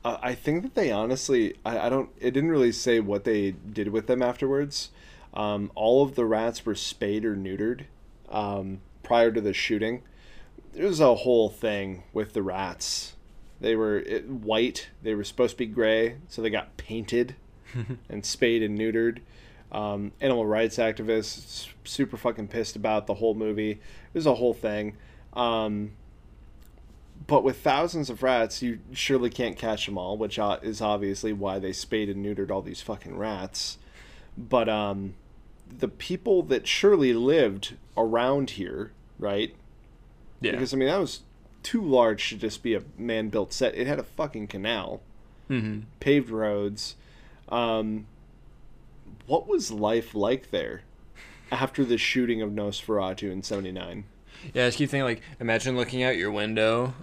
I 0.05 0.35
think 0.35 0.63
that 0.63 0.75
they 0.77 0.93
honestly, 0.93 1.55
I, 1.65 1.87
I 1.87 1.89
don't. 1.89 2.11
It 2.21 2.31
didn't 2.31 2.51
really 2.51 2.71
say 2.73 3.01
what 3.01 3.25
they 3.25 3.51
did 3.53 3.89
with 3.89 4.07
them 4.07 4.23
afterwards. 4.23 4.91
Um, 5.33 5.73
all 5.75 6.05
of 6.05 6.15
the 6.15 6.25
rats 6.25 6.65
were 6.65 6.77
spayed 6.77 7.25
or 7.25 7.35
neutered 7.35 7.87
um, 8.29 8.81
prior 9.03 9.33
to 9.33 9.41
the 9.41 9.53
shooting. 9.53 10.03
There 10.75 10.87
was 10.87 11.01
a 11.01 11.15
whole 11.15 11.49
thing 11.49 12.03
with 12.13 12.33
the 12.33 12.43
rats. 12.43 13.15
They 13.61 13.77
were 13.77 13.99
it, 14.01 14.29
white. 14.29 14.89
They 15.03 15.15
were 15.15 15.25
supposed 15.25 15.53
to 15.53 15.59
be 15.59 15.67
gray, 15.67 16.17
so 16.29 16.43
they 16.43 16.51
got 16.51 16.77
painted 16.77 17.37
and 18.09 18.27
spayed 18.27 18.63
and 18.63 18.79
neutered. 18.79 19.21
Um, 19.71 20.13
animal 20.21 20.47
rights 20.47 20.77
activists 20.77 21.69
super 21.85 22.17
fucking 22.17 22.49
pissed 22.49 22.77
about 22.77 23.07
the 23.07 23.15
whole 23.15 23.35
movie. 23.35 23.73
It 23.73 24.15
was 24.15 24.27
a 24.27 24.35
whole 24.35 24.55
thing. 24.55 24.97
Um, 25.33 25.93
but 27.27 27.45
with 27.45 27.61
thousands 27.61 28.11
of 28.11 28.23
rats, 28.23 28.61
you 28.61 28.81
surely 28.93 29.31
can't 29.31 29.57
catch 29.57 29.87
them 29.87 29.97
all, 29.97 30.17
which 30.17 30.39
is 30.63 30.81
obviously 30.81 31.33
why 31.33 31.59
they 31.59 31.73
spayed 31.73 32.09
and 32.09 32.25
neutered 32.25 32.51
all 32.51 32.63
these 32.63 32.83
fucking 32.83 33.17
rats. 33.17 33.79
But 34.37 34.69
um, 34.69 35.15
the 35.69 35.89
people 35.89 36.43
that 36.45 36.67
surely 36.67 37.13
lived 37.13 37.77
around 37.97 38.51
here, 38.51 38.93
right? 39.19 39.55
Yeah. 40.41 40.53
Because 40.53 40.73
I 40.75 40.77
mean 40.77 40.89
that 40.89 40.99
was 41.01 41.21
too 41.63 41.83
large 41.83 42.29
to 42.29 42.37
just 42.37 42.63
be 42.63 42.75
a 42.75 42.83
man-built 42.99 43.53
set. 43.53 43.75
It 43.75 43.87
had 43.87 43.99
a 43.99 44.03
fucking 44.05 44.49
canal 44.49 45.01
hmm 45.49 45.81
paved 46.01 46.31
roads. 46.31 46.97
Um, 47.49 48.07
what 49.27 49.47
was 49.47 49.71
life 49.71 50.15
like 50.15 50.51
there 50.51 50.83
after 51.51 51.85
the 51.85 51.99
shooting 51.99 52.43
of 52.43 52.51
Nosferatu 52.51 53.31
in 53.31 53.43
'79? 53.43 54.05
Yeah, 54.53 54.65
I 54.65 54.69
just 54.69 54.79
keep 54.79 54.91
thinking 54.91 55.05
like, 55.05 55.23
imagine 55.41 55.77
looking 55.77 56.03
out 56.03 56.17
your 56.17 56.31
window, 56.31 56.95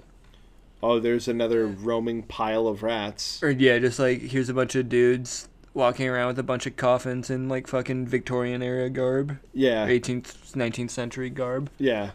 Oh, 0.84 1.00
there's 1.00 1.28
another 1.28 1.68
roaming 1.68 2.24
pile 2.24 2.68
of 2.68 2.82
rats. 2.84 3.42
or 3.44 3.50
yeah, 3.52 3.78
just 3.80 4.00
like 4.00 4.22
here's 4.22 4.50
a 4.50 4.54
bunch 4.54 4.76
of 4.76 4.90
dudes 4.90 5.48
walking 5.74 6.08
around 6.08 6.28
with 6.28 6.40
a 6.40 6.44
bunch 6.44 6.66
of 6.66 6.76
coffins 6.76 7.30
in 7.30 7.48
like 7.48 7.66
fucking 7.68 8.06
Victorian 8.08 8.62
era 8.62 8.90
garb, 8.90 9.38
Yeah, 9.54 9.88
18th, 9.88 10.54
19th 10.54 10.90
century 10.90 11.30
garb. 11.30 11.70
yeah. 11.78 12.12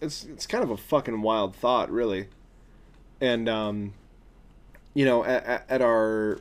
It's 0.00 0.24
it's 0.24 0.46
kind 0.46 0.62
of 0.62 0.70
a 0.70 0.76
fucking 0.76 1.22
wild 1.22 1.56
thought, 1.56 1.90
really. 1.90 2.28
And 3.20 3.48
um, 3.48 3.94
you 4.94 5.04
know, 5.04 5.24
at, 5.24 5.64
at 5.68 5.82
our 5.82 6.40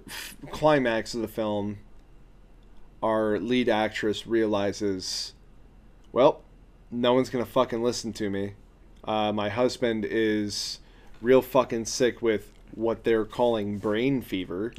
climax 0.51 1.13
of 1.13 1.21
the 1.21 1.27
film, 1.27 1.79
our 3.01 3.39
lead 3.39 3.69
actress 3.69 4.27
realizes, 4.27 5.33
well, 6.11 6.41
no 6.91 7.13
one's 7.13 7.29
gonna 7.29 7.45
fucking 7.45 7.81
listen 7.81 8.13
to 8.13 8.29
me. 8.29 8.53
Uh, 9.03 9.31
my 9.31 9.49
husband 9.49 10.05
is 10.05 10.79
real 11.21 11.41
fucking 11.41 11.85
sick 11.85 12.21
with 12.21 12.51
what 12.75 13.03
they're 13.03 13.25
calling 13.25 13.77
brain 13.77 14.21
fever. 14.21 14.73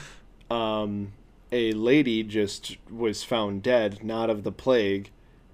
um, 0.50 1.12
a 1.52 1.72
lady 1.72 2.22
just 2.22 2.76
was 2.90 3.24
found 3.24 3.62
dead, 3.62 4.04
not 4.04 4.30
of 4.30 4.44
the 4.44 4.52
plague, 4.52 5.10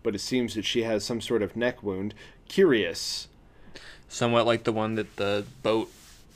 but 0.07 0.15
it 0.15 0.21
seems 0.21 0.55
that 0.55 0.65
she 0.65 0.85
has 0.85 1.05
some 1.05 1.21
sort 1.21 1.43
of 1.43 1.57
neck 1.57 1.83
wound. 1.83 2.15
Curious. 2.49 3.27
Somewhat 4.09 4.47
like 4.47 4.65
the 4.65 4.73
one 4.73 4.95
that 4.95 5.17
the 5.17 5.45
boat, 5.63 5.91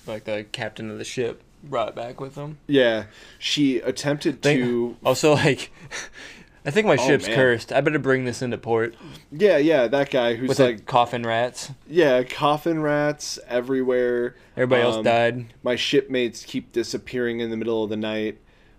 like 0.07 0.25
the 0.25 0.45
captain 0.53 0.91
of 0.91 0.99
the 0.99 1.05
ship, 1.05 1.43
brought 1.63 1.95
back 1.95 2.21
with 2.21 2.35
him. 2.35 2.59
Yeah, 2.67 3.05
she 3.39 3.79
attempted 3.79 4.43
Think- 4.43 4.61
to. 4.63 4.97
Also, 5.05 5.35
like, 5.35 5.71
I 6.67 6.71
think 6.73 6.87
my 6.87 6.95
Oh, 6.95 7.07
ship's 7.07 7.27
man. 7.29 7.37
cursed. 7.37 7.73
I 7.73 7.81
better 7.81 7.99
bring 8.01 8.25
this 8.25 8.43
into 8.43 8.59
port 8.59 8.95
Yeah, 9.31 9.57
yeah, 9.57 9.87
that 9.87 10.11
guy 10.11 10.35
who's 10.35 10.49
with 10.49 10.59
like, 10.59 10.85
coffin 10.85 11.23
rats. 11.23 11.71
yeah, 11.89 12.23
coffin 12.25 12.83
rats 12.83 13.39
everywhere. 13.49 14.35
Everybody 14.57 14.83
else 14.83 14.97
Um, 14.97 15.05
died. 15.05 15.55
My 15.63 15.77
shipmates 15.77 16.43
keep 16.45 16.73
disappearing 16.73 17.41
in 17.41 17.51
the 17.51 17.57
middle 17.57 17.83
of 17.85 17.89
the 17.89 17.97
night. 17.97 18.39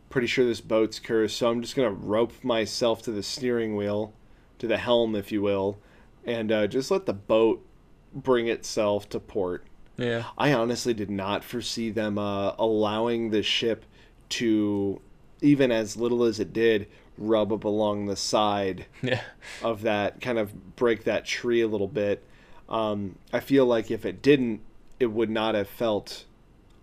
Pretty 0.10 0.28
sure 0.28 0.44
this 0.46 0.60
boat's 0.62 1.00
cursed, 1.00 1.38
so 1.38 1.50
I'm 1.50 1.62
just 1.62 1.76
gonna 1.76 1.89
rope 1.92 2.34
myself 2.44 3.02
to 3.04 3.12
the 3.12 3.24
steering 3.24 3.78
wheel, 3.78 4.14
to 4.62 4.68
the 4.68 4.78
helm, 4.78 5.16
if 5.16 5.32
you 5.32 5.41
will, 5.41 5.80
and 6.24 6.51
uh, 6.51 6.68
just 6.68 6.91
let 6.91 7.07
the 7.07 7.14
boat 7.14 7.66
bring 8.14 8.47
itself 8.47 9.09
to 9.09 9.20
port. 9.20 9.66
Yeah. 9.97 10.26
I 10.38 10.53
honestly 10.53 10.93
did 10.93 11.09
not 11.09 11.43
foresee 11.43 11.89
them 11.89 12.20
uh, 12.20 12.53
allowing 12.59 13.32
the 13.32 13.41
ship 13.41 13.86
to, 14.30 15.01
even 15.41 15.72
as 15.72 15.97
little 15.97 16.24
as 16.24 16.39
it 16.39 16.53
did, 16.53 16.88
rub 17.18 17.51
up 17.51 17.64
along 17.64 18.05
the 18.05 18.16
side 18.16 18.86
Yeah. 19.01 19.22
of 19.64 19.82
that, 19.82 20.22
kind 20.22 20.38
of 20.38 20.76
break 20.76 21.05
that 21.05 21.26
tree 21.26 21.62
a 21.62 21.68
little 21.68 21.88
bit. 21.88 22.24
Um, 22.70 23.16
I 23.34 23.39
feel 23.39 23.66
like 23.66 23.89
if 23.89 24.05
it 24.05 24.22
didn't, 24.22 24.62
it 24.99 25.07
would 25.07 25.30
not 25.32 25.55
have 25.55 25.68
felt 25.68 26.26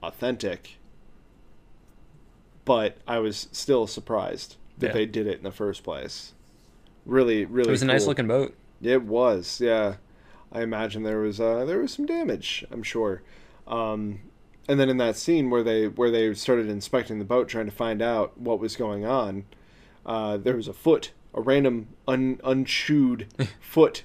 authentic. 0.03 0.79
But 2.65 2.97
I 3.07 3.19
was 3.21 3.49
still 3.53 3.87
surprised 3.87 4.57
that 4.79 4.89
Yeah. 4.89 4.93
they 4.95 5.07
did 5.07 5.27
it 5.29 5.39
in 5.39 5.45
the 5.45 5.53
first 5.53 5.85
place. 5.85 6.35
Really, 7.07 7.45
really. 7.45 7.69
It 7.69 7.73
was 7.73 7.83
a 7.83 7.87
nice 7.87 8.07
looking 8.07 8.29
boat. 8.29 8.55
It 8.83 9.03
was, 9.03 9.61
yeah. 9.61 9.97
I 10.53 10.63
imagine 10.63 11.03
there 11.03 11.21
was 11.21 11.41
uh, 11.41 11.65
there 11.65 11.79
was 11.79 11.93
some 11.93 12.07
damage. 12.07 12.65
I'm 12.71 12.83
sure. 12.83 13.23
Um, 13.67 14.21
and 14.69 14.79
then 14.79 14.89
in 14.89 14.97
that 14.99 15.17
scene 15.17 15.51
where 15.51 15.63
they 15.63 15.89
where 15.89 16.11
they 16.11 16.33
started 16.35 16.69
inspecting 16.69 17.19
the 17.19 17.25
boat, 17.25 17.49
trying 17.49 17.67
to 17.67 17.73
find 17.73 18.01
out 18.01 18.39
what 18.39 18.61
was 18.61 18.77
going 18.77 19.05
on, 19.05 19.45
uh, 20.07 20.37
there 20.37 20.57
was 20.57 20.69
a 20.69 20.73
foot, 20.73 21.13
a 21.35 21.41
random 21.41 21.89
un, 22.07 22.41
unchewed 22.45 23.27
foot 23.61 24.05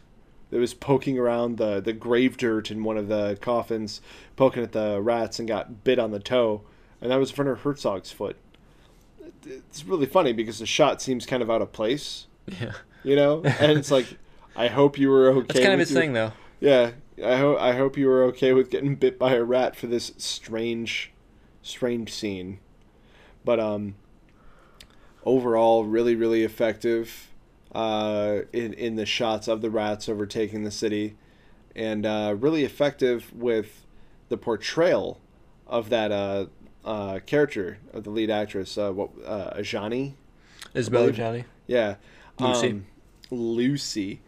that 0.50 0.60
was 0.60 0.74
poking 0.74 1.18
around 1.18 1.58
the 1.58 1.80
the 1.80 1.94
grave 1.94 2.38
dirt 2.38 2.72
in 2.72 2.84
one 2.84 2.98
of 2.98 3.08
the 3.08 3.38
coffins, 3.42 4.02
poking 4.36 4.64
at 4.64 4.74
the 4.74 5.02
rats 5.02 5.40
and 5.40 5.48
got 5.48 5.84
bit 5.84 6.00
on 6.00 6.12
the 6.12 6.20
toe, 6.20 6.62
and 7.02 7.10
that 7.12 7.20
was 7.20 7.36
Werner 7.38 7.56
Herzog's 7.56 8.12
foot. 8.12 8.38
It's 9.46 9.86
really 9.86 10.06
funny 10.06 10.34
because 10.34 10.60
the 10.60 10.66
shot 10.66 11.02
seems 11.02 11.26
kind 11.26 11.44
of 11.44 11.50
out 11.50 11.62
of 11.62 11.72
place 11.72 12.28
Yeah. 12.48 12.74
you 13.04 13.16
know 13.16 13.42
and 13.44 13.72
it's 13.78 13.90
like 13.92 14.06
i 14.56 14.68
hope 14.68 14.98
you 14.98 15.10
were 15.10 15.30
okay 15.30 15.48
That's 15.48 15.60
kind 15.62 15.74
of 15.74 15.80
his 15.80 15.92
your- 15.92 16.02
thing, 16.02 16.14
though. 16.14 16.34
yeah 16.60 16.92
i 17.24 17.38
hope 17.38 17.60
i 17.60 17.74
hope 17.74 17.98
you 17.98 18.08
were 18.08 18.24
okay 18.26 18.54
with 18.54 18.70
getting 18.70 18.96
bit 18.96 19.18
by 19.20 19.34
a 19.34 19.44
rat 19.44 19.76
for 19.76 19.88
this 19.88 20.12
strange 20.18 21.12
strange 21.62 22.12
scene 22.14 22.60
but 23.46 23.60
um 23.60 23.96
overall 25.26 25.86
really 25.86 26.16
really 26.16 26.44
effective 26.44 27.30
uh 27.74 28.40
in 28.52 28.74
in 28.74 28.96
the 28.96 29.06
shots 29.06 29.48
of 29.48 29.62
the 29.62 29.70
rats 29.70 30.10
overtaking 30.10 30.64
the 30.64 30.72
city 30.72 31.16
and 31.76 32.06
uh 32.06 32.36
really 32.38 32.64
effective 32.64 33.32
with 33.34 33.86
the 34.30 34.38
portrayal 34.38 35.20
of 35.66 35.90
that 35.90 36.12
uh 36.12 36.46
uh 36.86 37.20
character 37.26 37.78
of 37.94 38.04
the 38.04 38.10
lead 38.10 38.30
actress 38.30 38.78
uh 38.78 38.92
what 38.92 39.10
uh 39.26 39.54
Adjani 39.58 40.14
Isabelle 40.74 41.10
Adjani. 41.10 41.46
yeah. 41.68 41.96
Lucy. 42.40 42.70
Um, 42.70 42.86
Lucy. 43.32 44.22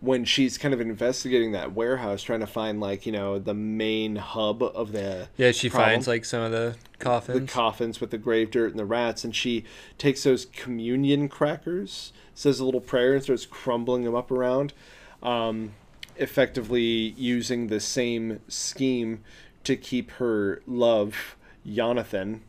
When 0.00 0.24
she's 0.24 0.58
kind 0.58 0.72
of 0.72 0.80
investigating 0.80 1.50
that 1.52 1.72
warehouse, 1.72 2.22
trying 2.22 2.38
to 2.38 2.46
find, 2.46 2.78
like, 2.78 3.04
you 3.04 3.10
know, 3.10 3.40
the 3.40 3.52
main 3.54 4.14
hub 4.14 4.62
of 4.62 4.92
the, 4.92 5.26
Yeah, 5.36 5.50
she 5.50 5.68
problem. 5.68 5.90
finds 5.90 6.06
like 6.06 6.24
some 6.24 6.40
of 6.42 6.52
the 6.52 6.76
coffins 7.00 7.40
the 7.40 7.46
coffins. 7.52 8.00
with 8.00 8.10
the 8.12 8.18
grave 8.18 8.52
dirt 8.52 8.70
and 8.70 8.78
the 8.78 8.84
rats, 8.84 9.24
and 9.24 9.34
she 9.34 9.64
takes 9.98 10.22
those 10.22 10.44
communion 10.46 11.28
crackers, 11.28 12.12
says 12.32 12.60
a 12.60 12.64
little 12.64 12.80
prayer, 12.80 13.14
and 13.14 13.24
starts 13.24 13.44
crumbling 13.44 14.04
them 14.04 14.14
up 14.14 14.30
around, 14.30 14.72
um, 15.20 15.72
effectively 16.16 17.12
using 17.16 17.66
the 17.66 17.80
same 17.80 18.38
scheme 18.46 19.24
to 19.64 19.74
keep 19.74 20.12
her 20.12 20.62
love, 20.68 21.34
Jonathan, 21.66 22.42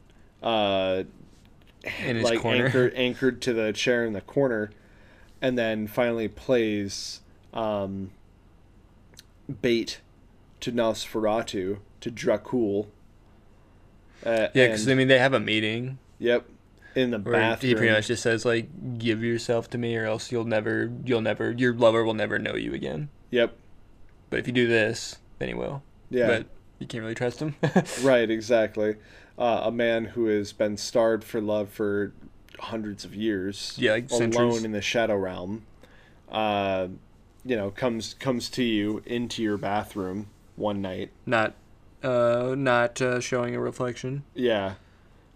uh, 0.43 1.01
In 2.05 2.17
his 2.17 2.23
like 2.25 2.41
corner. 2.41 2.65
anchored 2.65 2.93
anchored 2.95 3.41
to 3.41 3.53
the 3.53 3.73
chair 3.73 4.05
in 4.05 4.13
the 4.13 4.21
corner, 4.21 4.69
and 5.41 5.57
then 5.57 5.87
finally 5.87 6.27
plays 6.27 7.21
um, 7.53 8.11
bait 9.61 10.01
to 10.61 10.71
Nosferatu 10.71 11.79
to 12.01 12.11
Dracul. 12.11 12.87
Uh, 14.25 14.47
yeah, 14.53 14.67
because 14.67 14.87
I 14.87 14.93
mean 14.93 15.07
they 15.07 15.19
have 15.19 15.33
a 15.33 15.39
meeting 15.39 15.97
yep, 16.19 16.45
in 16.95 17.11
the 17.11 17.19
bathroom. 17.19 17.69
he 17.69 17.75
pretty 17.75 17.93
much 17.93 18.07
just 18.07 18.23
says 18.23 18.45
like, 18.45 18.97
"Give 18.97 19.23
yourself 19.23 19.69
to 19.71 19.77
me, 19.77 19.95
or 19.95 20.05
else 20.05 20.31
you'll 20.31 20.45
never, 20.45 20.91
you'll 21.05 21.21
never, 21.21 21.51
your 21.51 21.73
lover 21.73 22.03
will 22.03 22.13
never 22.13 22.37
know 22.37 22.55
you 22.55 22.73
again. 22.73 23.09
Yep. 23.31 23.55
But 24.29 24.39
if 24.39 24.47
you 24.47 24.53
do 24.53 24.67
this, 24.67 25.17
then 25.39 25.47
he 25.47 25.53
will. 25.53 25.83
Yeah. 26.09 26.27
But 26.27 26.47
you 26.79 26.87
can't 26.87 27.01
really 27.01 27.15
trust 27.15 27.41
him. 27.41 27.55
Right. 28.03 28.29
Exactly. 28.29 28.95
Uh, 29.37 29.61
a 29.65 29.71
man 29.71 30.05
who 30.05 30.25
has 30.25 30.51
been 30.51 30.75
starved 30.75 31.23
for 31.23 31.39
love 31.39 31.69
for 31.69 32.13
hundreds 32.59 33.05
of 33.05 33.15
years. 33.15 33.73
Yeah, 33.77 33.93
like 33.93 34.11
alone 34.11 34.31
centuries. 34.31 34.63
in 34.63 34.71
the 34.71 34.81
shadow 34.81 35.15
realm. 35.15 35.65
Uh, 36.29 36.89
you 37.45 37.55
know, 37.55 37.71
comes 37.71 38.13
comes 38.15 38.49
to 38.51 38.63
you 38.63 39.01
into 39.05 39.41
your 39.41 39.57
bathroom 39.57 40.27
one 40.55 40.81
night. 40.81 41.11
not, 41.25 41.55
uh, 42.03 42.53
not 42.57 43.01
uh, 43.01 43.19
showing 43.19 43.55
a 43.55 43.59
reflection. 43.59 44.23
Yeah, 44.33 44.75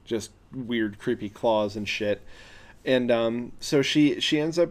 just 0.06 0.32
weird, 0.54 1.00
creepy 1.00 1.30
claws 1.30 1.76
and 1.76 1.88
shit. 1.88 2.22
And 2.86 3.10
um, 3.10 3.54
so 3.60 3.82
she 3.82 4.20
she 4.20 4.40
ends 4.40 4.60
up, 4.60 4.70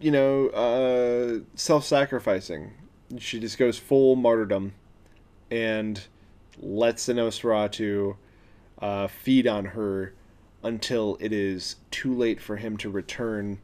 you 0.00 0.10
know, 0.10 0.48
uh, 0.48 1.44
self-sacrificing. 1.54 2.72
She 3.18 3.40
just 3.40 3.56
goes 3.56 3.78
full 3.78 4.16
martyrdom, 4.16 4.74
and 5.50 6.02
lets 6.60 7.06
the 7.06 7.14
Nosferatu 7.14 8.16
uh, 8.80 9.06
feed 9.06 9.46
on 9.46 9.66
her 9.66 10.12
until 10.66 11.16
it 11.20 11.32
is 11.32 11.76
too 11.92 12.12
late 12.12 12.40
for 12.40 12.56
him 12.56 12.76
to 12.76 12.90
return 12.90 13.58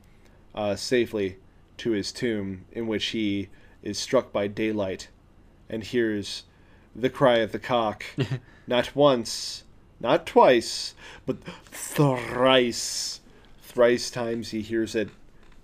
uh, 0.55 0.77
safely 0.77 1.37
to 1.79 1.91
his 1.91 2.13
tomb, 2.13 2.65
in 2.71 2.87
which 2.87 3.07
he 3.07 3.49
is 3.83 3.99
struck 3.99 4.33
by 4.33 4.47
daylight 4.47 5.09
and 5.69 5.83
hears 5.83 6.45
the 6.95 7.11
cry 7.11 7.39
of 7.39 7.51
the 7.51 7.59
cock, 7.59 8.05
not 8.69 8.95
once, 8.95 9.65
not 9.99 10.27
twice, 10.27 10.95
but 11.27 11.43
thrice. 11.65 13.21
Thrice 13.63 14.11
times 14.11 14.51
he 14.51 14.63
hears 14.63 14.95
it, 14.95 15.09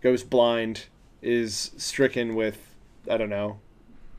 goes 0.00 0.24
blind, 0.24 0.86
is 1.22 1.70
stricken 1.76 2.34
with, 2.34 2.74
I 3.08 3.16
don't 3.16 3.30
know, 3.30 3.60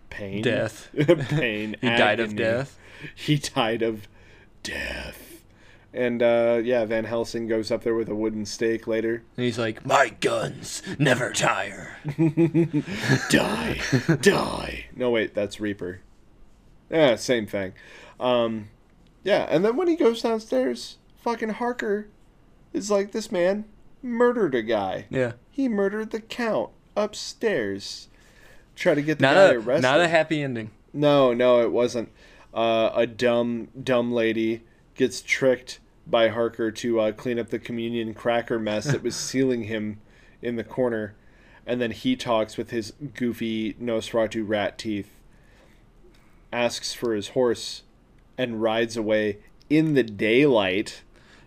pain. 0.09 0.41
Death. 0.41 0.89
pain. 1.29 1.75
He 1.81 1.87
died 1.89 2.21
of 2.21 2.35
death. 2.35 2.79
He 3.13 3.37
died 3.37 3.81
of 3.81 4.07
death. 4.63 5.28
And 5.93 6.21
uh, 6.21 6.61
yeah, 6.63 6.85
Van 6.85 7.05
Helsing 7.05 7.47
goes 7.47 7.71
up 7.71 7.83
there 7.83 7.95
with 7.95 8.09
a 8.09 8.15
wooden 8.15 8.45
stake 8.45 8.85
later. 8.85 9.23
And 9.37 9.45
he's 9.45 9.57
like, 9.57 9.83
"My 9.85 10.09
guns 10.21 10.83
never 10.99 11.31
tire." 11.33 11.97
die, 13.29 13.81
die. 14.21 14.85
No, 14.95 15.09
wait, 15.09 15.33
that's 15.33 15.59
Reaper. 15.59 16.01
Yeah, 16.89 17.15
same 17.15 17.47
thing. 17.47 17.73
Um, 18.19 18.69
yeah, 19.23 19.47
and 19.49 19.63
then 19.65 19.75
when 19.77 19.87
he 19.87 19.95
goes 19.95 20.21
downstairs, 20.21 20.97
fucking 21.17 21.49
Harker 21.49 22.07
is 22.73 22.89
like, 22.91 23.11
this 23.11 23.31
man 23.31 23.65
murdered 24.01 24.55
a 24.55 24.61
guy. 24.61 25.05
Yeah. 25.09 25.33
He 25.51 25.67
murdered 25.67 26.11
the 26.11 26.21
count 26.21 26.69
upstairs. 26.95 28.07
Try 28.75 28.95
to 28.95 29.01
get 29.01 29.19
the 29.19 29.23
Not 29.23 29.33
guy 29.33 29.53
a 29.53 29.59
arrested. 29.59 29.81
not 29.81 29.99
a 29.99 30.07
happy 30.07 30.41
ending. 30.41 30.71
No, 30.93 31.33
no, 31.33 31.61
it 31.61 31.71
wasn't. 31.71 32.09
Uh, 32.53 32.89
a 32.95 33.05
dumb, 33.05 33.67
dumb 33.81 34.11
lady 34.11 34.61
gets 34.99 35.21
tricked 35.21 35.79
by 36.05 36.27
Harker 36.27 36.71
to 36.71 36.99
uh, 36.99 37.11
clean 37.13 37.39
up 37.39 37.49
the 37.49 37.57
communion 37.57 38.13
cracker 38.13 38.59
mess 38.59 38.83
that 38.85 39.01
was 39.01 39.15
sealing 39.29 39.63
him 39.63 40.01
in 40.41 40.57
the 40.57 40.63
corner. 40.63 41.15
And 41.65 41.79
then 41.79 41.91
he 41.91 42.15
talks 42.17 42.57
with 42.57 42.71
his 42.71 42.91
goofy 43.13 43.75
Nosferatu 43.75 44.43
rat 44.45 44.77
teeth, 44.77 45.09
asks 46.51 46.93
for 46.93 47.13
his 47.15 47.29
horse, 47.29 47.83
and 48.37 48.61
rides 48.61 48.97
away 48.97 49.37
in 49.69 49.93
the 49.93 50.03
daylight 50.03 51.03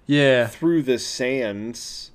Yeah. 0.07 0.47
through 0.47 0.83
the 0.85 0.99
sands 0.99 2.11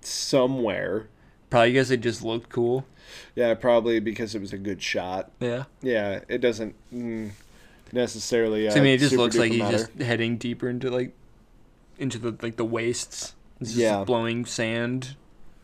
somewhere. 0.00 1.08
Probably 1.48 1.72
because 1.72 1.90
it 1.90 2.00
just 2.00 2.22
looked 2.22 2.50
cool. 2.50 2.84
Yeah, 3.34 3.54
probably 3.54 4.00
because 4.00 4.34
it 4.34 4.40
was 4.40 4.52
a 4.52 4.58
good 4.58 4.82
shot. 4.82 5.30
Yeah. 5.40 5.64
Yeah, 5.80 6.20
it 6.28 6.38
doesn't 6.42 6.74
mm, 6.92 7.30
necessarily. 7.92 8.68
Uh, 8.68 8.72
So, 8.72 8.80
I 8.80 8.82
mean, 8.82 8.94
it 8.94 8.98
just 8.98 9.16
looks 9.16 9.36
like 9.36 9.50
he's 9.52 9.60
matter. 9.60 9.78
just 9.78 9.92
heading 10.00 10.36
deeper 10.36 10.68
into 10.68 10.90
like 10.90 11.14
into 11.98 12.18
the 12.18 12.36
like 12.42 12.56
the 12.56 12.64
wastes. 12.64 13.34
It's 13.60 13.74
Yeah. 13.76 14.04
blowing 14.04 14.44
sand. 14.44 15.16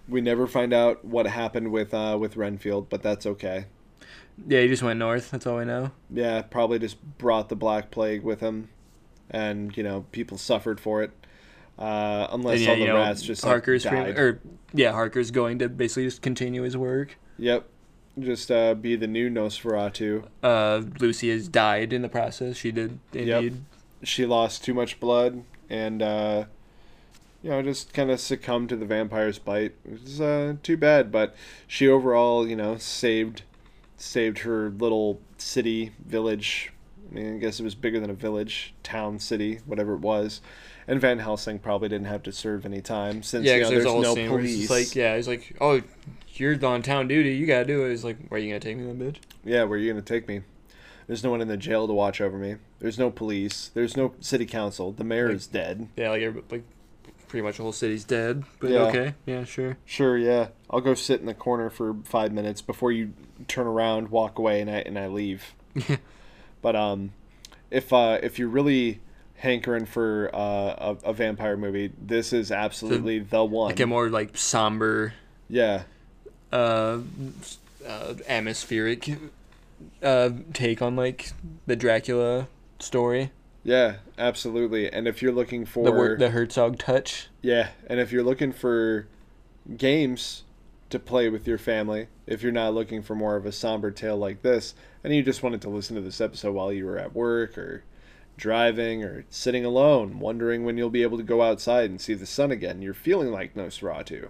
We 0.08 0.20
never 0.20 0.46
find 0.46 0.72
out 0.74 1.04
what 1.04 1.26
happened 1.26 1.70
with 1.72 1.94
uh, 1.94 2.16
with 2.20 2.36
Renfield, 2.36 2.88
but 2.90 3.02
that's 3.02 3.24
okay. 3.26 3.66
Yeah, 4.48 4.60
he 4.62 4.68
just 4.68 4.82
went 4.82 4.98
north. 4.98 5.30
That's 5.30 5.46
all 5.46 5.58
we 5.58 5.64
know. 5.64 5.92
Yeah, 6.12 6.42
probably 6.42 6.78
just 6.80 6.96
brought 7.18 7.48
the 7.48 7.56
Black 7.56 7.90
Plague 7.92 8.22
with 8.22 8.40
him, 8.40 8.68
and 9.30 9.74
you 9.76 9.82
know 9.82 10.04
people 10.12 10.36
suffered 10.38 10.80
for 10.80 11.02
it. 11.02 11.12
Uh, 11.78 12.28
unless 12.30 12.60
And 12.60 12.68
all 12.68 12.76
the 12.86 12.92
rats 12.92 13.22
just 13.22 13.44
like, 13.44 13.64
died. 13.64 13.82
pretty- 13.82 14.20
or 14.20 14.40
yeah, 14.72 14.92
Harker's 14.92 15.30
going 15.32 15.58
to 15.60 15.68
basically 15.68 16.04
just 16.04 16.22
continue 16.22 16.62
his 16.62 16.76
work. 16.76 17.16
Yep. 17.38 17.68
Just 18.18 18.50
uh, 18.50 18.74
be 18.74 18.94
the 18.96 19.06
new 19.08 19.28
Nosferatu. 19.28 20.26
Uh, 20.42 20.82
Lucy 21.00 21.30
has 21.30 21.48
died 21.48 21.92
in 21.92 22.02
the 22.02 22.08
process. 22.08 22.56
She 22.56 22.70
did 22.70 22.98
indeed. 23.12 23.64
She 24.02 24.24
lost 24.26 24.62
too 24.64 24.74
much 24.74 25.00
blood 25.00 25.42
and, 25.68 26.00
uh, 26.02 26.44
you 27.42 27.50
know, 27.50 27.62
just 27.62 27.92
kind 27.92 28.10
of 28.10 28.20
succumbed 28.20 28.68
to 28.68 28.76
the 28.76 28.86
vampire's 28.86 29.38
bite. 29.38 29.74
It's 29.84 30.20
uh, 30.20 30.54
too 30.62 30.76
bad, 30.76 31.10
but 31.10 31.34
she 31.66 31.88
overall, 31.88 32.46
you 32.46 32.54
know, 32.54 32.76
saved 32.76 33.42
saved 33.96 34.40
her 34.40 34.70
little 34.70 35.20
city, 35.38 35.92
village. 36.04 36.72
I 37.10 37.14
mean, 37.14 37.34
I 37.36 37.38
guess 37.38 37.58
it 37.60 37.64
was 37.64 37.74
bigger 37.74 38.00
than 38.00 38.10
a 38.10 38.14
village, 38.14 38.74
town, 38.82 39.18
city, 39.18 39.60
whatever 39.66 39.94
it 39.94 40.00
was. 40.00 40.40
And 40.86 41.00
Van 41.00 41.18
Helsing 41.18 41.58
probably 41.58 41.88
didn't 41.88 42.06
have 42.06 42.22
to 42.24 42.32
serve 42.32 42.66
any 42.66 42.80
time 42.80 43.22
since 43.22 43.46
Yeah, 43.46 43.56
you 43.56 43.62
know, 43.62 43.70
there's 43.70 43.84
there's 43.84 44.02
no 44.02 44.14
scene 44.14 44.30
where 44.30 44.40
he's 44.40 44.66
police. 44.66 44.88
like, 44.90 44.96
yeah, 44.96 45.16
he's 45.16 45.28
like, 45.28 45.56
oh, 45.60 45.80
you're 46.40 46.64
on 46.66 46.82
town 46.82 47.08
duty. 47.08 47.34
You 47.34 47.46
gotta 47.46 47.64
do 47.64 47.84
it. 47.84 47.90
He's 47.90 48.04
like, 48.04 48.16
where 48.28 48.40
are 48.40 48.42
you 48.42 48.50
gonna 48.50 48.60
take 48.60 48.76
me, 48.76 48.84
then, 48.84 48.98
bitch? 48.98 49.16
Yeah, 49.44 49.64
where 49.64 49.78
are 49.78 49.80
you 49.80 49.90
gonna 49.92 50.02
take 50.02 50.28
me? 50.28 50.42
There's 51.06 51.22
no 51.22 51.30
one 51.30 51.40
in 51.40 51.48
the 51.48 51.56
jail 51.56 51.86
to 51.86 51.92
watch 51.92 52.20
over 52.20 52.38
me. 52.38 52.56
There's 52.78 52.98
no 52.98 53.10
police. 53.10 53.70
There's 53.74 53.96
no 53.96 54.14
city 54.20 54.46
council. 54.46 54.92
The 54.92 55.04
mayor 55.04 55.28
Like- 55.28 55.36
is 55.36 55.46
dead. 55.46 55.88
Yeah, 55.96 56.10
like, 56.10 56.50
like, 56.50 56.62
pretty 57.28 57.42
much 57.44 57.56
the 57.58 57.62
whole 57.62 57.72
city's 57.72 58.04
dead. 58.04 58.44
But 58.60 58.70
Yeah. 58.70 58.78
okay, 58.84 59.14
yeah, 59.26 59.44
sure. 59.44 59.76
Sure, 59.84 60.16
yeah. 60.16 60.48
I'll 60.70 60.80
go 60.80 60.94
sit 60.94 61.20
in 61.20 61.26
the 61.26 61.34
corner 61.34 61.68
for 61.68 61.96
five 62.04 62.32
minutes 62.32 62.62
before 62.62 62.90
you 62.92 63.12
turn 63.48 63.66
around, 63.66 64.08
walk 64.10 64.38
away, 64.38 64.60
and 64.60 64.70
I 64.70 64.78
and 64.78 64.98
I 64.98 65.08
leave. 65.08 65.54
but 66.62 66.76
um, 66.76 67.12
if 67.70 67.92
uh, 67.92 68.18
if 68.22 68.38
you're 68.38 68.48
really 68.48 69.00
hankering 69.36 69.84
for 69.84 70.30
uh, 70.32 70.38
a, 71.04 71.10
a 71.10 71.12
vampire 71.12 71.56
movie, 71.56 71.92
this 72.00 72.32
is 72.32 72.50
absolutely 72.50 73.18
the 73.18 73.44
one. 73.44 73.70
Like 73.70 73.80
a 73.80 73.86
more 73.86 74.08
like 74.08 74.36
somber, 74.36 75.14
yeah, 75.48 75.82
uh, 76.54 77.00
uh 77.86 78.14
atmospheric, 78.28 79.18
uh, 80.02 80.30
take 80.52 80.80
on 80.80 80.96
like 80.96 81.32
the 81.66 81.76
Dracula 81.76 82.48
story. 82.78 83.32
yeah, 83.64 83.96
absolutely. 84.18 84.90
And 84.90 85.08
if 85.08 85.20
you're 85.22 85.32
looking 85.32 85.66
for 85.66 85.84
The 85.84 85.92
wor- 85.92 86.16
the 86.16 86.30
Herzog 86.30 86.78
touch. 86.78 87.28
Yeah, 87.42 87.68
and 87.86 88.00
if 88.00 88.12
you're 88.12 88.22
looking 88.22 88.52
for 88.52 89.06
games 89.76 90.44
to 90.90 90.98
play 90.98 91.28
with 91.28 91.46
your 91.46 91.58
family, 91.58 92.08
if 92.26 92.42
you're 92.42 92.52
not 92.52 92.74
looking 92.74 93.02
for 93.02 93.14
more 93.14 93.36
of 93.36 93.46
a 93.46 93.52
somber 93.52 93.90
tale 93.90 94.16
like 94.16 94.42
this, 94.42 94.74
and 95.02 95.14
you 95.14 95.22
just 95.22 95.42
wanted 95.42 95.60
to 95.62 95.68
listen 95.68 95.96
to 95.96 96.02
this 96.02 96.20
episode 96.20 96.52
while 96.52 96.72
you 96.72 96.86
were 96.86 96.98
at 96.98 97.14
work 97.14 97.58
or 97.58 97.82
driving 98.36 99.02
or 99.02 99.24
sitting 99.30 99.64
alone, 99.64 100.18
wondering 100.18 100.64
when 100.64 100.76
you'll 100.76 100.90
be 100.90 101.02
able 101.02 101.18
to 101.18 101.24
go 101.24 101.42
outside 101.42 101.90
and 101.90 102.00
see 102.00 102.14
the 102.14 102.26
sun 102.26 102.50
again, 102.50 102.82
you're 102.82 102.94
feeling 102.94 103.30
like 103.30 103.54
Nosferatu. 103.54 104.28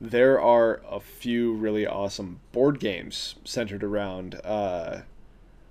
There 0.00 0.40
are 0.40 0.82
a 0.90 1.00
few 1.00 1.54
really 1.54 1.86
awesome 1.86 2.40
board 2.52 2.80
games 2.80 3.36
centered 3.44 3.82
around 3.82 4.40
uh, 4.44 5.02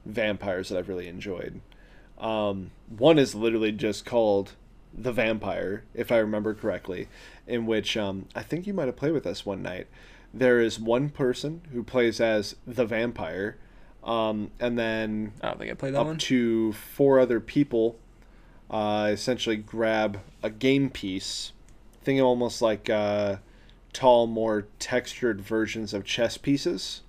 vampires 0.05 0.69
that 0.69 0.77
I've 0.77 0.89
really 0.89 1.07
enjoyed. 1.07 1.61
Um, 2.17 2.71
one 2.89 3.19
is 3.19 3.35
literally 3.35 3.71
just 3.71 4.05
called 4.05 4.53
The 4.97 5.11
Vampire, 5.11 5.83
if 5.93 6.11
I 6.11 6.17
remember 6.17 6.53
correctly, 6.53 7.07
in 7.45 7.65
which 7.65 7.97
um, 7.97 8.27
I 8.33 8.41
think 8.41 8.65
you 8.65 8.73
might 8.73 8.87
have 8.87 8.95
played 8.95 9.13
with 9.13 9.27
us 9.27 9.45
one 9.45 9.61
night. 9.61 9.87
There 10.33 10.59
is 10.59 10.79
one 10.79 11.09
person 11.09 11.61
who 11.71 11.83
plays 11.83 12.19
as 12.19 12.55
the 12.65 12.85
vampire, 12.85 13.57
um, 14.03 14.51
and 14.59 14.77
then 14.77 15.33
I 15.41 15.47
don't 15.47 15.59
think 15.59 15.71
I 15.71 15.75
played 15.75 15.93
that 15.93 16.01
up 16.01 16.07
one. 16.07 16.17
to 16.17 16.73
four 16.73 17.19
other 17.19 17.39
people 17.39 17.97
uh, 18.69 19.09
essentially 19.11 19.55
grab 19.57 20.19
a 20.43 20.49
game 20.49 20.89
piece. 20.89 21.51
Think 22.03 22.21
almost 22.21 22.61
like 22.61 22.89
uh, 22.89 23.37
tall, 23.95 24.27
more 24.27 24.67
textured 24.77 25.41
versions 25.41 25.93
of 25.93 26.03
chess 26.03 26.37
pieces. 26.37 27.01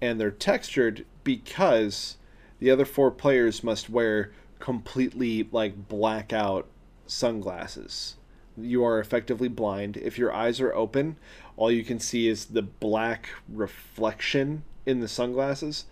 And 0.00 0.20
they're 0.20 0.30
textured 0.30 1.06
because 1.24 2.18
the 2.58 2.70
other 2.70 2.84
four 2.84 3.10
players 3.10 3.64
must 3.64 3.88
wear 3.88 4.30
completely 4.60 5.48
like 5.50 5.88
blackout 5.88 6.66
sunglasses. 7.06 8.16
You 8.56 8.84
are 8.84 9.00
effectively 9.00 9.48
blind. 9.48 9.96
If 9.96 10.18
your 10.18 10.32
eyes 10.32 10.60
are 10.60 10.74
open, 10.74 11.16
all 11.56 11.72
you 11.72 11.84
can 11.84 11.98
see 11.98 12.28
is 12.28 12.46
the 12.46 12.62
black 12.62 13.30
reflection 13.48 14.62
in 14.86 15.00
the 15.00 15.08
sunglasses. 15.08 15.86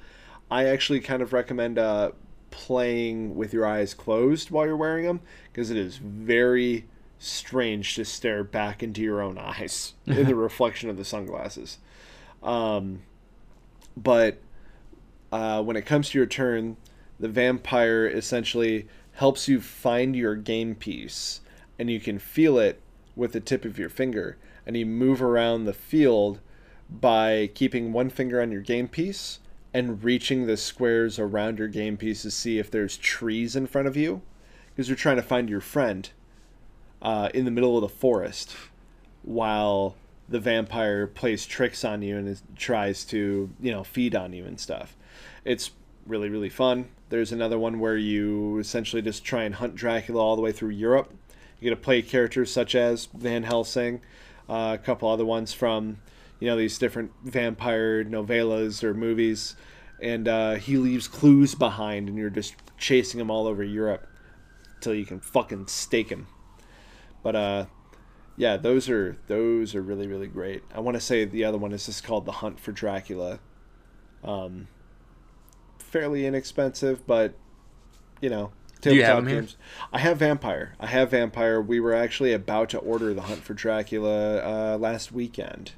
I 0.50 0.66
actually 0.66 1.00
kind 1.00 1.22
of 1.22 1.32
recommend 1.32 1.78
uh, 1.78 2.12
playing 2.50 3.34
with 3.34 3.52
your 3.52 3.66
eyes 3.66 3.94
closed 3.94 4.50
while 4.50 4.66
you're 4.66 4.76
wearing 4.76 5.06
them 5.06 5.20
because 5.50 5.70
it 5.70 5.76
is 5.76 5.96
very 5.96 6.84
strange 7.22 7.94
to 7.94 8.04
stare 8.04 8.42
back 8.42 8.82
into 8.82 9.00
your 9.00 9.22
own 9.22 9.38
eyes 9.38 9.94
in 10.06 10.26
the 10.26 10.34
reflection 10.34 10.90
of 10.90 10.96
the 10.96 11.04
sunglasses. 11.04 11.78
Um, 12.42 13.02
but 13.96 14.40
uh, 15.30 15.62
when 15.62 15.76
it 15.76 15.86
comes 15.86 16.10
to 16.10 16.18
your 16.18 16.26
turn, 16.26 16.76
the 17.20 17.28
vampire 17.28 18.06
essentially 18.06 18.88
helps 19.12 19.48
you 19.48 19.60
find 19.60 20.16
your 20.16 20.34
game 20.34 20.74
piece, 20.74 21.40
and 21.78 21.90
you 21.90 22.00
can 22.00 22.18
feel 22.18 22.58
it 22.58 22.80
with 23.14 23.32
the 23.32 23.40
tip 23.40 23.64
of 23.64 23.78
your 23.78 23.88
finger, 23.88 24.36
and 24.66 24.76
you 24.76 24.86
move 24.86 25.22
around 25.22 25.64
the 25.64 25.72
field 25.72 26.40
by 26.90 27.50
keeping 27.54 27.92
one 27.92 28.10
finger 28.10 28.40
on 28.40 28.50
your 28.50 28.60
game 28.60 28.88
piece 28.88 29.38
and 29.72 30.02
reaching 30.04 30.46
the 30.46 30.56
squares 30.56 31.18
around 31.18 31.58
your 31.58 31.68
game 31.68 31.96
piece 31.96 32.22
to 32.22 32.30
see 32.30 32.58
if 32.58 32.70
there's 32.70 32.96
trees 32.96 33.54
in 33.54 33.66
front 33.66 33.88
of 33.88 33.96
you, 33.96 34.22
because 34.70 34.88
you're 34.88 34.96
trying 34.96 35.16
to 35.16 35.22
find 35.22 35.48
your 35.48 35.60
friend 35.60 36.10
uh, 37.02 37.28
in 37.34 37.44
the 37.44 37.50
middle 37.50 37.76
of 37.76 37.82
the 37.82 37.88
forest, 37.88 38.56
while 39.22 39.96
the 40.28 40.40
vampire 40.40 41.06
plays 41.06 41.44
tricks 41.44 41.84
on 41.84 42.00
you 42.00 42.16
and 42.16 42.28
is, 42.28 42.42
tries 42.56 43.04
to 43.04 43.50
you 43.60 43.70
know 43.70 43.84
feed 43.84 44.14
on 44.14 44.32
you 44.32 44.44
and 44.44 44.58
stuff. 44.58 44.96
It's 45.44 45.72
really 46.06 46.28
really 46.28 46.48
fun. 46.48 46.88
There's 47.10 47.32
another 47.32 47.58
one 47.58 47.80
where 47.80 47.96
you 47.96 48.58
essentially 48.58 49.02
just 49.02 49.24
try 49.24 49.42
and 49.42 49.56
hunt 49.56 49.74
Dracula 49.74 50.20
all 50.20 50.36
the 50.36 50.42
way 50.42 50.52
through 50.52 50.70
Europe. 50.70 51.12
You 51.60 51.70
get 51.70 51.76
to 51.76 51.82
play 51.82 52.00
characters 52.00 52.50
such 52.50 52.74
as 52.74 53.06
Van 53.06 53.42
Helsing, 53.42 54.00
uh, 54.48 54.76
a 54.80 54.82
couple 54.82 55.08
other 55.08 55.26
ones 55.26 55.52
from 55.52 55.98
you 56.38 56.46
know 56.46 56.56
these 56.56 56.78
different 56.78 57.10
vampire 57.24 58.04
novellas 58.04 58.82
or 58.82 58.94
movies, 58.94 59.56
and 60.00 60.28
uh, 60.28 60.54
he 60.54 60.76
leaves 60.76 61.08
clues 61.08 61.54
behind, 61.54 62.08
and 62.08 62.16
you're 62.16 62.30
just 62.30 62.54
chasing 62.78 63.20
him 63.20 63.30
all 63.30 63.46
over 63.46 63.62
Europe 63.62 64.06
till 64.80 64.94
you 64.94 65.04
can 65.04 65.20
fucking 65.20 65.66
stake 65.66 66.10
him. 66.10 66.26
But 67.22 67.36
uh, 67.36 67.66
yeah, 68.36 68.56
those 68.56 68.88
are 68.88 69.16
those 69.26 69.74
are 69.74 69.82
really 69.82 70.06
really 70.06 70.26
great. 70.26 70.62
I 70.74 70.80
want 70.80 70.96
to 70.96 71.00
say 71.00 71.24
the 71.24 71.44
other 71.44 71.58
one 71.58 71.72
is 71.72 71.86
just 71.86 72.04
called 72.04 72.24
The 72.26 72.32
Hunt 72.32 72.58
for 72.58 72.72
Dracula. 72.72 73.38
Um, 74.24 74.68
fairly 75.78 76.26
inexpensive, 76.26 77.06
but 77.06 77.34
you 78.20 78.30
know, 78.30 78.52
Do 78.80 78.94
you 78.94 79.02
have 79.04 79.16
tabletop 79.16 79.24
them 79.24 79.26
here? 79.28 79.40
games. 79.42 79.56
I 79.92 79.98
have 79.98 80.18
Vampire. 80.18 80.74
I 80.80 80.86
have 80.86 81.10
Vampire. 81.10 81.60
We 81.60 81.80
were 81.80 81.94
actually 81.94 82.32
about 82.32 82.70
to 82.70 82.78
order 82.78 83.12
The 83.14 83.22
Hunt 83.22 83.42
for 83.42 83.54
Dracula 83.54 84.38
uh, 84.74 84.78
last 84.78 85.12
weekend. 85.12 85.72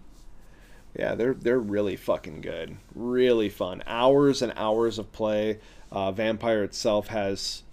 Yeah, 0.96 1.14
they're 1.16 1.34
they're 1.34 1.58
really 1.58 1.96
fucking 1.96 2.40
good. 2.42 2.76
Really 2.94 3.48
fun. 3.48 3.82
Hours 3.86 4.42
and 4.42 4.52
hours 4.56 4.98
of 4.98 5.10
play. 5.10 5.58
Uh, 5.90 6.12
Vampire 6.12 6.62
itself 6.62 7.08
has 7.08 7.64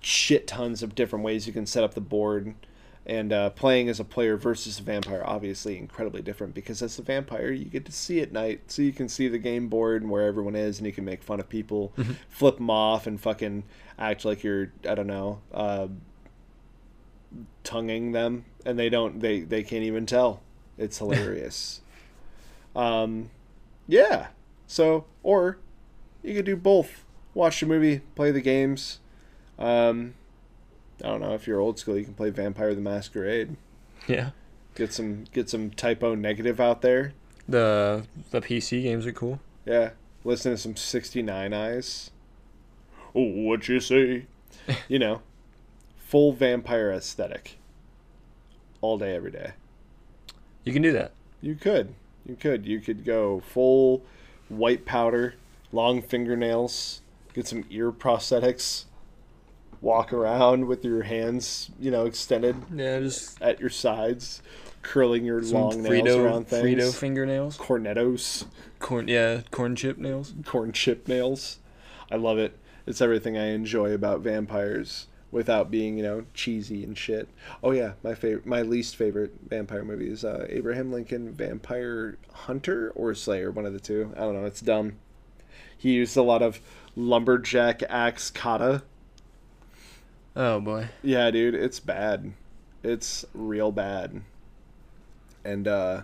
shit 0.00 0.46
tons 0.46 0.82
of 0.82 0.94
different 0.94 1.24
ways 1.24 1.46
you 1.46 1.52
can 1.52 1.66
set 1.66 1.84
up 1.84 1.92
the 1.94 2.00
board. 2.00 2.54
And 3.08 3.32
uh, 3.32 3.48
playing 3.50 3.88
as 3.88 4.00
a 4.00 4.04
player 4.04 4.36
versus 4.36 4.78
a 4.78 4.82
vampire, 4.82 5.22
obviously 5.24 5.78
incredibly 5.78 6.20
different 6.20 6.52
because 6.54 6.82
as 6.82 6.98
a 6.98 7.02
vampire, 7.02 7.50
you 7.50 7.64
get 7.64 7.86
to 7.86 7.92
see 7.92 8.20
at 8.20 8.32
night, 8.32 8.70
so 8.70 8.82
you 8.82 8.92
can 8.92 9.08
see 9.08 9.28
the 9.28 9.38
game 9.38 9.68
board 9.68 10.02
and 10.02 10.10
where 10.10 10.26
everyone 10.26 10.54
is, 10.54 10.76
and 10.76 10.86
you 10.86 10.92
can 10.92 11.06
make 11.06 11.22
fun 11.22 11.40
of 11.40 11.48
people, 11.48 11.94
flip 12.28 12.56
them 12.56 12.68
off, 12.68 13.06
and 13.06 13.18
fucking 13.18 13.62
act 13.98 14.26
like 14.26 14.44
you're 14.44 14.72
I 14.86 14.94
don't 14.94 15.06
know, 15.06 15.40
uh, 15.54 15.88
tonguing 17.64 18.12
them, 18.12 18.44
and 18.64 18.78
they 18.78 18.88
don't 18.88 19.20
they 19.20 19.40
they 19.40 19.62
can't 19.62 19.84
even 19.84 20.06
tell. 20.06 20.40
It's 20.76 20.98
hilarious. 21.02 21.80
um, 22.76 23.30
yeah. 23.86 24.28
So 24.66 25.06
or 25.22 25.58
you 26.22 26.34
could 26.34 26.44
do 26.44 26.56
both. 26.56 27.04
Watch 27.34 27.60
the 27.60 27.66
movie, 27.66 28.00
play 28.14 28.32
the 28.32 28.40
games. 28.40 29.00
Um, 29.58 30.14
I 31.02 31.08
don't 31.08 31.20
know 31.20 31.34
if 31.34 31.46
you're 31.46 31.60
old 31.60 31.78
school, 31.78 31.96
you 31.96 32.04
can 32.04 32.14
play 32.14 32.30
Vampire 32.30 32.74
the 32.74 32.80
Masquerade. 32.80 33.56
Yeah. 34.06 34.30
Get 34.74 34.92
some 34.92 35.24
get 35.32 35.48
some 35.48 35.70
Type 35.70 36.02
O 36.02 36.14
Negative 36.14 36.60
out 36.60 36.82
there. 36.82 37.12
The 37.48 38.04
the 38.30 38.40
PC 38.40 38.82
games 38.82 39.06
are 39.06 39.12
cool. 39.12 39.40
Yeah. 39.64 39.90
Listen 40.24 40.52
to 40.52 40.58
some 40.58 40.76
69 40.76 41.52
eyes. 41.52 42.10
Oh, 43.14 43.22
what 43.22 43.68
you 43.68 43.80
say? 43.80 44.26
you 44.88 44.98
know, 44.98 45.22
full 45.98 46.32
vampire 46.32 46.92
aesthetic. 46.92 47.58
All 48.80 48.98
day, 48.98 49.14
every 49.14 49.30
day. 49.30 49.52
You 50.64 50.72
can 50.72 50.82
do 50.82 50.92
that. 50.92 51.12
You 51.40 51.54
could. 51.54 51.94
You 52.26 52.36
could. 52.36 52.66
You 52.66 52.80
could 52.80 53.04
go 53.04 53.40
full 53.40 54.02
white 54.48 54.84
powder, 54.84 55.34
long 55.72 56.02
fingernails, 56.02 57.00
get 57.32 57.46
some 57.46 57.64
ear 57.70 57.90
prosthetics. 57.90 58.84
Walk 59.80 60.12
around 60.12 60.66
with 60.66 60.84
your 60.84 61.02
hands, 61.02 61.70
you 61.78 61.90
know, 61.90 62.06
extended 62.06 62.56
Yeah, 62.74 63.00
just 63.00 63.40
at 63.42 63.60
your 63.60 63.70
sides, 63.70 64.42
curling 64.82 65.24
your 65.24 65.40
long 65.42 65.82
nails 65.82 66.08
around 66.16 66.48
things. 66.48 66.66
Frito 66.66 66.94
fingernails. 66.94 67.56
Cornettos, 67.58 68.46
Corn, 68.78 69.08
yeah, 69.08 69.42
corn 69.50 69.76
chip 69.76 69.98
nails. 69.98 70.34
corn 70.44 70.72
chip 70.72 71.08
nails. 71.08 71.58
I 72.10 72.16
love 72.16 72.38
it. 72.38 72.58
It's 72.86 73.00
everything 73.00 73.36
I 73.36 73.48
enjoy 73.48 73.92
about 73.92 74.20
vampires 74.20 75.08
without 75.30 75.70
being, 75.70 75.98
you 75.98 76.02
know, 76.02 76.24
cheesy 76.32 76.82
and 76.84 76.96
shit. 76.96 77.28
Oh 77.62 77.72
yeah, 77.72 77.92
my 78.02 78.14
favorite, 78.14 78.46
my 78.46 78.62
least 78.62 78.96
favorite 78.96 79.34
vampire 79.46 79.84
movie 79.84 80.08
is 80.08 80.24
uh, 80.24 80.46
Abraham 80.48 80.90
Lincoln 80.90 81.34
Vampire 81.34 82.16
Hunter 82.32 82.90
or 82.94 83.14
Slayer, 83.14 83.50
one 83.50 83.66
of 83.66 83.74
the 83.74 83.80
two. 83.80 84.12
I 84.16 84.20
don't 84.20 84.34
know. 84.34 84.46
It's 84.46 84.62
dumb. 84.62 84.94
He 85.76 85.92
used 85.92 86.16
a 86.16 86.22
lot 86.22 86.40
of 86.42 86.60
lumberjack 86.96 87.82
axe 87.88 88.30
kata. 88.30 88.82
Oh 90.38 90.60
boy. 90.60 90.88
Yeah, 91.02 91.32
dude, 91.32 91.56
it's 91.56 91.80
bad. 91.80 92.32
It's 92.84 93.24
real 93.34 93.72
bad. 93.72 94.22
And 95.44 95.66
uh 95.66 96.02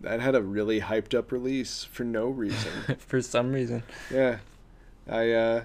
that 0.00 0.20
had 0.20 0.36
a 0.36 0.42
really 0.42 0.80
hyped 0.80 1.12
up 1.12 1.32
release 1.32 1.82
for 1.82 2.04
no 2.04 2.28
reason. 2.28 2.70
For 2.98 3.20
some 3.20 3.52
reason. 3.52 3.82
yeah. 4.12 4.38
I 5.08 5.32
uh 5.32 5.64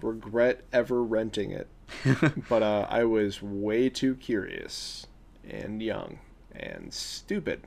regret 0.00 0.62
ever 0.72 1.02
renting 1.02 1.50
it. 1.50 1.66
but 2.48 2.62
uh 2.62 2.86
I 2.88 3.02
was 3.04 3.42
way 3.42 3.90
too 3.90 4.14
curious 4.14 5.08
and 5.48 5.82
young 5.82 6.20
and 6.54 6.94
stupid. 6.94 7.62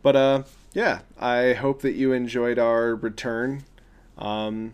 But 0.00 0.16
uh 0.16 0.42
yeah, 0.72 1.00
I 1.18 1.52
hope 1.52 1.82
that 1.82 1.92
you 1.92 2.12
enjoyed 2.14 2.58
our 2.58 2.94
return. 2.94 3.64
Um 4.16 4.72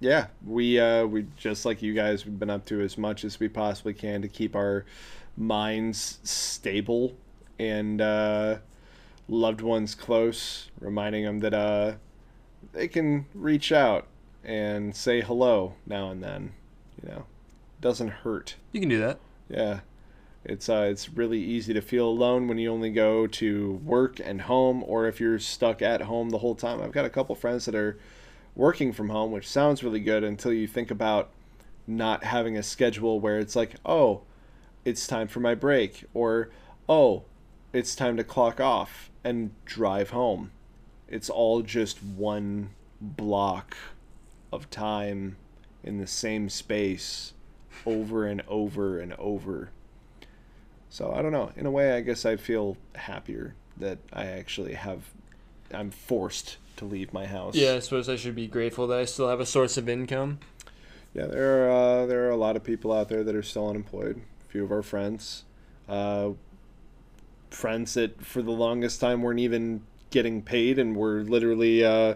yeah, 0.00 0.28
we 0.44 0.80
uh 0.80 1.04
we 1.04 1.26
just 1.36 1.64
like 1.64 1.82
you 1.82 1.94
guys 1.94 2.24
we've 2.24 2.38
been 2.38 2.50
up 2.50 2.64
to 2.66 2.80
as 2.80 2.96
much 2.98 3.24
as 3.24 3.38
we 3.38 3.48
possibly 3.48 3.94
can 3.94 4.22
to 4.22 4.28
keep 4.28 4.56
our 4.56 4.84
minds 5.36 6.18
stable 6.24 7.16
and 7.58 8.00
uh 8.00 8.56
loved 9.28 9.60
ones 9.60 9.94
close, 9.94 10.70
reminding 10.80 11.24
them 11.24 11.38
that 11.40 11.54
uh 11.54 11.92
they 12.72 12.88
can 12.88 13.26
reach 13.34 13.72
out 13.72 14.06
and 14.42 14.96
say 14.96 15.20
hello 15.20 15.74
now 15.86 16.10
and 16.10 16.22
then, 16.22 16.52
you 17.02 17.08
know. 17.08 17.26
Doesn't 17.80 18.08
hurt. 18.08 18.56
You 18.72 18.80
can 18.80 18.88
do 18.90 18.98
that. 19.00 19.18
Yeah. 19.48 19.80
It's 20.44 20.68
uh 20.68 20.88
it's 20.90 21.10
really 21.10 21.42
easy 21.42 21.74
to 21.74 21.80
feel 21.82 22.08
alone 22.08 22.48
when 22.48 22.58
you 22.58 22.70
only 22.70 22.90
go 22.90 23.26
to 23.26 23.80
work 23.84 24.20
and 24.22 24.42
home 24.42 24.82
or 24.86 25.06
if 25.06 25.20
you're 25.20 25.38
stuck 25.38 25.82
at 25.82 26.02
home 26.02 26.30
the 26.30 26.38
whole 26.38 26.54
time. 26.54 26.80
I've 26.80 26.92
got 26.92 27.04
a 27.04 27.10
couple 27.10 27.34
friends 27.34 27.66
that 27.66 27.74
are 27.74 27.98
working 28.54 28.92
from 28.92 29.10
home, 29.10 29.32
which 29.32 29.48
sounds 29.48 29.82
really 29.82 30.00
good 30.00 30.24
until 30.24 30.52
you 30.52 30.66
think 30.66 30.90
about 30.90 31.30
not 31.86 32.24
having 32.24 32.56
a 32.56 32.62
schedule 32.62 33.20
where 33.20 33.38
it's 33.38 33.56
like, 33.56 33.74
"Oh, 33.84 34.22
it's 34.84 35.06
time 35.06 35.28
for 35.28 35.40
my 35.40 35.54
break," 35.54 36.04
or 36.14 36.50
"Oh, 36.88 37.24
it's 37.72 37.94
time 37.94 38.16
to 38.16 38.24
clock 38.24 38.60
off 38.60 39.10
and 39.24 39.52
drive 39.64 40.10
home." 40.10 40.50
It's 41.08 41.30
all 41.30 41.62
just 41.62 42.02
one 42.02 42.70
block 43.00 43.76
of 44.52 44.70
time 44.70 45.36
in 45.82 45.98
the 45.98 46.06
same 46.06 46.48
space 46.48 47.32
over 47.86 48.26
and 48.26 48.42
over 48.46 48.98
and 48.98 49.14
over. 49.14 49.70
So 50.88 51.12
I 51.12 51.22
don't 51.22 51.32
know. 51.32 51.52
In 51.56 51.66
a 51.66 51.70
way, 51.70 51.92
I 51.92 52.00
guess 52.00 52.26
I 52.26 52.36
feel 52.36 52.76
happier 52.94 53.54
that 53.76 53.98
I 54.12 54.26
actually 54.26 54.74
have. 54.74 55.10
I'm 55.72 55.90
forced 55.90 56.58
to 56.80 56.84
leave 56.84 57.12
my 57.12 57.26
house. 57.26 57.54
Yeah, 57.54 57.74
I 57.74 57.78
suppose 57.78 58.08
I 58.08 58.16
should 58.16 58.34
be 58.34 58.46
grateful 58.46 58.86
that 58.88 58.98
I 58.98 59.04
still 59.04 59.28
have 59.28 59.40
a 59.40 59.46
source 59.46 59.76
of 59.76 59.88
income. 59.88 60.40
Yeah, 61.14 61.26
there 61.26 61.68
are 61.68 61.70
uh, 61.70 62.06
there 62.06 62.26
are 62.26 62.30
a 62.30 62.36
lot 62.36 62.56
of 62.56 62.64
people 62.64 62.92
out 62.92 63.08
there 63.08 63.22
that 63.24 63.34
are 63.34 63.42
still 63.42 63.68
unemployed. 63.68 64.20
A 64.48 64.50
few 64.50 64.64
of 64.64 64.72
our 64.72 64.82
friends, 64.82 65.44
uh, 65.88 66.30
friends 67.50 67.94
that 67.94 68.24
for 68.24 68.42
the 68.42 68.50
longest 68.50 69.00
time 69.00 69.22
weren't 69.22 69.40
even 69.40 69.82
getting 70.10 70.42
paid 70.42 70.78
and 70.78 70.96
were 70.96 71.22
literally 71.22 71.84
uh, 71.84 72.14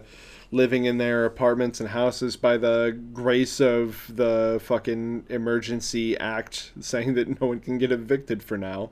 living 0.51 0.85
in 0.85 0.97
their 0.97 1.25
apartments 1.25 1.79
and 1.79 1.89
houses 1.89 2.35
by 2.35 2.57
the 2.57 2.97
grace 3.13 3.59
of 3.59 4.09
the 4.13 4.59
fucking 4.63 5.25
emergency 5.29 6.17
act 6.17 6.71
saying 6.79 7.13
that 7.13 7.39
no 7.41 7.47
one 7.47 7.59
can 7.59 7.77
get 7.77 7.91
evicted 7.91 8.43
for 8.43 8.57
now. 8.57 8.89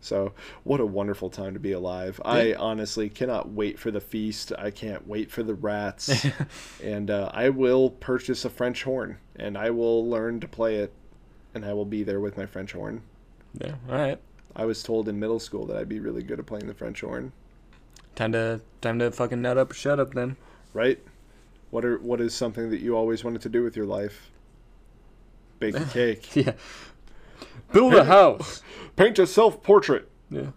So, 0.00 0.32
what 0.62 0.78
a 0.80 0.86
wonderful 0.86 1.30
time 1.30 1.54
to 1.54 1.60
be 1.60 1.72
alive. 1.72 2.20
I 2.24 2.54
honestly 2.54 3.08
cannot 3.08 3.50
wait 3.50 3.78
for 3.78 3.90
the 3.90 4.00
feast. 4.00 4.52
I 4.56 4.70
can't 4.70 5.06
wait 5.08 5.30
for 5.30 5.42
the 5.42 5.54
rats. 5.54 6.26
and 6.82 7.10
uh, 7.10 7.30
I 7.34 7.48
will 7.48 7.90
purchase 7.90 8.44
a 8.44 8.50
French 8.50 8.84
horn 8.84 9.18
and 9.34 9.58
I 9.58 9.70
will 9.70 10.08
learn 10.08 10.38
to 10.40 10.48
play 10.48 10.76
it 10.76 10.92
and 11.54 11.64
I 11.64 11.72
will 11.72 11.84
be 11.86 12.02
there 12.04 12.20
with 12.20 12.36
my 12.36 12.46
French 12.46 12.72
horn. 12.72 13.02
Yeah, 13.60 13.74
all 13.88 13.96
right. 13.96 14.18
I 14.54 14.64
was 14.64 14.82
told 14.82 15.08
in 15.08 15.18
middle 15.18 15.40
school 15.40 15.66
that 15.66 15.76
I'd 15.76 15.88
be 15.88 16.00
really 16.00 16.22
good 16.22 16.38
at 16.38 16.46
playing 16.46 16.66
the 16.66 16.74
French 16.74 17.00
horn, 17.00 17.32
Time 18.14 18.32
to 18.32 18.60
time 18.80 18.98
to 19.00 19.10
fucking 19.10 19.42
nut 19.42 19.58
up, 19.58 19.72
shut 19.72 20.00
up 20.00 20.14
then. 20.14 20.36
right? 20.72 20.98
What 21.70 21.84
are 21.84 21.98
what 21.98 22.20
is 22.20 22.32
something 22.34 22.70
that 22.70 22.80
you 22.80 22.96
always 22.96 23.24
wanted 23.24 23.42
to 23.42 23.48
do 23.50 23.62
with 23.62 23.76
your 23.76 23.84
life? 23.86 24.30
Bake 25.58 25.76
a 25.76 25.84
cake. 25.92 26.34
Yeah. 26.36 26.52
Build 27.72 27.94
a 27.94 28.04
house. 28.04 28.62
Paint 28.96 29.18
a 29.18 29.26
self-portrait. 29.26 30.08
Yeah. 30.30 30.50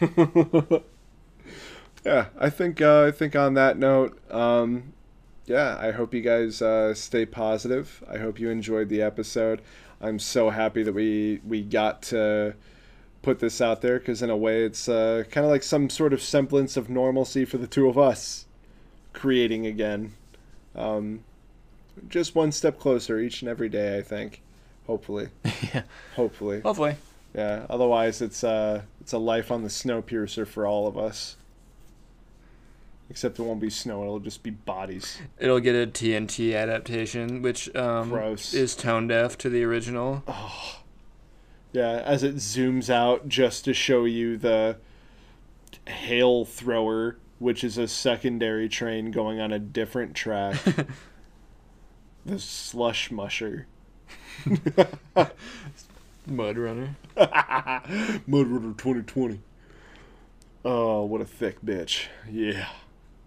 yeah, 2.04 2.26
I 2.38 2.50
think 2.50 2.80
uh, 2.80 3.04
I 3.04 3.10
think 3.10 3.34
on 3.36 3.54
that 3.54 3.78
note, 3.78 4.18
um, 4.32 4.92
yeah, 5.46 5.76
I 5.80 5.92
hope 5.92 6.14
you 6.14 6.22
guys 6.22 6.60
uh, 6.60 6.94
stay 6.94 7.26
positive. 7.26 8.02
I 8.08 8.18
hope 8.18 8.38
you 8.40 8.50
enjoyed 8.50 8.88
the 8.88 9.02
episode. 9.02 9.62
I'm 10.00 10.18
so 10.18 10.50
happy 10.50 10.82
that 10.82 10.92
we 10.92 11.40
we 11.46 11.62
got 11.62 12.02
to 12.02 12.54
put 13.22 13.38
this 13.40 13.60
out 13.60 13.80
there 13.80 13.98
because 13.98 14.22
in 14.22 14.30
a 14.30 14.36
way 14.36 14.62
it's 14.64 14.88
uh, 14.88 15.24
kind 15.30 15.44
of 15.44 15.50
like 15.50 15.62
some 15.62 15.90
sort 15.90 16.12
of 16.12 16.22
semblance 16.22 16.76
of 16.76 16.88
normalcy 16.88 17.44
for 17.44 17.58
the 17.58 17.66
two 17.66 17.88
of 17.88 17.98
us 17.98 18.46
creating 19.12 19.66
again. 19.66 20.12
Um, 20.74 21.24
just 22.08 22.34
one 22.34 22.52
step 22.52 22.78
closer 22.78 23.18
each 23.18 23.42
and 23.42 23.48
every 23.48 23.68
day, 23.68 23.98
I 23.98 24.02
think. 24.02 24.42
Hopefully, 24.86 25.28
yeah. 25.44 25.82
hopefully. 26.14 26.60
Hopefully. 26.60 26.96
Yeah. 27.34 27.66
Otherwise, 27.68 28.22
it's 28.22 28.44
uh, 28.44 28.82
it's 29.00 29.12
a 29.12 29.18
life 29.18 29.50
on 29.50 29.62
the 29.62 29.68
Snowpiercer 29.68 30.46
for 30.46 30.66
all 30.66 30.86
of 30.86 30.96
us. 30.96 31.36
Except 33.08 33.38
it 33.38 33.42
won't 33.42 33.60
be 33.60 33.70
snow; 33.70 34.02
it'll 34.02 34.18
just 34.18 34.42
be 34.42 34.50
bodies. 34.50 35.18
It'll 35.38 35.60
get 35.60 35.74
a 35.74 35.86
TNT 35.86 36.56
adaptation, 36.56 37.40
which 37.40 37.74
um, 37.76 38.08
Gross. 38.08 38.52
is 38.52 38.74
tone 38.74 39.06
deaf 39.06 39.38
to 39.38 39.48
the 39.48 39.62
original. 39.62 40.24
Oh. 40.26 40.80
Yeah, 41.72 42.02
as 42.04 42.22
it 42.22 42.36
zooms 42.36 42.88
out 42.88 43.28
just 43.28 43.64
to 43.66 43.74
show 43.74 44.06
you 44.06 44.36
the 44.36 44.78
hail 45.86 46.44
thrower, 46.44 47.18
which 47.38 47.62
is 47.62 47.76
a 47.76 47.86
secondary 47.86 48.68
train 48.68 49.10
going 49.10 49.40
on 49.40 49.52
a 49.52 49.58
different 49.58 50.14
track. 50.14 50.56
the 52.24 52.38
slush 52.38 53.10
musher. 53.10 53.66
Mud 56.26 56.58
Runner. 56.58 56.96
Mud 57.16 58.46
Runner 58.46 58.74
2020. 58.74 59.40
Oh, 60.64 61.04
what 61.04 61.20
a 61.20 61.24
thick 61.24 61.64
bitch. 61.64 62.06
Yeah. 62.30 62.68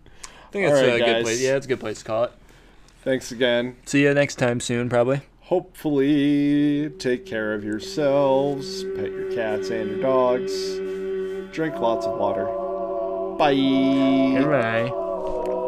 I 0.05 0.51
think 0.51 0.68
that's 0.68 0.82
right, 0.82 0.95
a 0.95 0.99
guys. 0.99 1.14
good 1.14 1.24
place. 1.24 1.41
Yeah, 1.41 1.55
it's 1.55 1.66
a 1.66 1.70
good 1.70 1.80
place 1.80 1.99
to 1.99 2.05
call 2.05 2.24
it. 2.26 2.32
Thanks 3.03 3.32
again. 3.32 3.78
See 3.86 4.03
you 4.03 4.14
next 4.14 4.36
time 4.36 4.60
soon, 4.60 4.89
probably. 4.89 5.22
Hopefully, 5.41 6.89
take 6.99 7.26
care 7.26 7.53
of 7.53 7.64
yourselves, 7.64 8.84
pet 8.95 9.12
your 9.12 9.32
cats 9.32 9.70
and 9.70 9.89
your 9.89 10.01
dogs, 10.01 10.76
drink 11.55 11.80
lots 11.80 12.05
of 12.05 12.20
water. 12.20 12.45
Bye. 13.38 13.55
Goodbye. 14.38 15.66